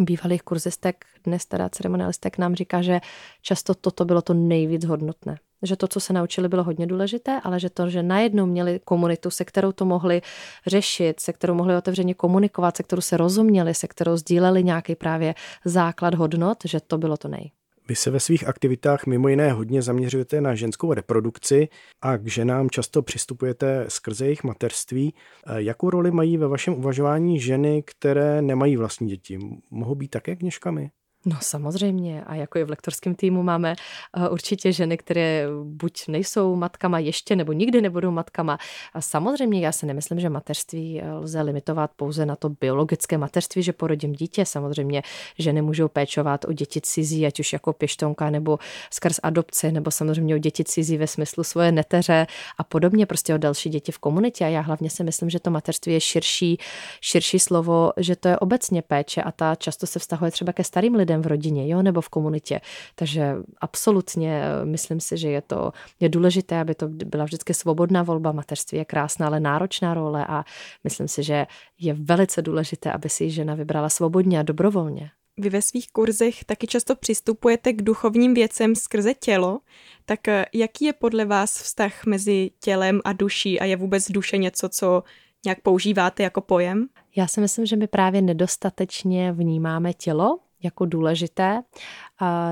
bývalých 0.00 0.42
kurzistek, 0.42 1.04
dnes 1.24 1.46
teda 1.46 1.68
ceremonialistek 1.68 2.38
nám 2.38 2.54
říká, 2.54 2.82
že 2.82 3.00
často 3.42 3.74
toto 3.74 4.04
bylo 4.04 4.22
to 4.22 4.34
nejvíc 4.34 4.84
hodnotné. 4.84 5.38
Že 5.62 5.76
to, 5.76 5.88
co 5.88 6.00
se 6.00 6.12
naučili, 6.12 6.48
bylo 6.48 6.64
hodně 6.64 6.86
důležité, 6.86 7.40
ale 7.44 7.60
že 7.60 7.70
to, 7.70 7.90
že 7.90 8.02
najednou 8.02 8.46
měli 8.46 8.80
komunitu, 8.84 9.30
se 9.30 9.44
kterou 9.44 9.72
to 9.72 9.84
mohli 9.84 10.22
řešit, 10.66 11.20
se 11.20 11.32
kterou 11.32 11.54
mohli 11.54 11.76
otevřeně 11.76 12.14
komunikovat, 12.14 12.76
se 12.76 12.82
kterou 12.82 13.02
se 13.02 13.16
rozuměli, 13.16 13.74
se 13.74 13.88
kterou 13.88 14.16
sdíleli 14.16 14.64
nějaký 14.64 14.94
právě 14.94 15.34
základ 15.64 16.14
hodnot, 16.14 16.58
že 16.64 16.80
to 16.80 16.98
bylo 16.98 17.16
to 17.16 17.28
nej. 17.28 17.50
Vy 17.88 17.94
se 17.94 18.10
ve 18.10 18.20
svých 18.20 18.48
aktivitách 18.48 19.06
mimo 19.06 19.28
jiné 19.28 19.52
hodně 19.52 19.82
zaměřujete 19.82 20.40
na 20.40 20.54
ženskou 20.54 20.92
reprodukci 20.92 21.68
a 22.02 22.16
k 22.16 22.26
ženám 22.26 22.70
často 22.70 23.02
přistupujete 23.02 23.84
skrze 23.88 24.24
jejich 24.24 24.44
materství. 24.44 25.14
Jakou 25.56 25.90
roli 25.90 26.10
mají 26.10 26.36
ve 26.36 26.48
vašem 26.48 26.74
uvažování 26.74 27.40
ženy, 27.40 27.82
které 27.86 28.42
nemají 28.42 28.76
vlastní 28.76 29.08
děti? 29.08 29.38
Mohou 29.70 29.94
být 29.94 30.08
také 30.08 30.36
kněžkami? 30.36 30.90
No 31.26 31.36
samozřejmě 31.40 32.24
a 32.24 32.34
jako 32.34 32.58
i 32.58 32.64
v 32.64 32.70
lektorském 32.70 33.14
týmu 33.14 33.42
máme 33.42 33.74
eh, 34.16 34.28
určitě 34.28 34.72
ženy, 34.72 34.96
které 34.96 35.46
buď 35.64 36.08
nejsou 36.08 36.56
matkama 36.56 36.98
ještě 36.98 37.36
nebo 37.36 37.52
nikdy 37.52 37.80
nebudou 37.80 38.10
matkama. 38.10 38.58
A 38.94 39.00
samozřejmě 39.00 39.60
já 39.60 39.72
si 39.72 39.86
nemyslím, 39.86 40.20
že 40.20 40.28
mateřství 40.28 41.00
eh, 41.02 41.12
lze 41.12 41.42
limitovat 41.42 41.90
pouze 41.96 42.26
na 42.26 42.36
to 42.36 42.48
biologické 42.48 43.18
mateřství, 43.18 43.62
že 43.62 43.72
porodím 43.72 44.12
dítě. 44.12 44.46
Samozřejmě 44.46 45.02
ženy 45.38 45.62
můžou 45.62 45.88
péčovat 45.88 46.44
o 46.44 46.52
děti 46.52 46.80
cizí, 46.80 47.26
ať 47.26 47.40
už 47.40 47.52
jako 47.52 47.72
pěštonka 47.72 48.30
nebo 48.30 48.58
skrz 48.90 49.20
adopci, 49.22 49.72
nebo 49.72 49.90
samozřejmě 49.90 50.34
o 50.34 50.38
děti 50.38 50.64
cizí 50.64 50.96
ve 50.96 51.06
smyslu 51.06 51.44
svoje 51.44 51.72
neteře 51.72 52.26
a 52.58 52.64
podobně, 52.64 53.06
prostě 53.06 53.34
o 53.34 53.38
další 53.38 53.68
děti 53.70 53.92
v 53.92 53.98
komunitě. 53.98 54.44
A 54.44 54.48
já 54.48 54.60
hlavně 54.60 54.90
si 54.90 55.04
myslím, 55.04 55.30
že 55.30 55.40
to 55.40 55.50
mateřství 55.50 55.92
je 55.92 56.00
širší, 56.00 56.58
širší 57.00 57.38
slovo, 57.38 57.92
že 57.96 58.16
to 58.16 58.28
je 58.28 58.38
obecně 58.38 58.82
péče 58.82 59.22
a 59.22 59.32
ta 59.32 59.54
často 59.54 59.86
se 59.86 59.98
vztahuje 59.98 60.30
třeba 60.30 60.52
ke 60.52 60.64
starým 60.64 60.94
lidem 60.94 61.13
lidem 61.14 61.22
v 61.22 61.26
rodině, 61.26 61.68
jo, 61.68 61.82
nebo 61.82 62.00
v 62.00 62.08
komunitě. 62.08 62.60
Takže 62.94 63.36
absolutně 63.60 64.42
eh, 64.44 64.64
myslím 64.64 65.00
si, 65.00 65.16
že 65.16 65.28
je 65.28 65.42
to 65.42 65.72
je 66.00 66.08
důležité, 66.08 66.60
aby 66.60 66.74
to 66.74 66.88
byla 66.88 67.24
vždycky 67.24 67.54
svobodná 67.54 68.02
volba. 68.02 68.32
Mateřství 68.32 68.78
je 68.78 68.84
krásná, 68.84 69.26
ale 69.26 69.40
náročná 69.40 69.94
role 69.94 70.26
a 70.28 70.44
myslím 70.84 71.08
si, 71.08 71.22
že 71.22 71.46
je 71.78 71.94
velice 71.94 72.42
důležité, 72.42 72.92
aby 72.92 73.08
si 73.08 73.30
žena 73.30 73.54
vybrala 73.54 73.88
svobodně 73.88 74.40
a 74.40 74.42
dobrovolně. 74.42 75.10
Vy 75.38 75.50
ve 75.50 75.62
svých 75.62 75.90
kurzech 75.92 76.44
taky 76.44 76.66
často 76.66 76.96
přistupujete 76.96 77.72
k 77.72 77.82
duchovním 77.82 78.34
věcem 78.34 78.74
skrze 78.74 79.14
tělo, 79.14 79.60
tak 80.04 80.28
eh, 80.28 80.46
jaký 80.52 80.84
je 80.84 80.92
podle 80.92 81.24
vás 81.24 81.62
vztah 81.62 82.06
mezi 82.06 82.50
tělem 82.60 83.00
a 83.04 83.12
duší 83.12 83.60
a 83.60 83.64
je 83.64 83.76
vůbec 83.76 84.10
duše 84.10 84.36
něco, 84.36 84.68
co 84.68 85.02
nějak 85.44 85.60
používáte 85.60 86.22
jako 86.22 86.40
pojem? 86.40 86.88
Já 87.16 87.26
si 87.26 87.40
myslím, 87.40 87.66
že 87.66 87.76
my 87.76 87.86
právě 87.86 88.22
nedostatečně 88.22 89.32
vnímáme 89.32 89.92
tělo 89.92 90.38
jako 90.64 90.86
důležité, 90.86 91.62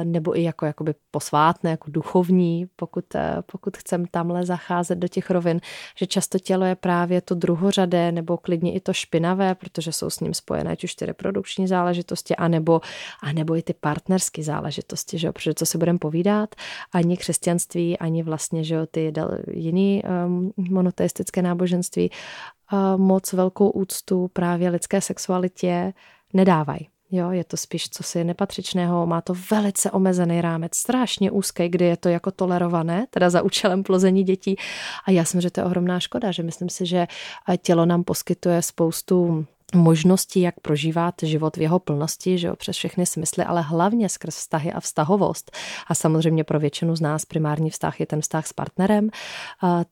nebo 0.05 0.39
i 0.39 0.43
jako 0.43 0.67
jakoby 0.67 0.95
posvátné, 1.11 1.71
jako 1.71 1.91
duchovní, 1.91 2.67
pokud, 2.77 3.15
eh, 3.15 3.37
pokud 3.53 3.77
chcem 3.77 4.07
tamhle 4.07 4.47
zacházet 4.47 4.99
do 4.99 5.09
těch 5.09 5.31
rovin, 5.31 5.61
že 5.97 6.07
často 6.07 6.39
tělo 6.39 6.65
je 6.65 6.75
právě 6.75 7.21
to 7.21 7.35
druhořadé 7.35 8.13
nebo 8.13 8.37
klidně 8.37 8.73
i 8.73 8.81
to 8.81 8.93
špinavé, 8.93 9.55
protože 9.55 9.93
jsou 9.93 10.11
s 10.11 10.21
ním 10.21 10.35
spojené 10.35 10.77
už 10.85 10.95
ty 10.95 11.07
reprodukční 11.07 11.67
záležitosti, 11.67 12.37
anebo, 12.37 12.81
anebo 13.21 13.57
i 13.57 13.63
ty 13.63 13.75
partnerské 13.81 14.43
záležitosti, 14.43 15.19
že 15.19 15.27
jo? 15.27 15.33
protože 15.33 15.55
co 15.55 15.67
se 15.67 15.79
budeme 15.79 15.99
povídat, 15.99 16.55
ani 16.93 17.17
křesťanství, 17.17 17.99
ani 17.99 18.23
vlastně 18.23 18.65
že 18.65 18.75
jo, 18.75 18.87
ty 18.87 19.13
jiný 19.51 20.03
um, 20.27 20.53
monoteistické 20.57 21.43
náboženství 21.43 22.11
moc 22.97 23.33
velkou 23.33 23.71
úctu 23.71 24.31
právě 24.33 24.71
lidské 24.71 25.01
sexualitě 25.01 25.93
nedávají. 26.33 26.92
Jo, 27.15 27.31
je 27.31 27.45
to 27.45 27.57
spíš 27.57 27.89
co 27.89 28.03
si 28.03 28.25
nepatřičného, 28.25 29.07
má 29.07 29.21
to 29.21 29.35
velice 29.51 29.91
omezený 29.91 30.41
rámec, 30.41 30.77
strašně 30.77 31.31
úzký, 31.31 31.69
kdy 31.69 31.85
je 31.85 31.97
to 31.97 32.09
jako 32.09 32.31
tolerované, 32.31 33.07
teda 33.11 33.31
za 33.31 33.43
účelem 33.43 33.83
plození 33.83 34.25
dětí. 34.25 34.57
A 35.05 35.11
já 35.11 35.25
jsem, 35.25 35.41
že 35.41 35.51
to 35.51 35.61
je 35.61 35.65
ohromná 35.65 36.01
škoda, 36.01 36.31
že 36.31 36.43
myslím 36.43 36.69
si, 36.69 36.87
že 36.87 37.07
tělo 37.63 37.87
nám 37.87 38.05
poskytuje 38.05 38.63
spoustu 38.63 39.47
možnosti, 39.75 40.41
jak 40.41 40.61
prožívat 40.61 41.15
život 41.23 41.57
v 41.57 41.63
jeho 41.63 41.79
plnosti, 41.79 42.39
že 42.39 42.47
jo, 42.47 42.57
přes 42.57 42.77
všechny 42.77 43.07
smysly, 43.07 43.45
ale 43.45 43.63
hlavně 43.63 44.09
skrz 44.09 44.37
vztahy 44.37 44.73
a 44.73 44.81
vztahovost. 44.81 45.57
A 45.87 45.95
samozřejmě 45.95 46.45
pro 46.45 46.61
většinu 46.61 46.97
z 46.97 47.01
nás 47.01 47.25
primární 47.25 47.71
vztah 47.71 48.01
je 48.01 48.07
ten 48.07 48.21
vztah 48.21 48.47
s 48.47 48.53
partnerem, 48.53 49.11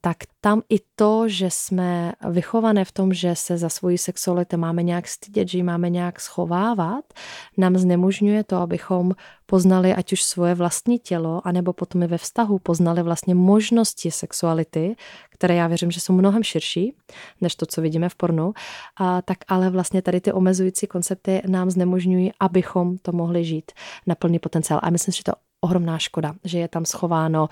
tak 0.01 0.17
tam 0.41 0.63
i 0.69 0.79
to, 0.97 1.29
že 1.29 1.51
jsme 1.51 2.13
vychované 2.31 2.85
v 2.85 2.93
tom, 2.93 3.13
že 3.13 3.37
se 3.37 3.59
za 3.59 3.69
svoji 3.69 3.99
sexualitu 3.99 4.57
máme 4.57 4.83
nějak 4.83 5.09
stydět, 5.09 5.49
že 5.49 5.59
ji 5.59 5.63
máme 5.63 5.91
nějak 5.91 6.21
schovávat, 6.21 7.05
nám 7.57 7.77
znemožňuje 7.77 8.45
to, 8.45 8.57
abychom 8.57 9.13
poznali 9.47 9.95
ať 9.95 10.13
už 10.13 10.23
svoje 10.23 10.55
vlastní 10.55 10.99
tělo, 10.99 11.41
anebo 11.45 11.73
potom 11.73 12.03
i 12.03 12.07
ve 12.07 12.19
vztahu 12.19 12.59
poznali 12.59 13.03
vlastně 13.03 13.35
možnosti 13.35 14.11
sexuality, 14.11 14.97
které 15.41 15.55
já 15.55 15.67
věřím, 15.67 15.91
že 15.91 16.01
jsou 16.01 16.13
mnohem 16.13 16.43
širší 16.43 16.95
než 17.41 17.55
to, 17.55 17.67
co 17.67 17.83
vidíme 17.83 18.09
v 18.09 18.15
pornu, 18.15 18.53
a 18.97 19.23
tak 19.23 19.39
ale 19.49 19.71
vlastně 19.71 20.03
tady 20.03 20.21
ty 20.21 20.33
omezující 20.33 20.87
koncepty 20.87 21.43
nám 21.47 21.71
znemožňují, 21.71 22.33
abychom 22.41 22.99
to 22.99 23.13
mohli 23.13 23.45
žít 23.45 23.73
na 24.07 24.15
plný 24.15 24.39
potenciál. 24.39 24.81
A 24.83 24.91
myslím, 24.91 25.13
že 25.13 25.25
to 25.25 25.33
ohromná 25.61 25.99
škoda, 25.99 26.35
že 26.45 26.59
je 26.59 26.69
tam 26.69 26.85
schováno 26.85 27.49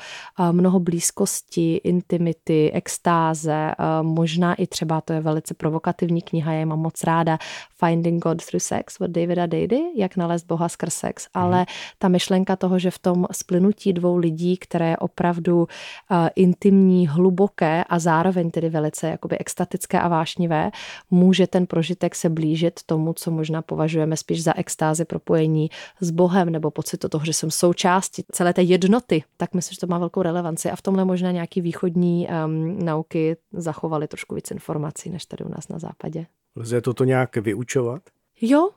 mnoho 0.52 0.80
blízkosti, 0.80 1.76
intimity, 1.76 2.72
extáze, 2.72 3.72
možná 4.02 4.54
i 4.54 4.66
třeba, 4.66 5.00
to 5.00 5.12
je 5.12 5.20
velice 5.20 5.54
provokativní 5.54 6.22
kniha, 6.22 6.52
já 6.52 6.58
ji 6.58 6.64
mám 6.64 6.78
moc 6.78 7.04
ráda, 7.04 7.38
Finding 7.84 8.22
God 8.22 8.44
Through 8.46 8.62
Sex 8.62 9.00
od 9.00 9.10
Davida 9.10 9.46
Dady, 9.46 9.80
jak 9.96 10.16
nalézt 10.16 10.46
Boha 10.46 10.68
skrz 10.68 10.94
sex, 10.94 11.24
mm. 11.24 11.42
ale 11.42 11.66
ta 11.98 12.08
myšlenka 12.08 12.56
toho, 12.56 12.78
že 12.78 12.90
v 12.90 12.98
tom 12.98 13.26
splynutí 13.32 13.92
dvou 13.92 14.16
lidí, 14.16 14.56
které 14.56 14.88
je 14.88 14.96
opravdu 14.96 15.58
uh, 15.58 15.66
intimní, 16.36 17.08
hluboké 17.08 17.84
a 17.84 17.98
zároveň 17.98 18.50
tedy 18.50 18.68
velice 18.68 19.06
jakoby 19.08 19.38
extatické 19.38 20.00
a 20.00 20.08
vášnivé, 20.08 20.70
může 21.10 21.46
ten 21.46 21.66
prožitek 21.66 22.14
se 22.14 22.28
blížit 22.28 22.80
tomu, 22.86 23.12
co 23.12 23.30
možná 23.30 23.62
považujeme 23.62 24.16
spíš 24.16 24.42
za 24.42 24.52
extázi 24.56 25.04
propojení 25.04 25.70
s 26.00 26.10
Bohem 26.10 26.50
nebo 26.50 26.70
pocit 26.70 27.04
toho, 27.08 27.24
že 27.24 27.32
jsem 27.32 27.50
součástí 27.98 28.24
celé 28.32 28.54
té 28.54 28.62
jednoty, 28.62 29.24
tak 29.36 29.54
myslím, 29.54 29.74
že 29.74 29.80
to 29.80 29.86
má 29.86 29.98
velkou 29.98 30.22
relevanci 30.22 30.70
a 30.70 30.76
v 30.76 30.82
tomhle 30.82 31.04
možná 31.04 31.30
nějaký 31.30 31.60
východní 31.60 32.28
um, 32.28 32.78
nauky 32.84 33.36
zachovaly 33.52 34.08
trošku 34.08 34.34
víc 34.34 34.50
informací 34.50 35.10
než 35.10 35.24
tady 35.24 35.44
u 35.44 35.48
nás 35.48 35.68
na 35.68 35.78
západě. 35.78 36.26
Lze 36.56 36.80
toto 36.80 37.04
nějak 37.04 37.36
vyučovat? 37.36 38.02
Jo, 38.40 38.70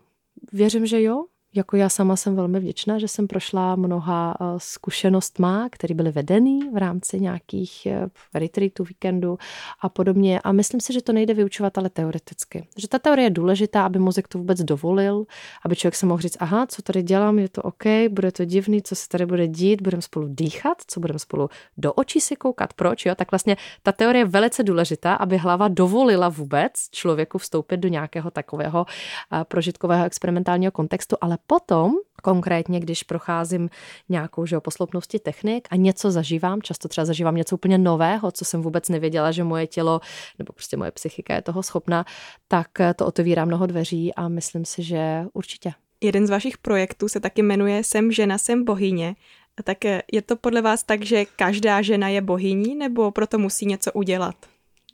věřím, 0.53 0.85
že 0.85 1.01
jo. 1.01 1.25
Jako 1.55 1.75
já 1.75 1.89
sama 1.89 2.15
jsem 2.15 2.35
velmi 2.35 2.59
vděčná, 2.59 2.99
že 2.99 3.07
jsem 3.07 3.27
prošla 3.27 3.75
mnoha 3.75 4.37
eh, 4.41 4.45
zkušenostma, 4.57 5.69
které 5.71 5.95
byly 5.95 6.11
vedený 6.11 6.59
v 6.73 6.77
rámci 6.77 7.19
nějakých 7.19 7.85
eh, 7.85 8.07
retreatů, 8.33 8.83
víkendu 8.83 9.37
a 9.81 9.89
podobně. 9.89 10.39
A 10.43 10.51
myslím 10.51 10.81
si, 10.81 10.93
že 10.93 11.01
to 11.01 11.13
nejde 11.13 11.33
vyučovat, 11.33 11.77
ale 11.77 11.89
teoreticky. 11.89 12.67
Že 12.77 12.87
ta 12.87 12.99
teorie 12.99 13.25
je 13.25 13.29
důležitá, 13.29 13.85
aby 13.85 13.99
mozek 13.99 14.27
to 14.27 14.37
vůbec 14.37 14.61
dovolil, 14.61 15.25
aby 15.65 15.75
člověk 15.75 15.95
se 15.95 16.05
mohl 16.05 16.21
říct, 16.21 16.37
aha, 16.39 16.67
co 16.67 16.81
tady 16.81 17.03
dělám, 17.03 17.39
je 17.39 17.49
to 17.49 17.61
OK, 17.61 17.83
bude 18.09 18.31
to 18.31 18.45
divný, 18.45 18.81
co 18.81 18.95
se 18.95 19.09
tady 19.09 19.25
bude 19.25 19.47
dít, 19.47 19.81
budeme 19.81 20.01
spolu 20.01 20.27
dýchat, 20.29 20.77
co 20.87 20.99
budeme 20.99 21.19
spolu 21.19 21.49
do 21.77 21.93
očí 21.93 22.21
si 22.21 22.35
koukat, 22.35 22.73
proč, 22.73 23.05
jo? 23.05 23.15
Tak 23.15 23.31
vlastně 23.31 23.57
ta 23.83 23.91
teorie 23.91 24.21
je 24.21 24.25
velice 24.25 24.63
důležitá, 24.63 25.15
aby 25.15 25.37
hlava 25.37 25.67
dovolila 25.67 26.29
vůbec 26.29 26.71
člověku 26.91 27.37
vstoupit 27.37 27.77
do 27.77 27.87
nějakého 27.87 28.31
takového 28.31 28.85
eh, 29.33 29.43
prožitkového 29.43 30.05
experimentálního 30.05 30.71
kontextu, 30.71 31.15
ale 31.21 31.37
potom, 31.47 31.93
konkrétně, 32.23 32.79
když 32.79 33.03
procházím 33.03 33.69
nějakou 34.09 34.45
že, 34.45 34.59
poslopnosti 34.59 35.19
technik 35.19 35.67
a 35.71 35.75
něco 35.75 36.11
zažívám, 36.11 36.61
často 36.61 36.87
třeba 36.87 37.05
zažívám 37.05 37.35
něco 37.35 37.55
úplně 37.55 37.77
nového, 37.77 38.31
co 38.31 38.45
jsem 38.45 38.61
vůbec 38.61 38.89
nevěděla, 38.89 39.31
že 39.31 39.43
moje 39.43 39.67
tělo 39.67 40.01
nebo 40.39 40.53
prostě 40.53 40.77
moje 40.77 40.91
psychika 40.91 41.35
je 41.35 41.41
toho 41.41 41.63
schopna, 41.63 42.05
tak 42.47 42.67
to 42.95 43.05
otevírá 43.05 43.45
mnoho 43.45 43.65
dveří 43.65 44.13
a 44.13 44.27
myslím 44.27 44.65
si, 44.65 44.83
že 44.83 45.25
určitě. 45.33 45.73
Jeden 46.01 46.27
z 46.27 46.29
vašich 46.29 46.57
projektů 46.57 47.09
se 47.09 47.19
taky 47.19 47.41
jmenuje 47.41 47.83
Jsem 47.83 48.11
žena, 48.11 48.37
jsem 48.37 48.63
bohyně. 48.65 49.15
Tak 49.63 49.77
je 50.11 50.21
to 50.25 50.35
podle 50.35 50.61
vás 50.61 50.83
tak, 50.83 51.05
že 51.05 51.25
každá 51.25 51.81
žena 51.81 52.07
je 52.07 52.21
bohyní, 52.21 52.75
nebo 52.75 53.11
proto 53.11 53.37
musí 53.37 53.65
něco 53.65 53.91
udělat? 53.91 54.35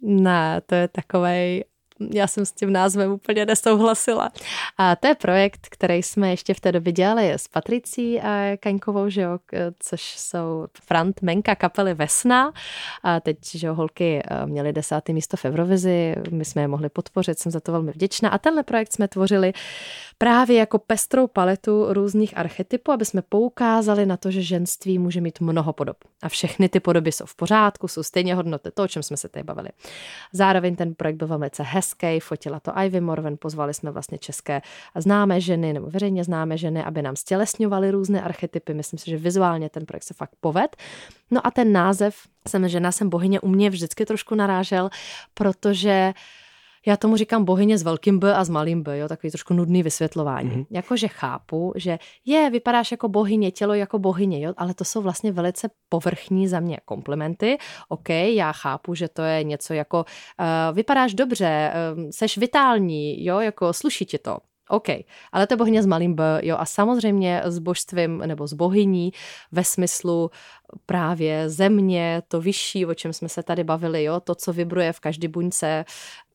Ne, 0.01 0.61
to 0.65 0.75
je 0.75 0.87
takový 0.87 1.63
já 2.13 2.27
jsem 2.27 2.45
s 2.45 2.51
tím 2.51 2.73
názvem 2.73 3.11
úplně 3.11 3.45
nesouhlasila. 3.45 4.31
A 4.77 4.95
to 4.95 5.07
je 5.07 5.15
projekt, 5.15 5.67
který 5.71 6.03
jsme 6.03 6.29
ještě 6.29 6.53
v 6.53 6.59
té 6.59 6.71
době 6.71 6.93
dělali 6.93 7.31
s 7.31 7.47
Patricí 7.47 8.21
Kaňkovou, 8.59 9.09
že 9.09 9.21
jo, 9.21 9.39
což 9.79 10.01
jsou 10.17 10.67
frontmenka 10.83 11.55
kapely 11.55 11.93
Vesna. 11.93 12.53
A 13.03 13.19
teď, 13.19 13.37
že 13.55 13.67
jo, 13.67 13.73
holky 13.73 14.21
eh, 14.25 14.45
měly 14.45 14.73
desátý 14.73 15.13
místo 15.13 15.37
v 15.37 15.45
Eurovizi, 15.45 16.15
my 16.31 16.45
jsme 16.45 16.61
je 16.61 16.67
mohli 16.67 16.89
podpořit, 16.89 17.39
jsem 17.39 17.51
za 17.51 17.59
to 17.59 17.71
velmi 17.71 17.91
vděčná. 17.91 18.29
A 18.29 18.37
tenhle 18.37 18.63
projekt 18.63 18.93
jsme 18.93 19.07
tvořili 19.07 19.53
právě 20.17 20.57
jako 20.57 20.79
pestrou 20.79 21.27
paletu 21.27 21.93
různých 21.93 22.37
archetypů, 22.37 22.91
aby 22.91 23.05
jsme 23.05 23.21
poukázali 23.21 24.05
na 24.05 24.17
to, 24.17 24.31
že 24.31 24.41
ženství 24.41 24.99
může 24.99 25.21
mít 25.21 25.39
mnoho 25.39 25.73
podob. 25.73 25.97
A 26.21 26.29
všechny 26.29 26.69
ty 26.69 26.79
podoby 26.79 27.11
jsou 27.11 27.25
v 27.25 27.35
pořádku, 27.35 27.87
jsou 27.87 28.03
stejně 28.03 28.35
hodnoty, 28.35 28.71
to, 28.71 28.83
o 28.83 28.87
čem 28.87 29.03
jsme 29.03 29.17
se 29.17 29.29
tady 29.29 29.43
bavili. 29.43 29.69
Zároveň 30.33 30.75
ten 30.75 30.93
projekt 30.95 31.15
byl 31.15 31.27
velmi 31.27 31.49
fotila 32.19 32.59
to 32.59 32.71
Ivy 32.79 33.01
Morven, 33.01 33.37
pozvali 33.39 33.73
jsme 33.73 33.91
vlastně 33.91 34.17
české 34.17 34.61
známé 34.95 35.41
ženy 35.41 35.73
nebo 35.73 35.87
veřejně 35.87 36.23
známé 36.23 36.57
ženy, 36.57 36.83
aby 36.83 37.01
nám 37.01 37.15
stělesňovali 37.15 37.91
různé 37.91 38.21
archetypy. 38.21 38.73
Myslím 38.73 38.99
si, 38.99 39.09
že 39.09 39.17
vizuálně 39.17 39.69
ten 39.69 39.85
projekt 39.85 40.03
se 40.03 40.13
fakt 40.13 40.31
poved. 40.39 40.77
No 41.31 41.47
a 41.47 41.51
ten 41.51 41.71
název 41.71 42.15
jsem 42.47 42.69
žena, 42.69 42.91
jsem 42.91 43.09
bohyně, 43.09 43.39
u 43.39 43.47
mě 43.47 43.69
vždycky 43.69 44.05
trošku 44.05 44.35
narážel, 44.35 44.89
protože 45.33 46.13
já 46.87 46.97
tomu 46.97 47.15
říkám 47.15 47.45
bohyně 47.45 47.77
s 47.77 47.83
velkým 47.83 48.19
B 48.19 48.35
a 48.35 48.43
s 48.43 48.49
malým 48.49 48.83
B, 48.83 48.97
jo, 48.97 49.07
takový 49.07 49.31
trošku 49.31 49.53
nudný 49.53 49.83
vysvětlování. 49.83 50.49
Mm-hmm. 50.49 50.65
Jakože 50.69 51.07
chápu, 51.07 51.73
že 51.75 51.99
je, 52.25 52.49
vypadáš 52.49 52.91
jako 52.91 53.09
bohyně, 53.09 53.51
tělo 53.51 53.73
jako 53.73 53.99
bohyně, 53.99 54.41
jo, 54.41 54.53
ale 54.57 54.73
to 54.73 54.85
jsou 54.85 55.01
vlastně 55.01 55.31
velice 55.31 55.69
povrchní 55.89 56.47
za 56.47 56.59
mě 56.59 56.77
komplimenty. 56.85 57.57
OK, 57.89 58.09
já 58.09 58.51
chápu, 58.51 58.95
že 58.95 59.07
to 59.07 59.21
je 59.21 59.43
něco 59.43 59.73
jako 59.73 59.97
uh, 59.99 60.75
vypadáš 60.75 61.13
dobře, 61.13 61.73
uh, 61.97 62.09
seš 62.09 62.37
vitální, 62.37 63.25
jo, 63.25 63.39
jako 63.39 63.73
sluší 63.73 64.05
ti 64.05 64.17
to. 64.17 64.37
OK, 64.69 64.89
ale 65.31 65.47
to 65.47 65.53
je 65.53 65.57
bohyně 65.57 65.83
s 65.83 65.85
malým 65.85 66.13
B, 66.13 66.39
jo, 66.43 66.57
a 66.59 66.65
samozřejmě 66.65 67.41
s 67.45 67.59
božstvím 67.59 68.17
nebo 68.17 68.47
s 68.47 68.53
bohyní 68.53 69.11
ve 69.51 69.63
smyslu 69.63 70.31
právě 70.85 71.49
země, 71.49 72.21
to 72.27 72.41
vyšší, 72.41 72.85
o 72.85 72.93
čem 72.93 73.13
jsme 73.13 73.29
se 73.29 73.43
tady 73.43 73.63
bavili, 73.63 74.03
jo, 74.03 74.19
to, 74.19 74.35
co 74.35 74.53
vibruje 74.53 74.93
v 74.93 74.99
každé 74.99 75.27
buňce, 75.27 75.85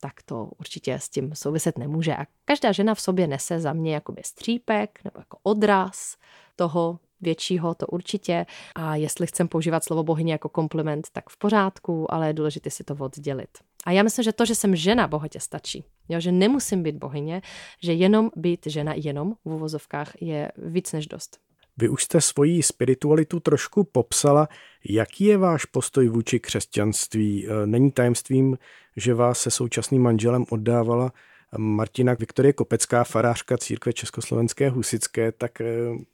tak 0.02 0.22
to 0.22 0.50
určitě 0.58 0.94
s 0.94 1.08
tím 1.08 1.34
souviset 1.34 1.78
nemůže. 1.78 2.16
A 2.16 2.26
každá 2.44 2.72
žena 2.72 2.94
v 2.94 3.00
sobě 3.00 3.26
nese 3.26 3.60
za 3.60 3.72
mě 3.72 3.94
jakoby 3.94 4.22
střípek 4.24 5.00
nebo 5.04 5.18
jako 5.18 5.38
odraz 5.42 6.16
toho 6.56 6.98
většího, 7.20 7.74
to 7.74 7.86
určitě. 7.86 8.46
A 8.74 8.96
jestli 8.96 9.26
chcem 9.26 9.48
používat 9.48 9.84
slovo 9.84 10.02
bohyně 10.02 10.32
jako 10.32 10.48
kompliment, 10.48 11.08
tak 11.12 11.30
v 11.30 11.36
pořádku, 11.38 12.14
ale 12.14 12.26
je 12.26 12.32
důležité 12.32 12.70
si 12.70 12.84
to 12.84 12.94
oddělit. 12.94 13.48
A 13.86 13.90
já 13.90 14.02
myslím, 14.02 14.22
že 14.22 14.32
to, 14.32 14.44
že 14.44 14.54
jsem 14.54 14.76
žena, 14.76 15.08
bohatě 15.08 15.40
stačí. 15.40 15.84
Jo, 16.08 16.20
že 16.20 16.32
nemusím 16.32 16.82
být 16.82 16.96
bohyně, 16.96 17.42
že 17.82 17.92
jenom 17.92 18.30
být 18.36 18.66
žena, 18.66 18.94
jenom 18.96 19.34
v 19.44 19.54
uvozovkách, 19.54 20.22
je 20.22 20.52
víc 20.56 20.92
než 20.92 21.06
dost. 21.06 21.38
Vy 21.82 21.88
už 21.88 22.04
jste 22.04 22.20
svoji 22.20 22.62
spiritualitu 22.62 23.40
trošku 23.40 23.84
popsala. 23.84 24.48
Jaký 24.88 25.24
je 25.24 25.38
váš 25.38 25.64
postoj 25.64 26.08
vůči 26.08 26.40
křesťanství? 26.40 27.48
E, 27.48 27.66
není 27.66 27.90
tajemstvím, 27.90 28.58
že 28.96 29.14
vás 29.14 29.40
se 29.40 29.50
současným 29.50 30.02
manželem 30.02 30.44
oddávala 30.50 31.12
Martina 31.58 32.14
Viktorie 32.14 32.52
Kopecká, 32.52 33.04
farářka 33.04 33.58
církve 33.58 33.92
Československé 33.92 34.70
husické, 34.70 35.32
tak 35.32 35.60
e, 35.60 35.64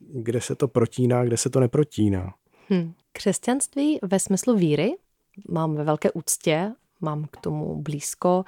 kde 0.00 0.40
se 0.40 0.54
to 0.54 0.68
protíná, 0.68 1.24
kde 1.24 1.36
se 1.36 1.50
to 1.50 1.60
neprotíná? 1.60 2.34
Hmm. 2.68 2.92
Křesťanství 3.12 3.98
ve 4.02 4.20
smyslu 4.20 4.56
víry 4.56 4.90
mám 5.48 5.74
ve 5.74 5.84
velké 5.84 6.10
úctě 6.10 6.72
mám 7.00 7.24
k 7.30 7.36
tomu 7.36 7.82
blízko. 7.82 8.44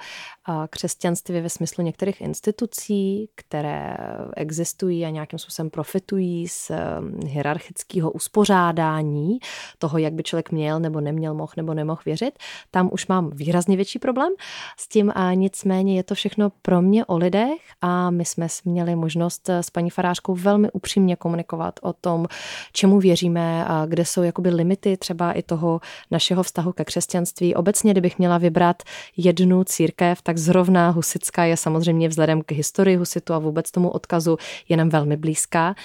Křesťanství 0.69 1.41
ve 1.41 1.49
smyslu 1.49 1.83
některých 1.83 2.21
institucí, 2.21 3.29
které 3.35 3.97
existují 4.35 5.05
a 5.05 5.09
nějakým 5.09 5.39
způsobem 5.39 5.69
profitují 5.69 6.47
z 6.47 6.69
um, 6.69 7.19
hierarchického 7.27 8.11
uspořádání 8.11 9.39
toho, 9.77 9.97
jak 9.97 10.13
by 10.13 10.23
člověk 10.23 10.51
měl 10.51 10.79
nebo 10.79 11.01
neměl, 11.01 11.33
mohl 11.33 11.51
nebo 11.57 11.73
nemohl 11.73 12.01
věřit, 12.05 12.39
tam 12.71 12.89
už 12.91 13.07
mám 13.07 13.29
výrazně 13.29 13.75
větší 13.75 13.99
problém 13.99 14.33
s 14.77 14.87
tím 14.87 15.11
a 15.15 15.33
nicméně 15.33 15.95
je 15.95 16.03
to 16.03 16.15
všechno 16.15 16.51
pro 16.61 16.81
mě 16.81 17.05
o 17.05 17.17
lidech 17.17 17.61
a 17.81 18.09
my 18.09 18.25
jsme 18.25 18.47
měli 18.65 18.95
možnost 18.95 19.49
s 19.49 19.69
paní 19.69 19.89
farářkou 19.89 20.35
velmi 20.35 20.71
upřímně 20.71 21.15
komunikovat 21.15 21.79
o 21.81 21.93
tom, 21.93 22.27
čemu 22.73 22.99
věříme 22.99 23.65
a 23.65 23.85
kde 23.85 24.05
jsou 24.05 24.23
jakoby 24.23 24.49
limity 24.49 24.97
třeba 24.97 25.31
i 25.31 25.43
toho 25.43 25.81
našeho 26.11 26.43
vztahu 26.43 26.73
ke 26.73 26.85
křesťanství. 26.85 27.55
Obecně, 27.55 27.91
kdybych 27.91 28.19
měla 28.19 28.37
vybrat 28.41 28.83
jednu 29.17 29.63
církev, 29.63 30.21
tak 30.21 30.37
zrovna 30.37 30.89
husická 30.89 31.43
je 31.45 31.57
samozřejmě 31.57 32.09
vzhledem 32.09 32.41
k 32.41 32.51
historii 32.51 32.97
husitu 32.97 33.33
a 33.33 33.39
vůbec 33.39 33.71
tomu 33.71 33.89
odkazu 33.89 34.37
je 34.69 34.77
nám 34.77 34.89
velmi 34.89 35.17
blízká 35.17 35.75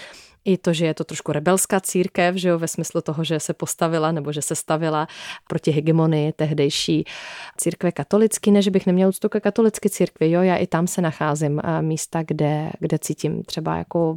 i 0.46 0.56
to, 0.58 0.72
že 0.72 0.86
je 0.86 0.94
to 0.94 1.04
trošku 1.04 1.32
rebelská 1.32 1.80
církev, 1.80 2.34
že 2.34 2.48
jo, 2.48 2.58
ve 2.58 2.68
smyslu 2.68 3.00
toho, 3.00 3.24
že 3.24 3.40
se 3.40 3.54
postavila 3.54 4.12
nebo 4.12 4.32
že 4.32 4.42
se 4.42 4.54
stavila 4.54 5.08
proti 5.48 5.70
hegemonii 5.70 6.32
tehdejší 6.32 7.04
církve 7.56 7.92
katolicky, 7.92 8.50
ne, 8.50 8.62
že 8.62 8.70
bych 8.70 8.86
neměla 8.86 9.08
úctu 9.08 9.28
ke 9.28 9.40
katolické 9.40 9.88
církvi, 9.88 10.30
jo, 10.30 10.42
já 10.42 10.56
i 10.56 10.66
tam 10.66 10.86
se 10.86 11.02
nacházím 11.02 11.60
místa, 11.80 12.22
kde, 12.22 12.70
kde 12.78 12.98
cítím 12.98 13.42
třeba 13.42 13.76
jako, 13.76 14.14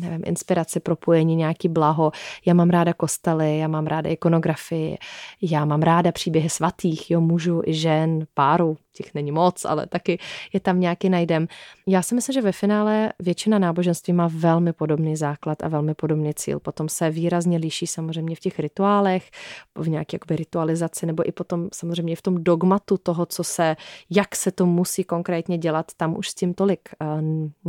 nevím, 0.00 0.22
inspiraci, 0.24 0.80
propojení, 0.80 1.36
nějaký 1.36 1.68
blaho. 1.68 2.12
Já 2.46 2.54
mám 2.54 2.70
ráda 2.70 2.92
kostely, 2.92 3.58
já 3.58 3.68
mám 3.68 3.86
ráda 3.86 4.10
ikonografii, 4.10 4.98
já 5.42 5.64
mám 5.64 5.82
ráda 5.82 6.12
příběhy 6.12 6.50
svatých, 6.50 7.10
jo, 7.10 7.20
mužů 7.20 7.62
i 7.66 7.74
žen, 7.74 8.26
páru, 8.34 8.76
těch 8.94 9.14
není 9.14 9.32
moc, 9.32 9.64
ale 9.64 9.86
taky 9.86 10.18
je 10.52 10.60
tam 10.60 10.80
nějaký 10.80 11.08
najdem. 11.08 11.48
Já 11.86 12.02
si 12.02 12.14
myslím, 12.14 12.32
že 12.32 12.42
ve 12.42 12.52
finále 12.52 13.12
většina 13.18 13.58
náboženství 13.58 14.12
má 14.12 14.28
velmi 14.32 14.72
podobný 14.72 15.16
základ 15.16 15.62
a 15.62 15.68
velmi 15.68 15.94
podobný 15.94 16.34
cíl. 16.34 16.60
Potom 16.60 16.88
se 16.88 17.10
výrazně 17.10 17.58
liší 17.58 17.86
samozřejmě 17.86 18.36
v 18.36 18.40
těch 18.40 18.58
rituálech, 18.58 19.30
v 19.78 19.88
nějaké 19.88 20.14
jakoby 20.14 20.36
ritualizaci, 20.36 21.06
nebo 21.06 21.28
i 21.28 21.32
potom 21.32 21.68
samozřejmě 21.72 22.16
v 22.16 22.22
tom 22.22 22.44
dogmatu 22.44 22.98
toho, 22.98 23.26
co 23.26 23.44
se, 23.44 23.76
jak 24.10 24.36
se 24.36 24.50
to 24.52 24.66
musí 24.66 25.04
konkrétně 25.04 25.58
dělat, 25.58 25.92
tam 25.96 26.16
už 26.16 26.28
s 26.28 26.34
tím 26.34 26.54
tolik 26.54 26.88
uh, 27.00 27.20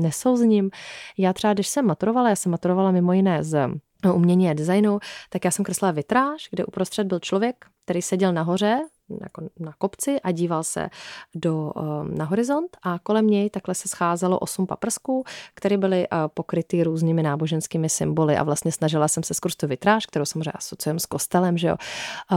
nesouzním. 0.03 0.69
Já 1.17 1.33
třeba, 1.33 1.53
když 1.53 1.67
jsem 1.67 1.85
maturovala, 1.85 2.29
já 2.29 2.35
jsem 2.35 2.51
maturovala 2.51 2.91
mimo 2.91 3.13
jiné 3.13 3.43
z 3.43 3.69
umění 4.13 4.49
a 4.49 4.53
designu, 4.53 4.99
tak 5.29 5.45
já 5.45 5.51
jsem 5.51 5.65
kreslila 5.65 5.91
vitráž, 5.91 6.47
kde 6.51 6.65
uprostřed 6.65 7.07
byl 7.07 7.19
člověk, 7.19 7.65
který 7.85 8.01
seděl 8.01 8.33
nahoře 8.33 8.79
jako 9.21 9.41
na 9.59 9.73
kopci 9.77 10.21
a 10.21 10.31
díval 10.31 10.63
se 10.63 10.89
do, 11.35 11.71
um, 11.75 12.17
na 12.17 12.25
horizont 12.25 12.77
a 12.83 12.99
kolem 12.99 13.27
něj 13.27 13.49
takhle 13.49 13.75
se 13.75 13.87
scházelo 13.87 14.39
osm 14.39 14.67
paprsků, 14.67 15.23
které 15.53 15.77
byly 15.77 16.07
uh, 16.07 16.17
pokryty 16.33 16.83
různými 16.83 17.23
náboženskými 17.23 17.89
symboly 17.89 18.37
a 18.37 18.43
vlastně 18.43 18.71
snažila 18.71 19.07
jsem 19.07 19.23
se 19.23 19.33
skrz 19.33 19.55
tu 19.55 19.67
vitráž, 19.67 20.05
kterou 20.05 20.25
samozřejmě 20.25 20.51
asociujeme 20.51 20.99
s 20.99 21.05
kostelem, 21.05 21.57
že 21.57 21.67
jo, 21.67 21.75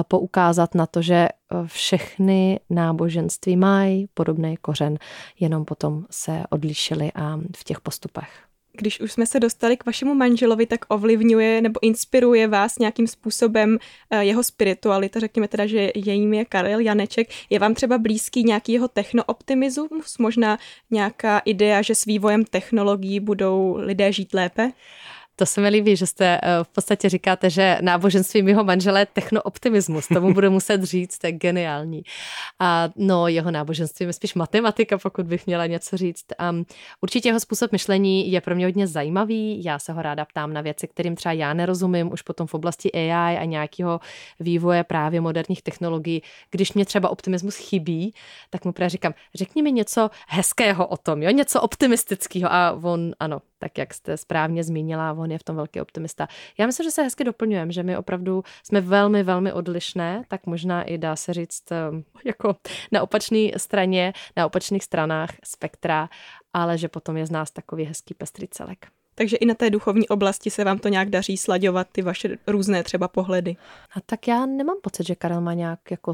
poukázat 0.09 0.75
na 0.75 0.87
to, 0.87 1.03
že 1.03 1.29
uh, 1.55 1.67
všechny 1.67 2.61
náboženství 2.71 3.57
mají 3.57 4.09
podobný 4.15 4.57
kořen, 4.57 4.99
jenom 5.41 5.65
potom 5.65 6.05
se 6.11 6.43
odlišily 6.51 7.13
a 7.15 7.37
v 7.57 7.65
těch 7.65 7.81
postupech 7.81 8.48
když 8.79 9.01
už 9.01 9.13
jsme 9.13 9.27
se 9.27 9.41
dostali 9.41 9.77
k 9.77 9.87
vašemu 9.87 10.15
manželovi, 10.15 10.67
tak 10.67 10.85
ovlivňuje 10.89 11.61
nebo 11.61 11.83
inspiruje 11.83 12.49
vás 12.49 12.79
nějakým 12.79 13.07
způsobem 13.07 13.79
eh, 14.11 14.25
jeho 14.25 14.43
spiritualita, 14.43 15.21
řekněme 15.21 15.49
teda, 15.49 15.67
že 15.67 15.91
jejím 15.95 16.35
je 16.35 16.45
Karel 16.45 16.81
Janeček. 16.81 17.29
Je 17.51 17.59
vám 17.59 17.75
třeba 17.75 17.99
blízký 17.99 18.45
nějaký 18.45 18.73
jeho 18.73 18.89
technooptimismus, 18.89 20.19
možná 20.19 20.59
nějaká 20.91 21.39
idea, 21.39 21.83
že 21.83 21.95
s 21.95 22.05
vývojem 22.05 22.45
technologií 22.45 23.21
budou 23.21 23.77
lidé 23.79 24.13
žít 24.13 24.35
lépe? 24.35 24.73
To 25.39 25.47
se 25.47 25.61
mi 25.61 25.69
líbí, 25.69 25.97
že 25.97 26.07
jste 26.07 26.41
eh, 26.43 26.65
v 26.65 26.69
podstatě 26.69 27.09
říkáte, 27.09 27.51
že 27.51 27.79
náboženství 27.81 28.43
mého 28.43 28.65
manžele 28.65 29.01
je 29.01 29.07
technooptimismus. 29.07 30.09
Tomu 30.09 30.35
budu 30.35 30.51
muset 30.51 30.83
říct, 30.83 31.19
to 31.19 31.27
je 31.27 31.33
geniální. 31.33 32.03
A 32.59 32.89
no, 32.97 33.29
jeho 33.29 33.51
náboženství 33.51 34.07
je 34.07 34.13
spíš 34.13 34.35
matematika, 34.35 34.99
pokud 34.99 35.27
bych 35.27 35.47
měla 35.47 35.67
něco 35.67 35.97
říct. 35.97 36.25
Um, 36.51 36.65
určitě 37.01 37.29
jeho 37.29 37.41
způsob 37.41 37.73
myšlení 37.73 38.33
je 38.33 38.41
pro 38.41 38.55
mě 38.55 38.67
hodně 38.67 38.87
zajímavý. 38.87 39.65
Já 39.65 39.79
se 39.79 39.93
ho 39.93 40.03
ráda 40.03 40.25
ptám 40.25 40.53
na 40.53 40.61
věci, 40.61 40.89
kterým 40.89 41.17
třeba 41.17 41.33
já 41.33 41.55
nerozumím, 41.55 42.13
už 42.13 42.23
potom 42.23 42.47
v 42.47 42.55
oblasti 42.55 42.93
AI 42.93 43.39
a 43.39 43.45
nějakého 43.45 44.01
vývoje 44.41 44.85
právě 44.85 45.21
moderních 45.21 45.63
technologií. 45.63 46.23
Když 46.51 46.73
mě 46.73 46.85
třeba 46.85 47.09
optimismus 47.09 47.57
chybí, 47.57 48.15
tak 48.51 48.65
mu 48.65 48.73
právě 48.73 48.91
říkám, 48.91 49.15
řekni 49.35 49.63
mi 49.63 49.73
něco 49.73 50.11
hezkého 50.29 50.87
o 50.87 50.97
tom, 50.97 51.23
jo? 51.23 51.31
něco 51.31 51.61
optimistického. 51.61 52.53
A 52.53 52.79
on, 52.83 53.13
ano, 53.21 53.41
tak 53.59 53.79
jak 53.79 53.95
jste 53.95 54.17
správně 54.17 54.65
zmínila, 54.65 55.13
on 55.13 55.31
je 55.31 55.39
v 55.39 55.43
tom 55.43 55.57
velký 55.57 55.81
optimista. 55.81 56.29
Já 56.59 56.67
myslím, 56.67 56.85
že 56.85 56.91
se 56.91 57.03
hezky 57.03 57.25
doplňujeme, 57.25 57.73
že 57.73 57.83
my 57.83 57.97
opravdu 57.97 58.45
jsme 58.63 58.81
velmi, 58.81 59.23
velmi 59.23 59.53
odlišné, 59.53 60.23
tak 60.29 60.47
možná 60.47 60.83
i 60.83 60.99
dá 60.99 61.17
se 61.17 61.35
říct 61.35 61.73
ehm, 61.73 62.05
jako 62.25 62.57
na 62.93 63.03
opačné 63.03 63.49
straně, 63.57 64.13
na 64.37 64.47
opačných 64.47 64.85
stranách 64.85 65.31
spektra, 65.45 66.09
ale 66.53 66.79
že 66.79 66.89
potom 66.89 67.17
je 67.17 67.27
z 67.27 67.31
nás 67.31 67.51
takový 67.51 67.85
hezký 67.85 68.15
pestrý 68.15 68.49
celek. 68.49 68.87
Takže 69.15 69.37
i 69.37 69.47
na 69.47 69.55
té 69.55 69.71
duchovní 69.71 70.09
oblasti 70.09 70.51
se 70.51 70.65
vám 70.65 70.79
to 70.79 70.89
nějak 70.89 71.11
daří 71.11 71.37
slaďovat, 71.37 71.89
ty 71.93 72.03
vaše 72.03 72.39
různé 72.47 72.83
třeba 72.83 73.09
pohledy. 73.09 73.57
A 73.97 74.01
tak 74.07 74.29
já 74.29 74.47
nemám 74.47 74.77
pocit, 74.83 75.07
že 75.07 75.15
Karel 75.15 75.41
má 75.41 75.55
nějak 75.55 75.91
jako 75.91 76.13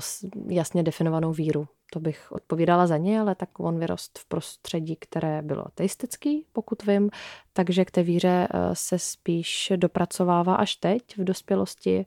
jasně 0.48 0.82
definovanou 0.82 1.32
víru 1.32 1.68
to 1.94 2.00
bych 2.00 2.32
odpovídala 2.32 2.86
za 2.86 2.96
ně, 2.96 3.20
ale 3.20 3.34
tak 3.34 3.60
on 3.60 3.78
vyrost 3.78 4.18
v 4.18 4.24
prostředí, 4.24 4.96
které 4.96 5.42
bylo 5.42 5.66
ateistický, 5.66 6.46
pokud 6.52 6.82
vím, 6.86 7.10
takže 7.52 7.84
k 7.84 7.90
té 7.90 8.02
víře 8.02 8.48
eh, 8.50 8.58
se 8.72 8.98
spíš 8.98 9.72
dopracovává 9.76 10.54
až 10.54 10.76
teď 10.76 11.02
v 11.18 11.24
dospělosti 11.24 12.06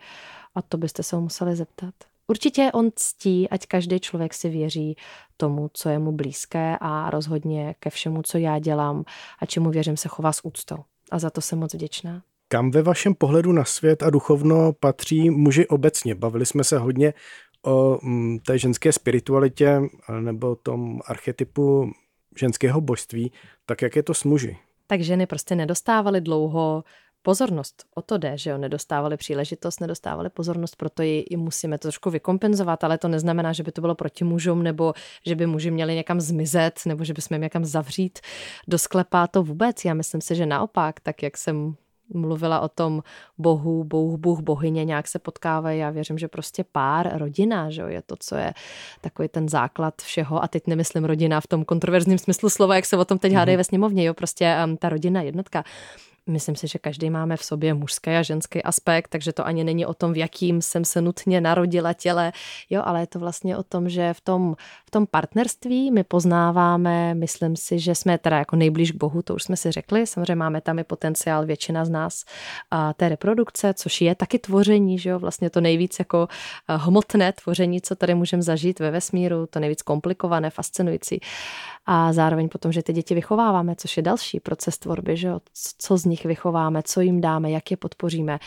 a 0.55 0.61
to 0.61 0.77
byste 0.77 1.03
se 1.03 1.15
ho 1.15 1.21
museli 1.21 1.55
zeptat. 1.55 1.93
Určitě 2.27 2.71
on 2.73 2.89
ctí, 2.95 3.49
ať 3.49 3.65
každý 3.65 3.99
člověk 3.99 4.33
si 4.33 4.49
věří 4.49 4.95
tomu, 5.37 5.69
co 5.73 5.89
je 5.89 5.99
mu 5.99 6.11
blízké 6.11 6.77
a 6.81 7.09
rozhodně 7.09 7.75
ke 7.79 7.89
všemu, 7.89 8.21
co 8.21 8.37
já 8.37 8.59
dělám 8.59 9.03
a 9.39 9.45
čemu 9.45 9.69
věřím, 9.69 9.97
se 9.97 10.09
chová 10.09 10.33
s 10.33 10.45
úctou. 10.45 10.77
A 11.11 11.19
za 11.19 11.29
to 11.29 11.41
jsem 11.41 11.59
moc 11.59 11.73
vděčná. 11.73 12.21
Kam 12.49 12.71
ve 12.71 12.81
vašem 12.81 13.15
pohledu 13.15 13.51
na 13.51 13.65
svět 13.65 14.03
a 14.03 14.09
duchovno 14.09 14.73
patří 14.73 15.29
muži 15.29 15.67
obecně? 15.67 16.15
Bavili 16.15 16.45
jsme 16.45 16.63
se 16.63 16.77
hodně 16.77 17.13
o 17.67 17.99
mm, 18.03 18.39
té 18.39 18.57
ženské 18.57 18.91
spiritualitě 18.91 19.81
nebo 20.19 20.55
tom 20.55 20.99
archetypu 21.05 21.91
ženského 22.39 22.81
božství, 22.81 23.31
tak 23.65 23.81
jak 23.81 23.95
je 23.95 24.03
to 24.03 24.13
s 24.13 24.23
muži? 24.23 24.57
Tak 24.87 25.01
ženy 25.01 25.25
prostě 25.25 25.55
nedostávaly 25.55 26.21
dlouho 26.21 26.83
pozornost. 27.21 27.85
O 27.95 28.01
to 28.01 28.17
jde, 28.17 28.37
že 28.37 28.49
jo, 28.49 28.57
nedostávali 28.57 29.17
příležitost, 29.17 29.81
nedostávali 29.81 30.29
pozornost, 30.29 30.75
proto 30.75 31.01
ji, 31.01 31.25
ji 31.29 31.37
musíme 31.37 31.77
to 31.77 31.81
trošku 31.81 32.09
vykompenzovat, 32.09 32.83
ale 32.83 32.97
to 32.97 33.07
neznamená, 33.07 33.53
že 33.53 33.63
by 33.63 33.71
to 33.71 33.81
bylo 33.81 33.95
proti 33.95 34.23
mužům, 34.23 34.63
nebo 34.63 34.93
že 35.25 35.35
by 35.35 35.45
muži 35.45 35.71
měli 35.71 35.95
někam 35.95 36.21
zmizet, 36.21 36.79
nebo 36.85 37.03
že 37.03 37.13
bychom 37.13 37.41
někam 37.41 37.65
zavřít 37.65 38.19
do 38.67 38.77
sklepa, 38.77 39.27
to 39.27 39.43
vůbec. 39.43 39.85
Já 39.85 39.93
myslím 39.93 40.21
si, 40.21 40.35
že 40.35 40.45
naopak, 40.45 40.99
tak 40.99 41.23
jak 41.23 41.37
jsem 41.37 41.75
mluvila 42.13 42.59
o 42.59 42.69
tom 42.69 43.03
bohu, 43.37 43.83
bůh, 43.83 44.19
bůh, 44.19 44.39
bohyně, 44.39 44.85
nějak 44.85 45.07
se 45.07 45.19
potkávají. 45.19 45.79
Já 45.79 45.89
věřím, 45.89 46.17
že 46.17 46.27
prostě 46.27 46.63
pár, 46.71 47.17
rodina, 47.17 47.69
že 47.69 47.81
jo, 47.81 47.87
je 47.87 48.01
to, 48.01 48.15
co 48.19 48.35
je 48.35 48.53
takový 49.01 49.27
ten 49.27 49.49
základ 49.49 50.01
všeho. 50.01 50.43
A 50.43 50.47
teď 50.47 50.67
nemyslím 50.67 51.05
rodina 51.05 51.41
v 51.41 51.47
tom 51.47 51.65
kontroverzním 51.65 52.17
smyslu 52.17 52.49
slova, 52.49 52.75
jak 52.75 52.85
se 52.85 52.97
o 52.97 53.05
tom 53.05 53.17
teď 53.17 53.33
hádají 53.33 53.55
mm-hmm. 53.55 53.57
ve 53.57 53.63
sněmovně, 53.63 54.03
jo, 54.03 54.13
prostě 54.13 54.55
um, 54.65 54.77
ta 54.77 54.89
rodina 54.89 55.21
jednotka. 55.21 55.63
Myslím 56.27 56.55
si, 56.55 56.67
že 56.67 56.79
každý 56.79 57.09
máme 57.09 57.37
v 57.37 57.43
sobě 57.43 57.73
mužský 57.73 58.09
a 58.09 58.21
ženský 58.21 58.63
aspekt, 58.63 59.07
takže 59.07 59.33
to 59.33 59.45
ani 59.45 59.63
není 59.63 59.85
o 59.85 59.93
tom, 59.93 60.13
v 60.13 60.17
jakým 60.17 60.61
jsem 60.61 60.85
se 60.85 61.01
nutně 61.01 61.41
narodila 61.41 61.93
těle, 61.93 62.31
jo, 62.69 62.81
ale 62.85 62.99
je 62.99 63.07
to 63.07 63.19
vlastně 63.19 63.57
o 63.57 63.63
tom, 63.63 63.89
že 63.89 64.13
v 64.13 64.21
tom, 64.21 64.55
v 64.85 64.91
tom 64.91 65.07
partnerství 65.07 65.91
my 65.91 66.03
poznáváme, 66.03 67.13
myslím 67.13 67.55
si, 67.55 67.79
že 67.79 67.95
jsme 67.95 68.17
teda 68.17 68.37
jako 68.37 68.55
nejblíž 68.55 68.91
k 68.91 68.95
Bohu, 68.95 69.21
to 69.21 69.35
už 69.35 69.43
jsme 69.43 69.57
si 69.57 69.71
řekli, 69.71 70.07
samozřejmě 70.07 70.35
máme 70.35 70.61
tam 70.61 70.79
i 70.79 70.83
potenciál 70.83 71.45
většina 71.45 71.85
z 71.85 71.89
nás 71.89 72.25
a 72.71 72.93
té 72.93 73.09
reprodukce, 73.09 73.73
což 73.73 74.01
je 74.01 74.15
taky 74.15 74.39
tvoření, 74.39 74.99
že 74.99 75.09
jo, 75.09 75.19
vlastně 75.19 75.49
to 75.49 75.61
nejvíc 75.61 75.99
jako 75.99 76.27
hmotné 76.67 77.33
tvoření, 77.33 77.81
co 77.81 77.95
tady 77.95 78.15
můžeme 78.15 78.43
zažít 78.43 78.79
ve 78.79 78.91
vesmíru, 78.91 79.47
to 79.47 79.59
nejvíc 79.59 79.81
komplikované, 79.81 80.49
fascinující. 80.49 81.19
A 81.85 82.13
zároveň 82.13 82.49
potom, 82.49 82.71
že 82.71 82.83
ty 82.83 82.93
děti 82.93 83.15
vychováváme, 83.15 83.75
což 83.75 83.97
je 83.97 84.03
další 84.03 84.39
proces 84.39 84.77
tvorby, 84.77 85.17
že 85.17 85.27
jo? 85.27 85.39
co 85.77 85.97
z 85.97 86.05
nich 86.05 86.16
vychováme, 86.25 86.83
co 86.83 87.01
jim 87.01 87.21
dáme, 87.21 87.51
jak 87.51 87.71
je 87.71 87.77
podpoříme. 87.77 88.39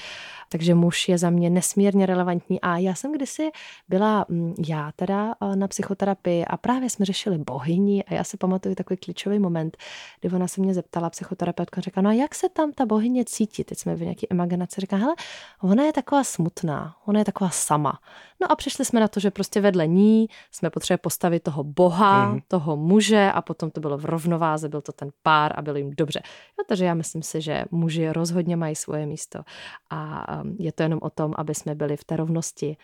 Takže 0.53 0.75
muž 0.75 1.09
je 1.09 1.19
za 1.19 1.31
mě 1.31 1.51
nesmírně 1.51 2.07
relevantní. 2.07 2.61
A 2.61 2.77
já 2.77 2.95
jsem 2.95 3.13
kdysi 3.13 3.51
byla 3.89 4.27
mm, 4.29 4.55
já 4.69 4.93
teda 4.97 5.35
na 5.55 5.69
psychoterapii 5.69 6.45
a 6.45 6.57
právě 6.57 6.91
jsme 6.91 7.05
řešili 7.05 7.39
bohyni 7.39 8.05
a 8.05 8.15
já 8.15 8.25
si 8.25 8.37
pamatuju 8.37 8.75
takový 8.75 8.97
klíčový 8.97 9.39
moment, 9.39 9.77
kdy 10.21 10.35
ona 10.35 10.49
se 10.49 10.61
mě 10.61 10.75
zeptala, 10.75 11.11
psychoterapeutka 11.11 11.81
řekla, 11.81 12.03
no 12.03 12.11
a 12.11 12.13
jak 12.13 12.35
se 12.35 12.49
tam 12.49 12.73
ta 12.73 12.87
bohyně 12.87 13.25
cítí? 13.25 13.65
Teď 13.65 13.79
jsme 13.79 13.95
v 13.95 14.03
nějaký 14.03 14.27
imaginaci, 14.31 14.81
říká, 14.81 14.97
hele, 14.97 15.15
ona 15.63 15.85
je 15.85 15.93
taková 15.93 16.25
smutná, 16.25 16.97
ona 17.07 17.19
je 17.19 17.25
taková 17.25 17.51
sama. 17.51 17.99
No 18.41 18.53
a 18.53 18.57
přišli 18.57 18.85
jsme 18.85 19.01
na 19.01 19.09
to, 19.09 19.21
že 19.21 19.31
prostě 19.31 19.61
vedle 19.61 19.87
ní 19.87 20.29
jsme 20.51 20.71
potřebovali 20.71 21.01
postavit 21.01 21.43
toho 21.43 21.65
boha, 21.65 22.33
mm. 22.33 22.41
toho 22.49 22.77
muže 22.77 23.31
a 23.35 23.43
potom 23.43 23.71
to 23.71 23.81
bylo 23.81 23.99
v 23.99 24.05
rovnováze, 24.05 24.69
byl 24.69 24.81
to 24.81 24.93
ten 24.93 25.11
pár 25.23 25.53
a 25.57 25.63
bylo 25.63 25.77
jim 25.77 25.91
dobře. 25.91 26.21
Jo, 26.59 26.65
takže 26.69 26.85
já 26.85 26.95
myslím 26.95 27.23
si, 27.23 27.41
že 27.41 27.60
muži 27.71 28.13
rozhodně 28.13 28.57
mají 28.57 28.77
svoje 28.77 29.07
místo 29.07 29.43
a 29.91 30.41
um, 30.43 30.57
je 30.59 30.73
to 30.73 30.83
jenom 30.83 30.99
o 31.03 31.11
tom, 31.11 31.35
aby 31.37 31.55
jsme 31.55 31.75
byli 31.75 31.97
v 31.97 32.05
té 32.05 32.17
rovnosti 32.17 32.77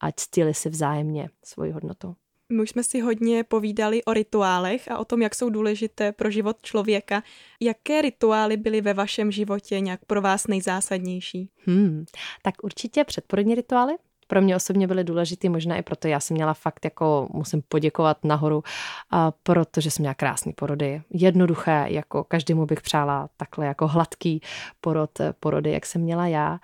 a 0.00 0.12
ctili 0.12 0.54
si 0.54 0.68
vzájemně 0.68 1.30
svoji 1.44 1.72
hodnotu. 1.72 2.16
My 2.52 2.62
už 2.62 2.70
jsme 2.70 2.84
si 2.84 3.00
hodně 3.00 3.44
povídali 3.44 4.04
o 4.04 4.12
rituálech 4.12 4.90
a 4.90 4.98
o 4.98 5.04
tom, 5.04 5.22
jak 5.22 5.34
jsou 5.34 5.50
důležité 5.50 6.12
pro 6.12 6.30
život 6.30 6.56
člověka. 6.62 7.22
Jaké 7.60 8.02
rituály 8.02 8.56
byly 8.56 8.80
ve 8.80 8.94
vašem 8.94 9.30
životě 9.30 9.80
nějak 9.80 10.04
pro 10.04 10.22
vás 10.22 10.46
nejzásadnější? 10.46 11.50
Hmm, 11.66 12.04
tak 12.42 12.54
určitě 12.62 13.04
předporodní 13.04 13.54
rituály, 13.54 13.94
pro 14.32 14.42
mě 14.42 14.56
osobně 14.56 14.86
byly 14.86 15.04
důležitý, 15.04 15.48
možná 15.48 15.76
i 15.76 15.82
proto 15.82 16.08
já 16.08 16.20
jsem 16.20 16.34
měla 16.34 16.54
fakt 16.54 16.84
jako, 16.84 17.28
musím 17.32 17.62
poděkovat 17.68 18.24
nahoru, 18.24 18.62
a 19.10 19.32
protože 19.42 19.90
jsem 19.90 20.02
měla 20.02 20.14
krásný 20.14 20.52
porody. 20.52 21.02
Jednoduché, 21.10 21.84
jako 21.88 22.24
každému 22.24 22.66
bych 22.66 22.80
přála 22.80 23.28
takhle 23.36 23.66
jako 23.66 23.88
hladký 23.88 24.40
porod, 24.80 25.10
porody, 25.40 25.72
jak 25.72 25.86
jsem 25.86 26.02
měla 26.02 26.26
já. 26.26 26.60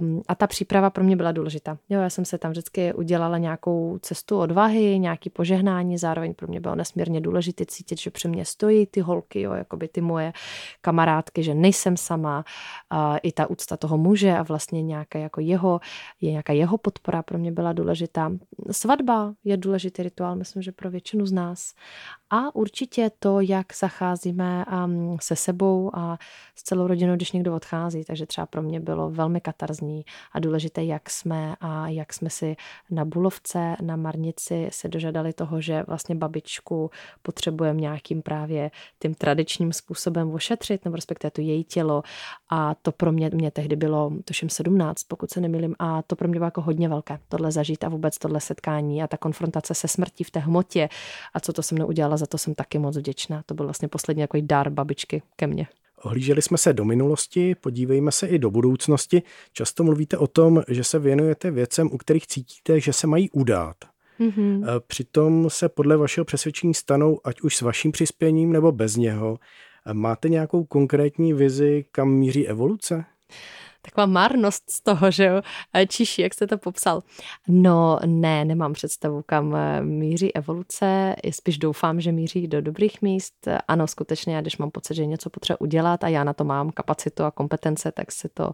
Um, 0.00 0.22
a 0.28 0.34
ta 0.34 0.46
příprava 0.46 0.90
pro 0.90 1.04
mě 1.04 1.16
byla 1.16 1.32
důležitá. 1.32 1.78
Jo, 1.88 2.00
já 2.00 2.10
jsem 2.10 2.24
se 2.24 2.38
tam 2.38 2.50
vždycky 2.50 2.92
udělala 2.92 3.38
nějakou 3.38 3.98
cestu 4.02 4.38
odvahy, 4.38 4.98
nějaký 4.98 5.30
požehnání, 5.30 5.98
zároveň 5.98 6.34
pro 6.34 6.46
mě 6.46 6.60
bylo 6.60 6.74
nesmírně 6.74 7.20
důležité 7.20 7.66
cítit, 7.66 8.00
že 8.00 8.10
při 8.10 8.28
mě 8.28 8.44
stojí 8.44 8.86
ty 8.86 9.00
holky, 9.00 9.40
jo, 9.40 9.52
jako 9.52 9.76
by 9.76 9.88
ty 9.88 10.00
moje 10.00 10.32
kamarádky, 10.80 11.42
že 11.42 11.54
nejsem 11.54 11.96
sama, 11.96 12.44
uh, 12.92 13.16
i 13.22 13.32
ta 13.32 13.50
úcta 13.50 13.76
toho 13.76 13.98
muže 13.98 14.32
a 14.32 14.42
vlastně 14.42 14.82
nějaká 14.82 15.18
jako 15.18 15.40
jeho, 15.40 15.80
je 16.20 16.30
nějaká 16.30 16.52
jeho 16.52 16.78
podpora 16.94 17.22
pro 17.22 17.38
mě 17.38 17.52
byla 17.52 17.72
důležitá. 17.72 18.32
Svatba 18.70 19.34
je 19.44 19.56
důležitý 19.56 20.02
rituál, 20.02 20.36
myslím, 20.36 20.62
že 20.62 20.72
pro 20.72 20.90
většinu 20.90 21.26
z 21.26 21.32
nás. 21.32 21.74
A 22.30 22.54
určitě 22.54 23.10
to, 23.18 23.40
jak 23.40 23.66
zacházíme 23.80 24.64
um, 24.84 25.16
se 25.20 25.36
sebou 25.36 25.90
a 25.94 26.18
s 26.54 26.62
celou 26.62 26.86
rodinou, 26.86 27.16
když 27.16 27.32
někdo 27.32 27.54
odchází. 27.54 28.04
Takže 28.04 28.26
třeba 28.26 28.46
pro 28.46 28.62
mě 28.62 28.80
bylo 28.80 29.10
velmi 29.10 29.40
katarzní 29.40 30.04
a 30.32 30.40
důležité, 30.40 30.84
jak 30.84 31.10
jsme 31.10 31.54
a 31.60 31.88
jak 31.88 32.12
jsme 32.12 32.30
si 32.30 32.56
na 32.90 33.04
Bulovce, 33.04 33.76
na 33.82 33.96
Marnici 33.96 34.68
si 34.72 34.88
dožadali 34.88 35.32
toho, 35.32 35.60
že 35.60 35.84
vlastně 35.86 36.14
babičku 36.14 36.90
potřebujeme 37.22 37.80
nějakým 37.80 38.22
právě 38.22 38.70
tím 39.02 39.14
tradičním 39.14 39.72
způsobem 39.72 40.30
ošetřit, 40.34 40.84
nebo 40.84 40.96
respektive 40.96 41.30
to 41.30 41.40
její 41.40 41.64
tělo. 41.64 42.02
A 42.50 42.74
to 42.74 42.92
pro 42.92 43.12
mě, 43.12 43.30
mě 43.34 43.50
tehdy 43.50 43.76
bylo, 43.76 44.12
tuším 44.24 44.48
17, 44.48 45.02
pokud 45.04 45.30
se 45.30 45.40
nemýlím, 45.40 45.74
a 45.78 46.02
to 46.02 46.16
pro 46.16 46.28
mě 46.28 46.38
bylo 46.38 46.46
jako 46.46 46.60
hodně 46.60 46.73
velké, 46.74 47.18
tohle 47.28 47.52
zažít 47.52 47.84
a 47.84 47.88
vůbec 47.88 48.18
tohle 48.18 48.40
setkání 48.40 49.02
a 49.02 49.06
ta 49.06 49.16
konfrontace 49.16 49.74
se 49.74 49.88
smrtí 49.88 50.24
v 50.24 50.30
té 50.30 50.40
hmotě 50.40 50.88
a 51.34 51.40
co 51.40 51.52
to 51.52 51.62
se 51.62 51.74
mnou 51.74 51.86
udělala, 51.86 52.16
za 52.16 52.26
to 52.26 52.38
jsem 52.38 52.54
taky 52.54 52.78
moc 52.78 52.96
vděčná. 52.96 53.42
To 53.46 53.54
byl 53.54 53.66
vlastně 53.66 53.88
poslední 53.88 54.20
jako 54.20 54.38
dár 54.40 54.70
babičky 54.70 55.22
ke 55.36 55.46
mně. 55.46 55.66
Ohlíželi 56.02 56.42
jsme 56.42 56.58
se 56.58 56.72
do 56.72 56.84
minulosti, 56.84 57.54
podívejme 57.54 58.12
se 58.12 58.26
i 58.26 58.38
do 58.38 58.50
budoucnosti. 58.50 59.22
Často 59.52 59.84
mluvíte 59.84 60.18
o 60.18 60.26
tom, 60.26 60.62
že 60.68 60.84
se 60.84 60.98
věnujete 60.98 61.50
věcem, 61.50 61.88
u 61.92 61.98
kterých 61.98 62.26
cítíte, 62.26 62.80
že 62.80 62.92
se 62.92 63.06
mají 63.06 63.30
udát. 63.30 63.76
Mm-hmm. 64.20 64.80
Přitom 64.86 65.50
se 65.50 65.68
podle 65.68 65.96
vašeho 65.96 66.24
přesvědčení 66.24 66.74
stanou, 66.74 67.20
ať 67.24 67.40
už 67.40 67.56
s 67.56 67.60
vaším 67.60 67.92
přispěním 67.92 68.52
nebo 68.52 68.72
bez 68.72 68.96
něho. 68.96 69.38
Máte 69.92 70.28
nějakou 70.28 70.64
konkrétní 70.64 71.32
vizi, 71.32 71.84
kam 71.92 72.10
míří 72.10 72.48
evoluce? 72.48 73.04
Taková 73.84 74.06
marnost 74.06 74.70
z 74.70 74.82
toho, 74.82 75.10
že 75.10 75.24
jo, 75.24 75.42
čiší, 75.88 76.22
jak 76.22 76.34
jste 76.34 76.46
to 76.46 76.58
popsal. 76.58 77.02
No 77.48 77.98
ne, 78.06 78.44
nemám 78.44 78.72
představu, 78.72 79.22
kam 79.26 79.56
eh, 79.56 79.82
míří 79.82 80.34
evoluce, 80.34 81.16
spíš 81.30 81.58
doufám, 81.58 82.00
že 82.00 82.12
míří 82.12 82.48
do 82.48 82.60
dobrých 82.60 83.02
míst. 83.02 83.48
Ano, 83.68 83.86
skutečně, 83.86 84.42
když 84.42 84.58
mám 84.58 84.70
pocit, 84.70 84.94
že 84.94 85.06
něco 85.06 85.30
potřeba 85.30 85.60
udělat 85.60 86.04
a 86.04 86.08
já 86.08 86.24
na 86.24 86.32
to 86.32 86.44
mám 86.44 86.70
kapacitu 86.70 87.24
a 87.24 87.30
kompetence, 87.30 87.92
tak 87.92 88.12
si 88.12 88.28
to 88.28 88.52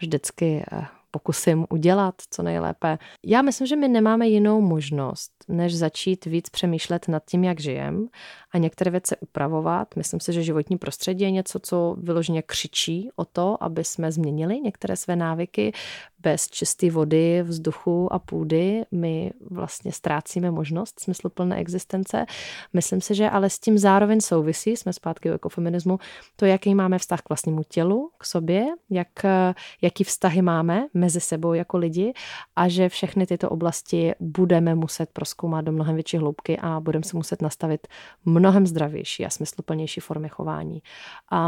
vždycky 0.00 0.64
eh, 0.72 0.86
pokusím 1.10 1.66
udělat 1.70 2.14
co 2.30 2.42
nejlépe. 2.42 2.98
Já 3.26 3.42
myslím, 3.42 3.66
že 3.66 3.76
my 3.76 3.88
nemáme 3.88 4.28
jinou 4.28 4.60
možnost, 4.60 5.32
než 5.48 5.76
začít 5.76 6.24
víc 6.24 6.48
přemýšlet 6.48 7.08
nad 7.08 7.22
tím, 7.24 7.44
jak 7.44 7.60
žijem 7.60 8.08
a 8.52 8.58
některé 8.58 8.90
věci 8.90 9.16
upravovat. 9.20 9.96
Myslím 9.96 10.20
si, 10.20 10.32
že 10.32 10.42
životní 10.42 10.78
prostředí 10.78 11.24
je 11.24 11.30
něco, 11.30 11.58
co 11.58 11.96
vyloženě 11.98 12.42
křičí 12.42 13.10
o 13.16 13.24
to, 13.24 13.62
aby 13.62 13.84
jsme 13.84 14.12
změnili 14.12 14.60
některé 14.60 14.96
své 14.96 15.16
návyky. 15.16 15.72
Bez 16.20 16.48
čisté 16.48 16.90
vody, 16.90 17.42
vzduchu 17.42 18.12
a 18.12 18.18
půdy 18.18 18.84
my 18.90 19.32
vlastně 19.50 19.92
ztrácíme 19.92 20.50
možnost 20.50 21.00
smysluplné 21.00 21.56
existence. 21.56 22.26
Myslím 22.72 23.00
si, 23.00 23.14
že 23.14 23.30
ale 23.30 23.50
s 23.50 23.58
tím 23.58 23.78
zároveň 23.78 24.20
souvisí, 24.20 24.76
jsme 24.76 24.92
zpátky 24.92 25.30
u 25.30 25.34
ekofeminismu, 25.34 25.98
to, 26.36 26.46
jaký 26.46 26.74
máme 26.74 26.98
vztah 26.98 27.22
k 27.22 27.28
vlastnímu 27.28 27.62
tělu, 27.68 28.10
k 28.18 28.24
sobě, 28.24 28.66
jak, 28.90 29.08
jaký 29.82 30.04
vztahy 30.04 30.42
máme 30.42 30.86
mezi 30.94 31.20
sebou 31.20 31.52
jako 31.52 31.78
lidi 31.78 32.12
a 32.56 32.68
že 32.68 32.88
všechny 32.88 33.26
tyto 33.26 33.50
oblasti 33.50 34.12
budeme 34.20 34.74
muset 34.74 35.10
proskoumat 35.12 35.64
do 35.64 35.72
mnohem 35.72 35.94
větší 35.94 36.16
hloubky 36.16 36.58
a 36.58 36.80
budeme 36.80 37.04
si 37.04 37.16
muset 37.16 37.42
nastavit 37.42 37.86
mnohem 38.24 38.37
zdravější 38.64 39.26
a 39.26 39.30
smysluplnější 39.30 40.00
formy 40.00 40.28
chování. 40.28 40.82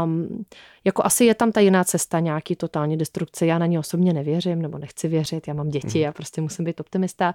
Um, 0.03 0.45
jako 0.83 1.05
asi 1.05 1.25
je 1.25 1.35
tam 1.35 1.51
ta 1.51 1.59
jiná 1.59 1.83
cesta, 1.83 2.19
nějaký 2.19 2.55
totální 2.55 2.97
destrukce. 2.97 3.45
Já 3.45 3.57
na 3.57 3.65
ní 3.65 3.79
osobně 3.79 4.13
nevěřím, 4.13 4.61
nebo 4.61 4.77
nechci 4.77 5.07
věřit, 5.07 5.47
já 5.47 5.53
mám 5.53 5.69
děti, 5.69 5.99
já 5.99 6.11
prostě 6.11 6.41
musím 6.41 6.65
být 6.65 6.79
optimista. 6.79 7.33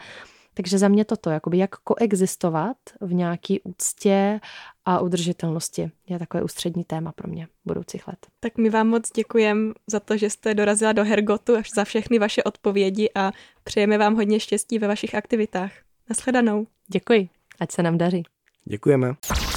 Takže 0.54 0.78
za 0.78 0.88
mě 0.88 1.04
toto, 1.04 1.30
jakoby 1.30 1.58
jak 1.58 1.70
koexistovat 1.76 2.76
v 3.00 3.14
nějaký 3.14 3.60
úctě 3.60 4.40
a 4.84 5.00
udržitelnosti 5.00 5.90
je 6.08 6.18
takové 6.18 6.42
ústřední 6.42 6.84
téma 6.84 7.12
pro 7.12 7.28
mě 7.28 7.48
budoucích 7.64 8.08
let. 8.08 8.18
Tak 8.40 8.58
my 8.58 8.70
vám 8.70 8.88
moc 8.88 9.12
děkujeme 9.12 9.72
za 9.86 10.00
to, 10.00 10.16
že 10.16 10.30
jste 10.30 10.54
dorazila 10.54 10.92
do 10.92 11.04
Hergotu 11.04 11.56
a 11.56 11.62
za 11.74 11.84
všechny 11.84 12.18
vaše 12.18 12.42
odpovědi 12.42 13.10
a 13.14 13.32
přejeme 13.64 13.98
vám 13.98 14.14
hodně 14.14 14.40
štěstí 14.40 14.78
ve 14.78 14.88
vašich 14.88 15.14
aktivitách. 15.14 15.72
Naschledanou. 16.08 16.66
Děkuji, 16.88 17.28
ať 17.60 17.72
se 17.72 17.82
nám 17.82 17.98
daří. 17.98 18.22
Děkujeme. 18.68 19.14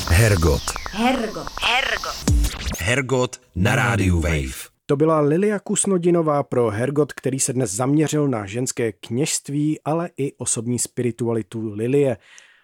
Hergot. 0.08 0.62
Hergot. 0.92 1.48
Hergot. 1.62 2.16
Hergot 2.80 3.42
na 3.56 3.76
rádiu 3.76 4.22
Wave. 4.22 4.70
To 4.86 4.96
byla 4.96 5.20
Lilia 5.20 5.60
Kusnodinová 5.60 6.44
pro 6.44 6.70
Hergot, 6.70 7.14
který 7.14 7.40
se 7.40 7.54
dnes 7.54 7.76
zaměřil 7.76 8.28
na 8.28 8.46
ženské 8.46 8.92
kněžství, 8.92 9.80
ale 9.86 10.10
i 10.18 10.34
osobní 10.34 10.80
spiritualitu 10.80 11.74
Lilie. 11.74 12.18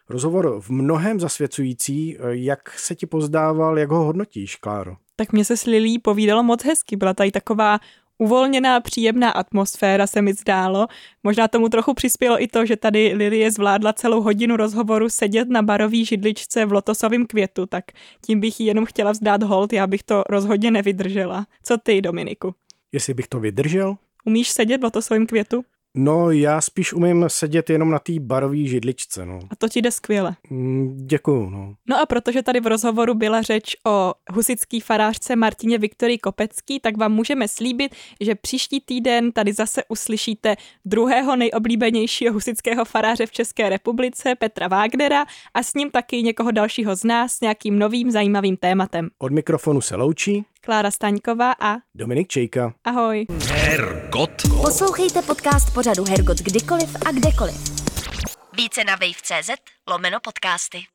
Rozhovor 0.09 0.61
v 0.61 0.69
mnohem 0.69 1.19
zasvěcující. 1.19 2.17
Jak 2.29 2.79
se 2.79 2.95
ti 2.95 3.05
pozdával, 3.05 3.79
jak 3.79 3.89
ho 3.89 4.03
hodnotíš, 4.03 4.55
Kláro? 4.55 4.95
Tak 5.15 5.33
mě 5.33 5.45
se 5.45 5.57
s 5.57 5.65
Lilí 5.65 5.99
povídalo 5.99 6.43
moc 6.43 6.65
hezky. 6.65 6.95
Byla 6.95 7.13
tady 7.13 7.31
taková 7.31 7.79
uvolněná, 8.17 8.79
příjemná 8.79 9.29
atmosféra 9.31 10.07
se 10.07 10.21
mi 10.21 10.33
zdálo. 10.33 10.87
Možná 11.23 11.47
tomu 11.47 11.69
trochu 11.69 11.93
přispělo 11.93 12.43
i 12.43 12.47
to, 12.47 12.65
že 12.65 12.75
tady 12.75 13.13
Lilie 13.13 13.51
zvládla 13.51 13.93
celou 13.93 14.21
hodinu 14.21 14.57
rozhovoru 14.57 15.09
sedět 15.09 15.49
na 15.49 15.61
barový 15.61 16.05
židličce 16.05 16.65
v 16.65 16.71
lotosovém 16.71 17.25
květu, 17.25 17.65
tak 17.65 17.85
tím 18.25 18.39
bych 18.39 18.59
jí 18.59 18.65
jenom 18.65 18.85
chtěla 18.85 19.11
vzdát 19.11 19.43
hold, 19.43 19.73
já 19.73 19.87
bych 19.87 20.03
to 20.03 20.23
rozhodně 20.29 20.71
nevydržela. 20.71 21.47
Co 21.63 21.77
ty, 21.77 22.01
Dominiku? 22.01 22.55
Jestli 22.91 23.13
bych 23.13 23.27
to 23.27 23.39
vydržel? 23.39 23.95
Umíš 24.25 24.49
sedět 24.49 24.81
v 24.81 24.83
lotosovém 24.83 25.25
květu? 25.27 25.63
No, 25.97 26.31
já 26.31 26.61
spíš 26.61 26.93
umím 26.93 27.25
sedět 27.27 27.69
jenom 27.69 27.89
na 27.89 27.99
té 27.99 28.13
barové 28.19 28.57
židličce, 28.57 29.25
no. 29.25 29.39
A 29.49 29.55
to 29.55 29.69
ti 29.69 29.81
jde 29.81 29.91
skvěle. 29.91 30.35
Mm, 30.49 30.97
děkuju, 31.07 31.49
no. 31.49 31.75
No 31.89 31.99
a 32.01 32.05
protože 32.05 32.43
tady 32.43 32.59
v 32.59 32.67
rozhovoru 32.67 33.13
byla 33.13 33.41
řeč 33.41 33.75
o 33.87 34.13
husický 34.33 34.79
farářce 34.79 35.35
Martině 35.35 35.77
Viktorii 35.77 36.17
Kopecký, 36.17 36.79
tak 36.79 36.97
vám 36.97 37.11
můžeme 37.11 37.47
slíbit, 37.47 37.95
že 38.21 38.35
příští 38.35 38.81
týden 38.81 39.31
tady 39.31 39.53
zase 39.53 39.81
uslyšíte 39.89 40.55
druhého 40.85 41.35
nejoblíbenějšího 41.35 42.33
husického 42.33 42.85
faráře 42.85 43.25
v 43.25 43.31
České 43.31 43.69
republice, 43.69 44.35
Petra 44.35 44.67
Wagnera, 44.67 45.25
a 45.53 45.63
s 45.63 45.73
ním 45.73 45.91
taky 45.91 46.23
někoho 46.23 46.51
dalšího 46.51 46.95
z 46.95 47.03
nás 47.03 47.33
s 47.33 47.41
nějakým 47.41 47.79
novým 47.79 48.11
zajímavým 48.11 48.57
tématem. 48.57 49.09
Od 49.17 49.31
mikrofonu 49.31 49.81
se 49.81 49.95
loučí 49.95 50.45
Klára 50.65 50.91
Staňková 50.91 51.51
a 51.61 51.75
Dominik 51.95 52.27
Čejka. 52.27 52.73
Ahoj. 52.83 53.25
Hergot. 53.53 54.31
Poslouchejte 54.61 55.21
podcast 55.21 55.73
pořadu 55.73 56.03
Hergot 56.09 56.37
kdykoliv 56.37 56.95
a 57.05 57.11
kdekoliv. 57.11 57.55
Více 58.57 58.83
na 58.83 58.95
wave.cz 58.95 59.49
lomeno 59.87 60.19
podcasty. 60.19 60.85